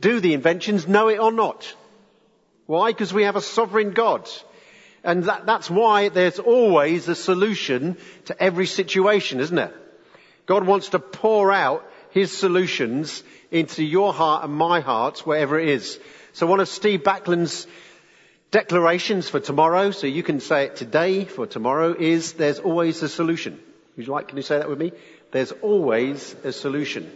do 0.02 0.20
the 0.20 0.34
inventions 0.34 0.88
know 0.88 1.10
it 1.10 1.20
or 1.20 1.32
not. 1.32 1.72
Why? 2.66 2.92
Because 2.92 3.13
we 3.13 3.24
have 3.24 3.36
a 3.36 3.42
sovereign 3.42 3.92
God. 3.92 4.28
And 5.04 5.26
that, 5.26 5.46
that's 5.46 5.70
why 5.70 6.10
there's 6.10 6.40
always 6.40 7.08
a 7.08 7.13
solution 7.13 7.98
to 8.26 8.44
every 8.44 8.66
situation, 8.66 9.40
isn't 9.40 9.58
it? 9.60 9.73
God 10.48 10.65
wants 10.65 10.90
to 10.90 11.00
pour 11.00 11.52
out 11.52 11.86
His 12.10 12.36
solutions 12.36 13.21
into 13.52 13.83
your 13.83 14.13
heart 14.13 14.43
and 14.43 14.54
my 14.54 14.79
heart, 14.79 15.19
wherever 15.25 15.60
it 15.60 15.69
is. 15.69 16.00
So 16.33 16.48
one 16.48 16.60
of 16.60 16.67
Steve 16.67 17.04
Backlund's 17.04 17.67
declarations 18.52 19.29
for 19.29 19.39
tomorrow, 19.39 19.91
so 19.91 20.08
you 20.08 20.23
can 20.23 20.39
say 20.39 20.65
it 20.65 20.75
today 20.75 21.25
for 21.25 21.45
tomorrow, 21.48 21.95
is 21.98 22.33
there's 22.33 22.60
always 22.60 23.02
a 23.04 23.10
solution. 23.10 23.60
Would 23.95 24.08
you 24.08 24.13
like, 24.13 24.27
can 24.27 24.37
you 24.37 24.43
say 24.43 24.58
that 24.58 24.69
with 24.69 24.79
me? 24.79 24.91
There's 25.31 25.52
always 25.52 26.35
a 26.43 26.52
solution. 26.52 27.12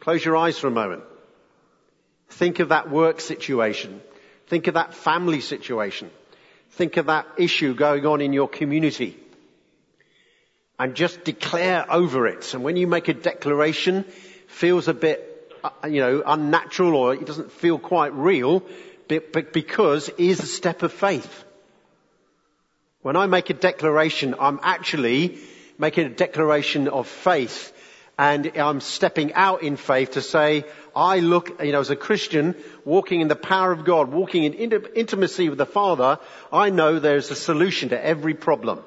Close 0.00 0.24
your 0.24 0.36
eyes 0.36 0.58
for 0.58 0.68
a 0.68 0.72
moment. 0.72 1.02
Think 2.28 2.60
of 2.60 2.68
that 2.68 2.90
work 2.90 3.20
situation. 3.20 4.00
Think 4.46 4.66
of 4.66 4.74
that 4.74 4.94
family 4.94 5.40
situation. 5.40 6.10
Think 6.72 6.96
of 6.96 7.06
that 7.06 7.26
issue 7.38 7.74
going 7.74 8.04
on 8.06 8.20
in 8.20 8.32
your 8.32 8.48
community. 8.48 9.16
And 10.78 10.94
just 10.94 11.24
declare 11.24 11.90
over 11.90 12.26
it. 12.26 12.52
And 12.52 12.62
when 12.62 12.76
you 12.76 12.86
make 12.86 13.08
a 13.08 13.14
declaration, 13.14 14.04
feels 14.46 14.88
a 14.88 14.94
bit, 14.94 15.25
Uh, 15.66 15.88
you 15.88 16.00
know, 16.00 16.22
unnatural 16.24 16.94
or 16.94 17.14
it 17.14 17.26
doesn't 17.26 17.50
feel 17.50 17.78
quite 17.78 18.12
real, 18.14 18.62
but 19.08 19.52
because 19.52 20.08
it 20.08 20.20
is 20.20 20.40
a 20.40 20.46
step 20.46 20.82
of 20.82 20.92
faith. 20.92 21.44
When 23.02 23.16
I 23.16 23.26
make 23.26 23.50
a 23.50 23.54
declaration, 23.54 24.36
I'm 24.38 24.60
actually 24.62 25.38
making 25.76 26.06
a 26.06 26.10
declaration 26.10 26.86
of 26.86 27.08
faith 27.08 27.72
and 28.16 28.56
I'm 28.56 28.80
stepping 28.80 29.34
out 29.34 29.62
in 29.62 29.76
faith 29.76 30.12
to 30.12 30.22
say, 30.22 30.64
I 30.94 31.18
look, 31.18 31.60
you 31.62 31.72
know, 31.72 31.80
as 31.80 31.90
a 31.90 31.96
Christian, 31.96 32.54
walking 32.84 33.20
in 33.20 33.28
the 33.28 33.36
power 33.36 33.72
of 33.72 33.84
God, 33.84 34.12
walking 34.12 34.44
in 34.44 34.72
intimacy 34.94 35.48
with 35.48 35.58
the 35.58 35.66
Father, 35.66 36.20
I 36.52 36.70
know 36.70 37.00
there's 37.00 37.30
a 37.32 37.36
solution 37.36 37.88
to 37.88 38.02
every 38.02 38.34
problem. 38.34 38.84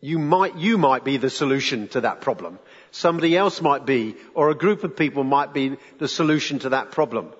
You 0.00 0.18
might, 0.18 0.56
you 0.56 0.76
might 0.76 1.04
be 1.04 1.18
the 1.18 1.30
solution 1.30 1.88
to 1.88 2.00
that 2.02 2.20
problem. 2.20 2.58
Somebody 2.92 3.36
else 3.36 3.60
might 3.60 3.86
be, 3.86 4.16
or 4.34 4.50
a 4.50 4.54
group 4.54 4.84
of 4.84 4.96
people 4.96 5.24
might 5.24 5.52
be 5.52 5.76
the 5.98 6.08
solution 6.08 6.58
to 6.60 6.70
that 6.70 6.90
problem. 6.90 7.32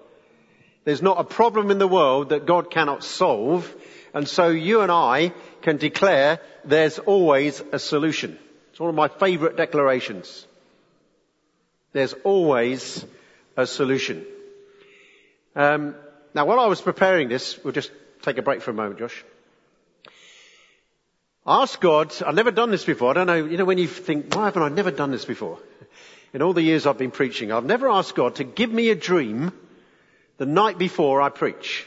There's 0.85 1.03
not 1.03 1.21
a 1.21 1.25
problem 1.25 1.71
in 1.71 1.79
the 1.79 1.89
world 1.89 2.31
that 2.31 2.47
God 2.47 2.71
cannot 2.71 3.05
solve, 3.05 3.75
and 4.15 4.29
so 4.29 4.49
you 4.49 4.81
and 4.81 4.91
I 4.91 5.33
can 5.63 5.77
declare 5.77 6.41
there's 6.65 6.99
always 6.99 7.63
a 7.73 7.79
solution. 7.79 8.39
It's 8.71 8.81
one 8.81 8.89
of 8.89 8.95
my 8.95 9.09
favourite 9.09 9.57
declarations. 9.57 10.47
There's 11.93 12.15
always 12.25 13.05
a 13.57 13.67
solution. 13.67 14.25
Um, 15.57 15.97
now, 16.33 16.47
while 16.47 16.61
I 16.61 16.67
was 16.67 16.81
preparing 16.81 17.29
this, 17.29 17.59
we'll 17.63 17.73
just 17.73 17.91
take 18.23 18.39
a 18.39 18.43
break 18.43 18.63
for 18.63 18.71
a 18.71 18.75
moment, 18.75 19.01
Josh. 19.01 19.25
Ask 21.47 21.81
God, 21.81 22.15
I've 22.23 22.35
never 22.35 22.51
done 22.51 22.71
this 22.71 22.85
before. 22.85 23.11
I 23.11 23.15
don't 23.15 23.27
know, 23.27 23.45
you 23.45 23.57
know, 23.57 23.65
when 23.65 23.79
you 23.79 23.87
think, 23.87 24.35
why 24.35 24.45
haven't 24.45 24.63
I 24.63 24.69
never 24.69 24.91
done 24.91 25.11
this 25.11 25.25
before? 25.25 25.59
In 26.35 26.43
all 26.43 26.53
the 26.53 26.63
years 26.63 26.87
I've 26.87 26.99
been 26.99 27.11
preaching, 27.11 27.51
I've 27.51 27.65
never 27.65 27.89
asked 27.89 28.15
God 28.15 28.37
to 28.37 28.45
give 28.45 28.71
me 28.71 28.91
a 28.91 28.95
dream 28.95 29.53
the 30.37 30.47
night 30.47 30.77
before 30.79 31.23
I 31.23 31.31
preach. 31.31 31.87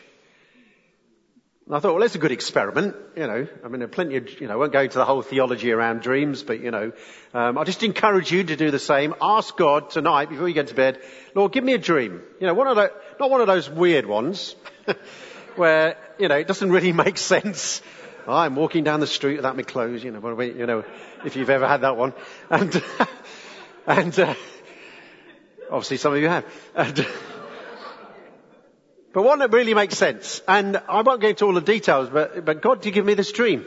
And 1.68 1.76
I 1.76 1.80
thought, 1.80 1.94
well, 1.94 2.02
that's 2.02 2.16
a 2.16 2.20
good 2.20 2.34
experiment, 2.34 2.96
you 3.16 3.26
know. 3.26 3.48
I 3.64 3.68
mean, 3.70 3.80
there 3.80 3.88
are 3.88 3.92
plenty 3.92 4.18
of, 4.18 4.42
you 4.42 4.48
know, 4.48 4.54
I 4.54 4.56
won't 4.58 4.74
go 4.74 4.82
into 4.82 4.98
the 4.98 5.06
whole 5.06 5.22
theology 5.22 5.72
around 5.72 6.02
dreams, 6.02 6.44
but, 6.44 6.60
you 6.60 6.72
know, 6.72 6.92
um, 7.34 7.58
I 7.58 7.64
just 7.64 7.84
encourage 7.84 8.32
you 8.32 8.44
to 8.44 8.56
do 8.58 8.70
the 8.70 8.80
same. 8.80 9.14
Ask 9.22 9.56
God 9.56 9.92
tonight, 9.92 10.30
before 10.30 10.48
you 10.48 10.54
get 10.56 10.68
to 10.68 10.76
bed, 10.76 11.00
Lord, 11.36 11.54
give 11.54 11.64
me 11.64 11.74
a 11.74 11.78
dream. 11.78 12.22
You 12.42 12.48
know, 12.48 12.54
one 12.54 12.68
of 12.68 12.76
not 13.20 13.30
one 13.30 13.40
of 13.40 13.48
those 13.48 13.70
weird 13.70 14.06
ones, 14.08 14.56
where, 15.56 15.96
you 16.20 16.28
know, 16.28 16.36
it 16.36 16.48
doesn't 16.48 16.70
really 16.70 16.92
make 17.06 17.18
sense. 17.18 17.82
I'm 18.28 18.56
walking 18.56 18.84
down 18.84 19.00
the 19.00 19.08
street 19.08 19.38
without 19.38 19.56
my 19.56 19.64
clothes, 19.64 20.04
you 20.04 20.12
know, 20.12 20.42
you 20.42 20.66
know, 20.66 20.84
if 21.26 21.36
you've 21.36 21.50
ever 21.50 21.68
had 21.68 21.82
that 21.82 21.98
one. 21.98 22.14
And, 22.50 22.84
and, 23.88 24.20
uh, 24.20 24.34
obviously 25.70 25.98
some 25.98 26.14
of 26.14 26.22
you 26.22 26.30
have. 26.30 26.46
And, 26.76 26.96
but 29.14 29.24
one 29.24 29.40
that 29.40 29.52
really 29.52 29.74
makes 29.74 29.98
sense. 29.98 30.42
And 30.48 30.78
I 30.88 31.02
won't 31.02 31.22
go 31.22 31.30
into 31.30 31.46
all 31.46 31.54
the 31.54 31.62
details, 31.62 32.10
but, 32.10 32.46
but 32.46 32.62
God 32.62 32.82
did 32.82 32.94
give 32.94 33.06
me 33.06 33.14
this 33.14 33.32
dream. 33.32 33.66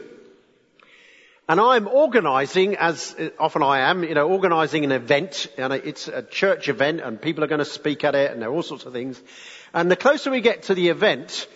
And 1.49 1.61
I'm 1.61 1.87
organizing, 1.87 2.75
as 2.75 3.15
often 3.39 3.63
I 3.63 3.89
am, 3.89 4.03
you 4.03 4.15
know, 4.15 4.27
organizing 4.27 4.83
an 4.83 4.91
event, 4.91 5.47
and 5.57 5.71
it's 5.71 6.09
a 6.09 6.21
church 6.21 6.67
event, 6.67 6.99
and 6.99 7.21
people 7.21 7.41
are 7.41 7.47
going 7.47 7.59
to 7.59 7.65
speak 7.65 8.03
at 8.03 8.15
it, 8.15 8.31
and 8.31 8.41
there 8.41 8.49
are 8.49 8.53
all 8.53 8.63
sorts 8.63 8.85
of 8.85 8.91
things. 8.91 9.21
And 9.73 9.89
the 9.89 9.95
closer 9.95 10.29
we 10.29 10.41
get 10.41 10.63
to 10.63 10.75
the 10.75 10.89
event, 10.89 11.47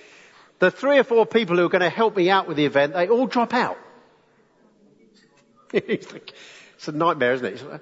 the 0.62 0.70
three 0.70 1.00
or 1.00 1.04
four 1.04 1.26
people 1.26 1.58
who 1.58 1.66
are 1.66 1.70
going 1.70 1.82
to 1.82 1.90
help 1.90 2.16
me 2.16 2.30
out 2.30 2.48
with 2.48 2.56
the 2.56 2.66
event, 2.66 2.94
they 2.94 3.10
all 3.10 3.26
drop 3.26 3.52
out. 3.52 3.80
it's 5.74 6.88
a 6.88 6.92
nightmare, 6.92 7.34
isn't 7.34 7.46
it? 7.46 7.82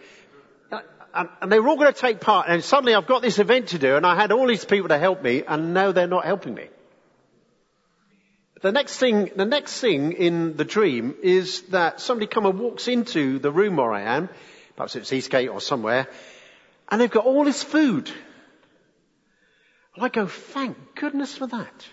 and, 1.13 1.51
they 1.51 1.59
were 1.59 1.67
all 1.67 1.75
going 1.75 1.93
to 1.93 1.99
take 1.99 2.21
part. 2.21 2.47
And 2.47 2.63
suddenly 2.63 2.95
I've 2.95 3.05
got 3.05 3.21
this 3.21 3.37
event 3.37 3.69
to 3.69 3.79
do 3.79 3.97
and 3.97 4.05
I 4.05 4.15
had 4.15 4.31
all 4.31 4.47
these 4.47 4.63
people 4.63 4.87
to 4.87 4.97
help 4.97 5.21
me 5.21 5.43
and 5.45 5.73
now 5.73 5.91
they're 5.91 6.07
not 6.07 6.23
helping 6.23 6.53
me. 6.53 6.67
The 8.61 8.71
next 8.71 8.97
thing, 8.97 9.31
the 9.35 9.45
next 9.45 9.81
thing 9.81 10.13
in 10.13 10.55
the 10.55 10.65
dream 10.65 11.15
is 11.21 11.63
that 11.63 11.99
somebody 11.99 12.27
come 12.27 12.45
and 12.45 12.57
walks 12.59 12.87
into 12.87 13.39
the 13.39 13.51
room 13.51 13.75
where 13.75 13.91
I 13.91 14.03
am, 14.15 14.29
perhaps 14.77 14.95
it's 14.95 15.11
Eastgate 15.11 15.49
or 15.49 15.59
somewhere, 15.59 16.07
and 16.89 17.01
they've 17.01 17.11
got 17.11 17.25
all 17.25 17.43
this 17.43 17.61
food. 17.61 18.09
And 19.95 20.05
I 20.05 20.07
go, 20.07 20.27
thank 20.27 20.77
goodness 20.95 21.35
for 21.35 21.47
that. 21.47 21.89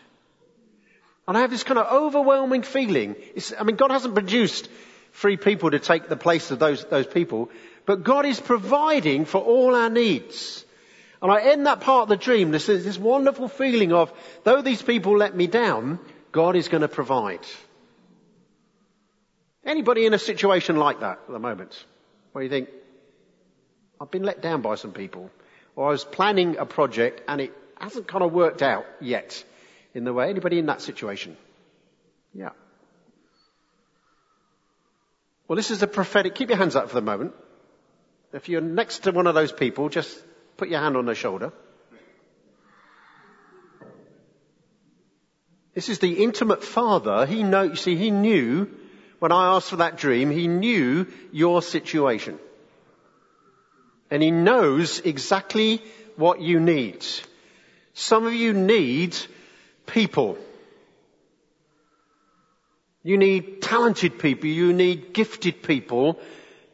And 1.29 1.37
I 1.37 1.41
have 1.41 1.51
this 1.51 1.64
kind 1.64 1.79
of 1.79 1.93
overwhelming 1.93 2.62
feeling. 2.62 3.16
It's, 3.35 3.53
I 3.59 3.64
mean, 3.64 3.77
God 3.77 3.91
hasn't 3.91 4.14
produced 4.14 4.68
free 5.11 5.37
people 5.37 5.70
to 5.70 5.79
take 5.79 6.09
the 6.09 6.16
place 6.16 6.51
of 6.51 6.59
those, 6.59 6.85
those 6.85 7.07
people, 7.07 7.51
but 7.85 8.05
God 8.05 8.27
is 8.27 8.39
providing 8.39 9.24
for 9.24 9.39
all 9.39 9.74
our 9.74 9.91
needs. 9.91 10.64
And 11.22 11.33
I 11.33 11.41
end 11.41 11.66
that 11.66 11.81
part 11.81 12.03
of 12.03 12.09
the 12.11 12.16
dream, 12.16 12.51
this, 12.51 12.66
this 12.66 12.99
wonderful 12.99 13.49
feeling 13.49 13.93
of, 13.93 14.12
though 14.45 14.62
these 14.62 14.83
people 14.83 15.16
let 15.16 15.35
me 15.35 15.47
down, 15.47 15.99
God 16.33 16.55
is 16.55 16.68
going 16.68 16.83
to 16.83 16.89
provide. 16.89 17.41
Anybody 19.64 20.07
in 20.07 20.14
a 20.14 20.18
situation 20.18 20.77
like 20.77 21.01
that 21.01 21.18
at 21.27 21.33
the 21.33 21.39
moment, 21.39 21.85
where 22.33 22.45
you 22.45 22.51
think, 22.51 22.68
I've 24.01 24.11
been 24.11 24.22
let 24.22 24.43
down 24.43 24.61
by 24.61 24.74
some 24.74 24.93
people, 24.93 25.31
or 25.74 25.89
I 25.89 25.91
was 25.91 26.05
planning 26.05 26.59
a 26.59 26.66
project 26.66 27.22
and 27.27 27.41
it 27.41 27.53
hasn't 27.81 28.07
kind 28.07 28.22
of 28.22 28.33
worked 28.33 28.62
out 28.62 28.85
yet 29.01 29.43
in 29.97 30.05
the 30.05 30.12
way. 30.12 30.28
Anybody 30.28 30.59
in 30.59 30.66
that 30.66 30.82
situation? 30.82 31.36
Yeah. 32.34 32.51
Well, 35.49 35.57
this 35.57 35.70
is 35.70 35.82
a 35.82 35.86
prophetic, 35.86 36.34
keep 36.34 36.51
your 36.51 36.59
hands 36.59 36.76
up 36.76 36.88
for 36.88 36.94
the 36.94 37.01
moment. 37.01 37.32
If 38.32 38.49
you're 38.49 38.61
next 38.61 39.05
to 39.05 39.12
one 39.12 39.26
of 39.26 39.34
those 39.34 39.53
people, 39.53 39.88
just 39.88 40.14
put 40.59 40.68
your 40.68 40.80
hand 40.80 40.97
on 40.97 41.07
their 41.07 41.14
shoulder. 41.14 41.53
This 45.74 45.88
is 45.88 45.99
the 45.99 46.22
intimate 46.22 46.62
father. 46.62 47.24
He 47.24 47.42
know, 47.42 47.62
you 47.62 47.76
see, 47.76 47.97
he 47.97 48.11
knew 48.11 48.68
when 49.18 49.32
I 49.32 49.55
asked 49.55 49.70
for 49.70 49.76
that 49.76 49.97
dream, 49.97 50.30
he 50.30 50.47
knew 50.47 51.07
your 51.32 51.62
situation. 51.62 52.38
And 54.11 54.22
he 54.22 54.30
knows 54.30 55.01
exactly 55.01 55.80
what 56.16 56.40
you 56.40 56.61
need. 56.61 57.05
Some 57.94 58.26
of 58.26 58.34
you 58.34 58.53
need 58.53 59.16
people. 59.87 60.39
You 63.03 63.16
need 63.18 63.62
talented 63.62 64.18
people. 64.18 64.49
You 64.49 64.72
need 64.72 65.12
gifted 65.12 65.62
people 65.62 66.18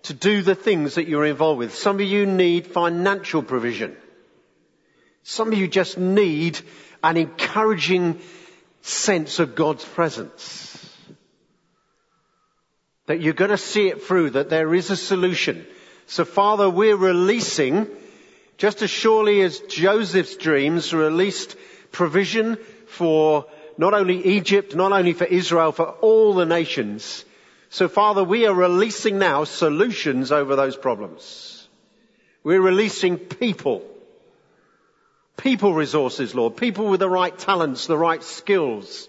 to 0.05 0.15
do 0.15 0.43
the 0.43 0.55
things 0.55 0.95
that 0.95 1.07
you're 1.07 1.27
involved 1.27 1.59
with. 1.59 1.75
Some 1.75 1.97
of 1.97 2.07
you 2.07 2.27
need 2.27 2.67
financial 2.67 3.43
provision. 3.43 3.97
Some 5.23 5.53
of 5.53 5.59
you 5.59 5.69
just 5.69 5.99
need 5.99 6.59
an 7.05 7.17
encouraging 7.17 8.21
sense 8.81 9.39
of 9.39 9.55
God's 9.55 9.85
presence. 9.85 10.69
That 13.07 13.21
you're 13.21 13.35
going 13.35 13.51
to 13.51 13.59
see 13.59 13.89
it 13.89 14.03
through, 14.03 14.31
that 14.31 14.49
there 14.49 14.75
is 14.75 14.91
a 14.91 14.97
solution. 14.97 15.67
So 16.07 16.25
Father, 16.25 16.69
we're 16.69 16.97
releasing, 16.97 17.89
just 18.57 18.83
as 18.83 18.91
surely 18.91 19.43
as 19.43 19.61
Joseph's 19.61 20.37
dreams 20.37 20.93
released 20.93 21.57
provision 21.91 22.59
for 22.93 23.47
not 23.79 23.95
only 23.95 24.25
Egypt, 24.37 24.75
not 24.77 24.93
only 24.93 25.13
for 25.13 25.25
Israel, 25.25 25.73
for 25.73 25.87
all 25.87 26.35
the 26.35 26.47
nations, 26.47 27.25
so 27.71 27.89
Father, 27.89 28.23
we 28.23 28.45
are 28.47 28.55
releasing 28.55 29.19
now 29.19 29.45
solutions 29.45 30.31
over 30.31 30.57
those 30.57 30.77
problems. 30.77 31.67
We're 32.45 32.61
releasing 32.61 33.17
people. 33.17 33.83
People 35.39 35.73
resources, 35.73 36.35
Lord. 36.35 36.59
People 36.59 36.89
with 36.89 37.01
the 37.01 37.09
right 37.09 37.37
talents, 37.37 37.87
the 37.87 37.97
right 37.97 38.23
skills, 38.23 39.09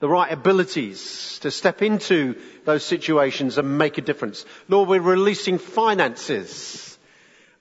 the 0.00 0.08
right 0.08 0.32
abilities 0.32 1.38
to 1.40 1.50
step 1.50 1.82
into 1.82 2.36
those 2.64 2.84
situations 2.84 3.58
and 3.58 3.76
make 3.76 3.98
a 3.98 4.02
difference. 4.02 4.46
Lord, 4.66 4.88
we're 4.88 5.00
releasing 5.00 5.58
finances 5.58 6.98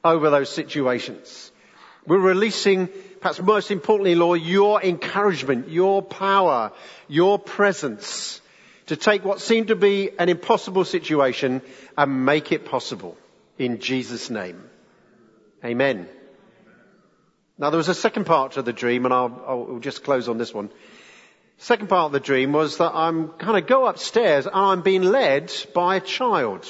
over 0.06 0.30
those 0.30 0.50
situations. 0.50 1.52
We're 2.06 2.18
releasing, 2.18 2.88
perhaps 3.24 3.41
most 3.41 3.71
importantly, 3.71 4.15
Lord, 4.15 4.41
your 4.41 4.84
encouragement, 4.84 5.69
your 5.69 6.01
power, 6.01 6.74
your 7.07 7.39
presence 7.39 8.41
to 8.88 8.97
take 8.97 9.24
what 9.24 9.39
seemed 9.39 9.69
to 9.69 9.78
be 9.78 10.09
an 10.19 10.28
impossible 10.28 10.84
situation 10.84 11.61
and 11.97 12.26
make 12.26 12.51
it 12.51 12.65
possible 12.65 13.17
in 13.57 13.80
Jesus' 13.80 14.30
name. 14.30 14.61
Amen. 15.63 16.09
Now 17.57 17.69
there 17.69 17.78
was 17.78 17.88
a 17.88 17.95
second 17.95 18.26
part 18.26 18.53
to 18.53 18.61
the 18.61 18.74
dream 18.74 19.05
and 19.05 19.13
I'll, 19.13 19.43
I'll 19.47 19.80
just 19.80 20.03
close 20.03 20.28
on 20.28 20.38
this 20.38 20.53
one. 20.53 20.69
Second 21.59 21.88
part 21.88 22.07
of 22.07 22.11
the 22.11 22.19
dream 22.19 22.51
was 22.51 22.80
that 22.80 22.93
I'm 22.93 23.30
kind 23.30 23.57
of 23.57 23.67
go 23.67 23.86
upstairs 23.86 24.47
and 24.47 24.55
I'm 24.55 24.82
being 24.82 25.03
led 25.03 25.49
by 25.74 25.95
a 25.95 26.01
child. 26.01 26.67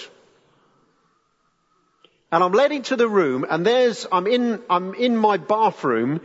And 2.34 2.44
I'm 2.44 2.52
led 2.52 2.72
into 2.72 2.96
the 2.96 3.08
room 3.08 3.46
and 3.48 3.64
there's, 3.64 4.08
I'm 4.12 4.26
in, 4.26 4.64
I'm 4.68 4.96
in 4.96 5.16
my 5.16 5.38
bathroom 5.38 6.20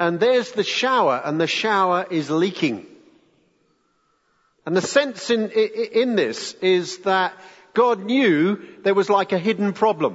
and 0.00 0.18
there's 0.18 0.50
the 0.50 0.64
shower 0.64 1.22
and 1.24 1.40
the 1.40 1.46
shower 1.46 2.04
is 2.10 2.28
leaking. 2.32 2.84
And 4.66 4.76
the 4.76 4.80
sense 4.80 5.30
in, 5.30 5.50
in 5.50 6.16
this 6.16 6.54
is 6.54 6.98
that 7.02 7.34
God 7.74 8.00
knew 8.02 8.60
there 8.82 8.92
was 8.92 9.08
like 9.08 9.30
a 9.30 9.38
hidden 9.38 9.72
problem. 9.72 10.14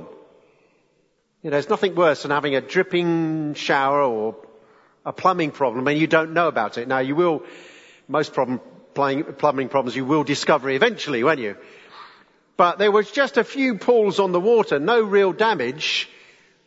You 1.43 1.49
know, 1.49 1.51
there's 1.51 1.69
nothing 1.69 1.95
worse 1.95 2.23
than 2.23 2.31
having 2.31 2.55
a 2.55 2.59
dripping 2.59 3.53
shower 3.53 4.01
or 4.01 4.35
a 5.05 5.13
plumbing 5.13 5.51
problem 5.51 5.87
and 5.87 5.97
you 5.97 6.07
don't 6.07 6.33
know 6.33 6.49
about 6.49 6.77
it. 6.77 6.89
Now 6.89 6.99
you 6.99 7.15
will, 7.15 7.43
most 8.09 8.33
problem, 8.33 8.59
plumbing 8.93 9.69
problems 9.69 9.95
you 9.95 10.03
will 10.03 10.25
discover 10.25 10.69
eventually, 10.69 11.23
won't 11.23 11.39
you? 11.39 11.55
But 12.57 12.79
there 12.79 12.91
was 12.91 13.11
just 13.11 13.37
a 13.37 13.43
few 13.43 13.77
pools 13.77 14.19
on 14.19 14.31
the 14.31 14.39
water, 14.39 14.79
no 14.79 15.01
real 15.01 15.31
damage, 15.31 16.09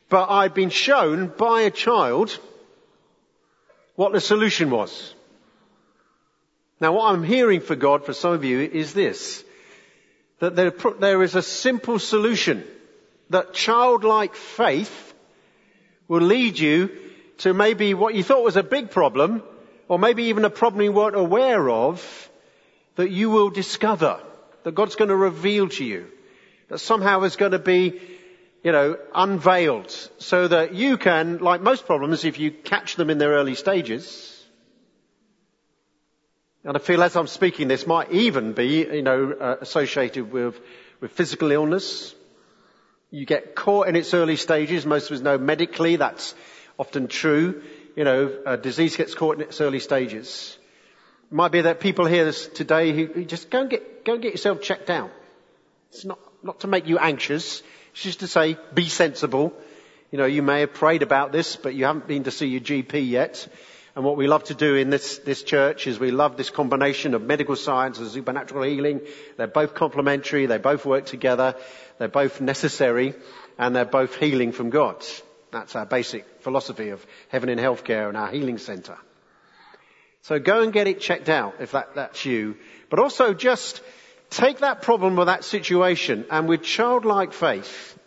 but 0.09 0.30
I'd 0.30 0.55
been 0.55 0.70
shown 0.70 1.26
by 1.36 1.62
a 1.62 1.70
child 1.70 2.38
what 3.97 4.12
the 4.12 4.20
solution 4.20 4.70
was. 4.70 5.14
Now 6.80 6.93
what 6.95 7.12
I'm 7.12 7.24
hearing 7.24 7.61
for 7.61 7.76
God 7.76 8.07
for 8.07 8.12
some 8.12 8.32
of 8.32 8.45
you 8.45 8.61
is 8.61 8.95
this, 8.95 9.45
that 10.38 10.57
there, 10.57 10.72
there 11.01 11.22
is 11.22 11.34
a 11.34 11.43
simple 11.43 11.99
solution, 11.99 12.64
that 13.28 13.53
childlike 13.53 14.34
faith 14.34 15.14
will 16.09 16.22
lead 16.22 16.59
you 16.59 16.91
to 17.38 17.53
maybe 17.53 17.95
what 17.95 18.14
you 18.14 18.22
thought 18.22 18.45
was 18.45 18.57
a 18.57 18.62
big 18.62 18.91
problem, 18.91 19.43
or 19.88 19.99
maybe 19.99 20.24
even 20.24 20.45
a 20.45 20.51
problem 20.51 20.82
you 20.82 20.93
weren't 20.93 21.16
aware 21.16 21.68
of, 21.68 22.30
that 22.97 23.11
you 23.11 23.30
will 23.30 23.51
discover, 23.51 24.20
that 24.64 24.74
God's 24.74 24.96
going 24.96 25.08
to 25.08 25.16
reveal 25.16 25.68
to 25.68 25.84
you, 25.84 26.06
that 26.68 26.78
somehow 26.78 27.22
is 27.22 27.36
going 27.36 27.52
to 27.52 27.58
be, 27.58 28.00
you 28.62 28.72
know, 28.72 28.98
unveiled, 29.14 29.90
so 30.18 30.48
that 30.48 30.74
you 30.74 30.96
can, 30.96 31.38
like 31.38 31.61
most 31.62 31.86
problems, 31.86 32.24
if 32.24 32.38
you 32.38 32.50
catch 32.50 32.96
them 32.96 33.11
in 33.11 33.18
their 33.18 33.30
early 33.30 33.54
stages, 33.54 34.40
and 36.62 36.76
I 36.76 36.80
feel 36.80 37.02
as 37.02 37.16
I'm 37.16 37.26
speaking 37.26 37.68
this 37.68 37.86
might 37.86 38.12
even 38.12 38.52
be, 38.52 38.80
you 38.80 39.02
know, 39.02 39.32
uh, 39.32 39.56
associated 39.61 40.30
with, 40.30 40.61
with 41.00 41.12
physical 41.12 41.50
illness. 41.52 42.14
You 43.11 43.24
get 43.24 43.54
caught 43.54 43.88
in 43.88 43.96
its 43.96 44.12
early 44.12 44.36
stages. 44.36 44.84
Most 44.84 45.11
of 45.11 45.16
us 45.16 45.22
know 45.22 45.38
medically 45.38 45.96
that's 45.96 46.34
often 46.78 47.08
true. 47.08 47.62
You 47.96 48.04
know, 48.04 48.38
a 48.46 48.56
disease 48.58 48.96
gets 48.96 49.14
caught 49.14 49.36
in 49.36 49.42
its 49.42 49.61
early 49.61 49.80
stages. 49.80 50.58
It 51.31 51.35
might 51.35 51.53
be 51.53 51.61
that 51.61 51.78
people 51.78 52.07
here 52.07 52.33
today 52.33 52.93
who, 52.93 53.07
who 53.07 53.24
just 53.24 53.51
go 53.51 53.61
and 53.61 53.70
get, 53.70 54.05
go 54.05 54.14
and 54.14 54.22
get 54.22 54.33
yourself 54.33 54.62
checked 54.62 54.91
out. 54.91 55.11
It's 55.91 56.05
not, 56.05 56.18
not 56.43 56.61
to 56.61 56.66
make 56.66 56.89
you 56.89 56.99
anxious. 56.99 57.62
It's 57.93 58.03
just 58.03 58.20
to 58.20 58.26
say, 58.26 58.57
be 58.74 58.89
sensible. 58.89 59.53
You 60.11 60.18
know, 60.18 60.26
you 60.26 60.43
may 60.43 60.61
have 60.61 60.74
prayed 60.74 61.03
about 61.03 61.31
this, 61.31 61.55
but 61.55 61.74
you 61.74 61.85
haven't 61.85 62.09
been 62.09 62.24
to 62.24 62.33
see 62.33 62.47
your 62.47 62.61
GP 62.61 63.09
yet. 63.09 63.47
And 63.95 64.05
what 64.05 64.16
we 64.16 64.26
love 64.26 64.45
to 64.45 64.55
do 64.55 64.74
in 64.74 64.91
this, 64.91 65.18
this 65.18 65.43
church 65.45 65.87
is 65.87 66.01
we 66.01 66.11
love 66.11 66.37
this 66.37 66.51
combination 66.51 67.14
of 67.14 67.22
medical 67.22 67.55
science 67.55 67.99
and 67.99 68.09
supernatural 68.09 68.64
healing. 68.64 69.01
They're 69.37 69.47
both 69.47 69.74
complementary, 69.74 70.47
they 70.47 70.59
both 70.59 70.85
work 70.85 71.07
together, 71.07 71.55
they're 71.99 72.09
both 72.09 72.41
necessary, 72.41 73.14
and 73.59 73.74
they're 73.74 73.85
both 73.85 74.16
healing 74.16 74.53
from 74.53 74.70
God. 74.70 75.05
That's 75.53 75.76
our 75.76 75.87
basic 75.87 76.24
philosophy 76.41 76.91
of 76.91 77.05
heaven 77.28 77.49
in 77.49 77.59
healthcare 77.59 78.09
and 78.09 78.16
our 78.16 78.31
healing 78.31 78.59
center. 78.59 78.97
So 80.23 80.39
go 80.39 80.62
and 80.62 80.73
get 80.73 80.87
it 80.87 81.01
checked 81.01 81.29
out 81.29 81.57
if 81.61 81.73
that, 81.73 81.95
that's 81.95 82.25
you. 82.25 82.57
But 82.89 82.99
also 82.99 83.35
just 83.35 83.83
take 84.29 84.59
that 84.59 84.83
problem 84.83 85.18
or 85.18 85.27
that 85.27 85.45
situation 85.45 86.27
and 86.31 86.49
with 86.49 86.62
childlike 86.62 87.33
faith, 87.33 87.99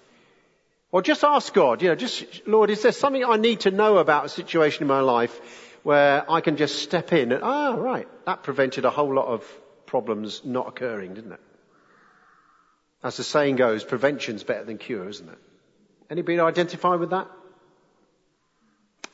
or 0.92 1.02
just 1.02 1.24
ask 1.24 1.54
God, 1.54 1.82
you 1.82 1.90
know, 1.90 1.96
just, 1.96 2.48
Lord, 2.48 2.70
is 2.70 2.84
there 2.84 2.92
something 2.92 3.26
I 3.26 3.38
need 3.38 3.62
to 3.62 3.72
know 3.72 3.98
about 3.98 4.26
a 4.26 4.30
situation 4.30 4.84
in 4.84 4.88
my 4.88 5.00
life 5.00 5.38
where 5.82 6.30
I 6.32 6.40
can 6.42 6.56
just 6.56 6.82
step 6.84 7.12
in 7.14 7.32
and, 7.32 7.44
ah, 7.44 7.74
right, 7.74 8.08
that 8.26 8.44
prevented 8.44 8.86
a 8.86 8.92
whole 8.92 9.14
lot 9.14 9.26
of 9.26 9.44
problems 9.86 10.42
not 10.46 10.68
occurring, 10.68 11.16
didn't 11.16 11.34
it? 11.34 11.40
As 13.04 13.18
the 13.18 13.24
saying 13.24 13.58
goes, 13.58 13.84
prevention's 13.84 14.44
better 14.44 14.64
than 14.64 14.78
cure, 14.78 15.10
isn't 15.10 15.28
it? 15.28 15.38
Anybody 16.10 16.40
identify 16.40 16.96
with 16.96 17.10
that? 17.10 17.28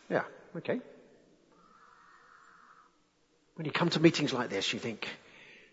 Yeah, 0.09 0.23
okay. 0.57 0.81
When 3.59 3.65
you 3.65 3.73
come 3.73 3.89
to 3.89 3.99
meetings 3.99 4.31
like 4.31 4.49
this, 4.49 4.71
you 4.71 4.79
think, 4.79 5.05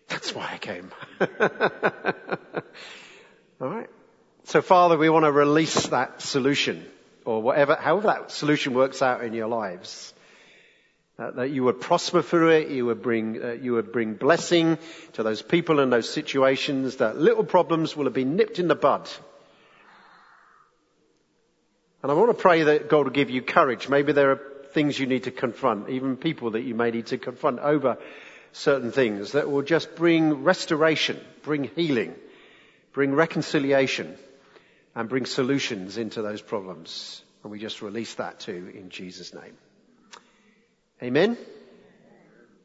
that's 0.09 0.35
why 0.35 0.49
I 0.51 0.57
came. 0.57 0.91
Alright. 3.61 3.89
So 4.43 4.61
Father, 4.61 4.97
we 4.97 5.07
want 5.07 5.23
to 5.23 5.31
release 5.31 5.87
that 5.87 6.21
solution, 6.21 6.85
or 7.23 7.41
whatever, 7.41 7.75
however 7.75 8.07
that 8.07 8.31
solution 8.31 8.73
works 8.73 9.01
out 9.01 9.23
in 9.23 9.31
your 9.33 9.47
lives. 9.47 10.13
Uh, 11.17 11.31
that 11.31 11.49
you 11.51 11.63
would 11.63 11.79
prosper 11.79 12.21
through 12.21 12.49
it, 12.49 12.67
you 12.67 12.85
would 12.87 13.01
bring, 13.01 13.41
uh, 13.41 13.51
you 13.53 13.71
would 13.75 13.93
bring 13.93 14.15
blessing 14.15 14.77
to 15.13 15.23
those 15.23 15.41
people 15.41 15.79
and 15.79 15.89
those 15.93 16.09
situations, 16.09 16.97
that 16.97 17.17
little 17.17 17.45
problems 17.45 17.95
will 17.95 18.03
have 18.03 18.13
been 18.13 18.35
nipped 18.35 18.59
in 18.59 18.67
the 18.67 18.75
bud. 18.75 19.09
And 22.03 22.11
I 22.11 22.15
want 22.15 22.31
to 22.31 22.41
pray 22.41 22.63
that 22.63 22.89
God 22.89 23.05
will 23.05 23.13
give 23.13 23.29
you 23.29 23.41
courage. 23.41 23.87
Maybe 23.87 24.11
there 24.11 24.31
are 24.31 24.41
things 24.71 24.99
you 24.99 25.07
need 25.07 25.23
to 25.23 25.31
confront, 25.31 25.89
even 25.89 26.17
people 26.17 26.51
that 26.51 26.61
you 26.61 26.75
may 26.75 26.91
need 26.91 27.07
to 27.07 27.17
confront 27.17 27.59
over 27.59 27.97
certain 28.51 28.91
things 28.91 29.33
that 29.33 29.49
will 29.49 29.61
just 29.61 29.95
bring 29.95 30.43
restoration, 30.43 31.19
bring 31.43 31.65
healing, 31.75 32.15
bring 32.93 33.13
reconciliation, 33.13 34.17
and 34.95 35.09
bring 35.09 35.25
solutions 35.25 35.97
into 35.97 36.21
those 36.21 36.41
problems. 36.41 37.21
And 37.43 37.51
we 37.51 37.59
just 37.59 37.81
release 37.81 38.15
that 38.15 38.39
too 38.39 38.71
in 38.73 38.89
Jesus' 38.89 39.33
name. 39.33 39.55
Amen? 41.01 41.37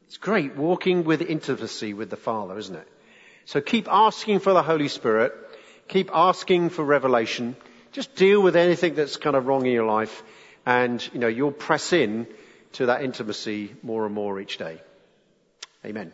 It's 0.07 0.17
great 0.17 0.55
walking 0.55 1.03
with 1.03 1.21
intimacy 1.21 1.93
with 1.93 2.09
the 2.09 2.17
Father, 2.17 2.57
isn't 2.57 2.75
it? 2.75 2.87
So 3.45 3.61
keep 3.61 3.87
asking 3.89 4.39
for 4.39 4.53
the 4.53 4.63
Holy 4.63 4.87
Spirit. 4.87 5.33
Keep 5.87 6.09
asking 6.13 6.69
for 6.69 6.83
revelation. 6.83 7.55
Just 7.91 8.15
deal 8.15 8.41
with 8.41 8.55
anything 8.55 8.95
that's 8.95 9.17
kind 9.17 9.35
of 9.35 9.45
wrong 9.45 9.65
in 9.65 9.71
your 9.71 9.85
life 9.85 10.23
and, 10.65 11.07
you 11.13 11.19
know, 11.19 11.27
you'll 11.27 11.51
press 11.51 11.93
in 11.93 12.27
to 12.73 12.87
that 12.87 13.03
intimacy 13.03 13.75
more 13.83 14.05
and 14.05 14.15
more 14.15 14.39
each 14.39 14.57
day. 14.57 14.81
Amen. 15.85 16.13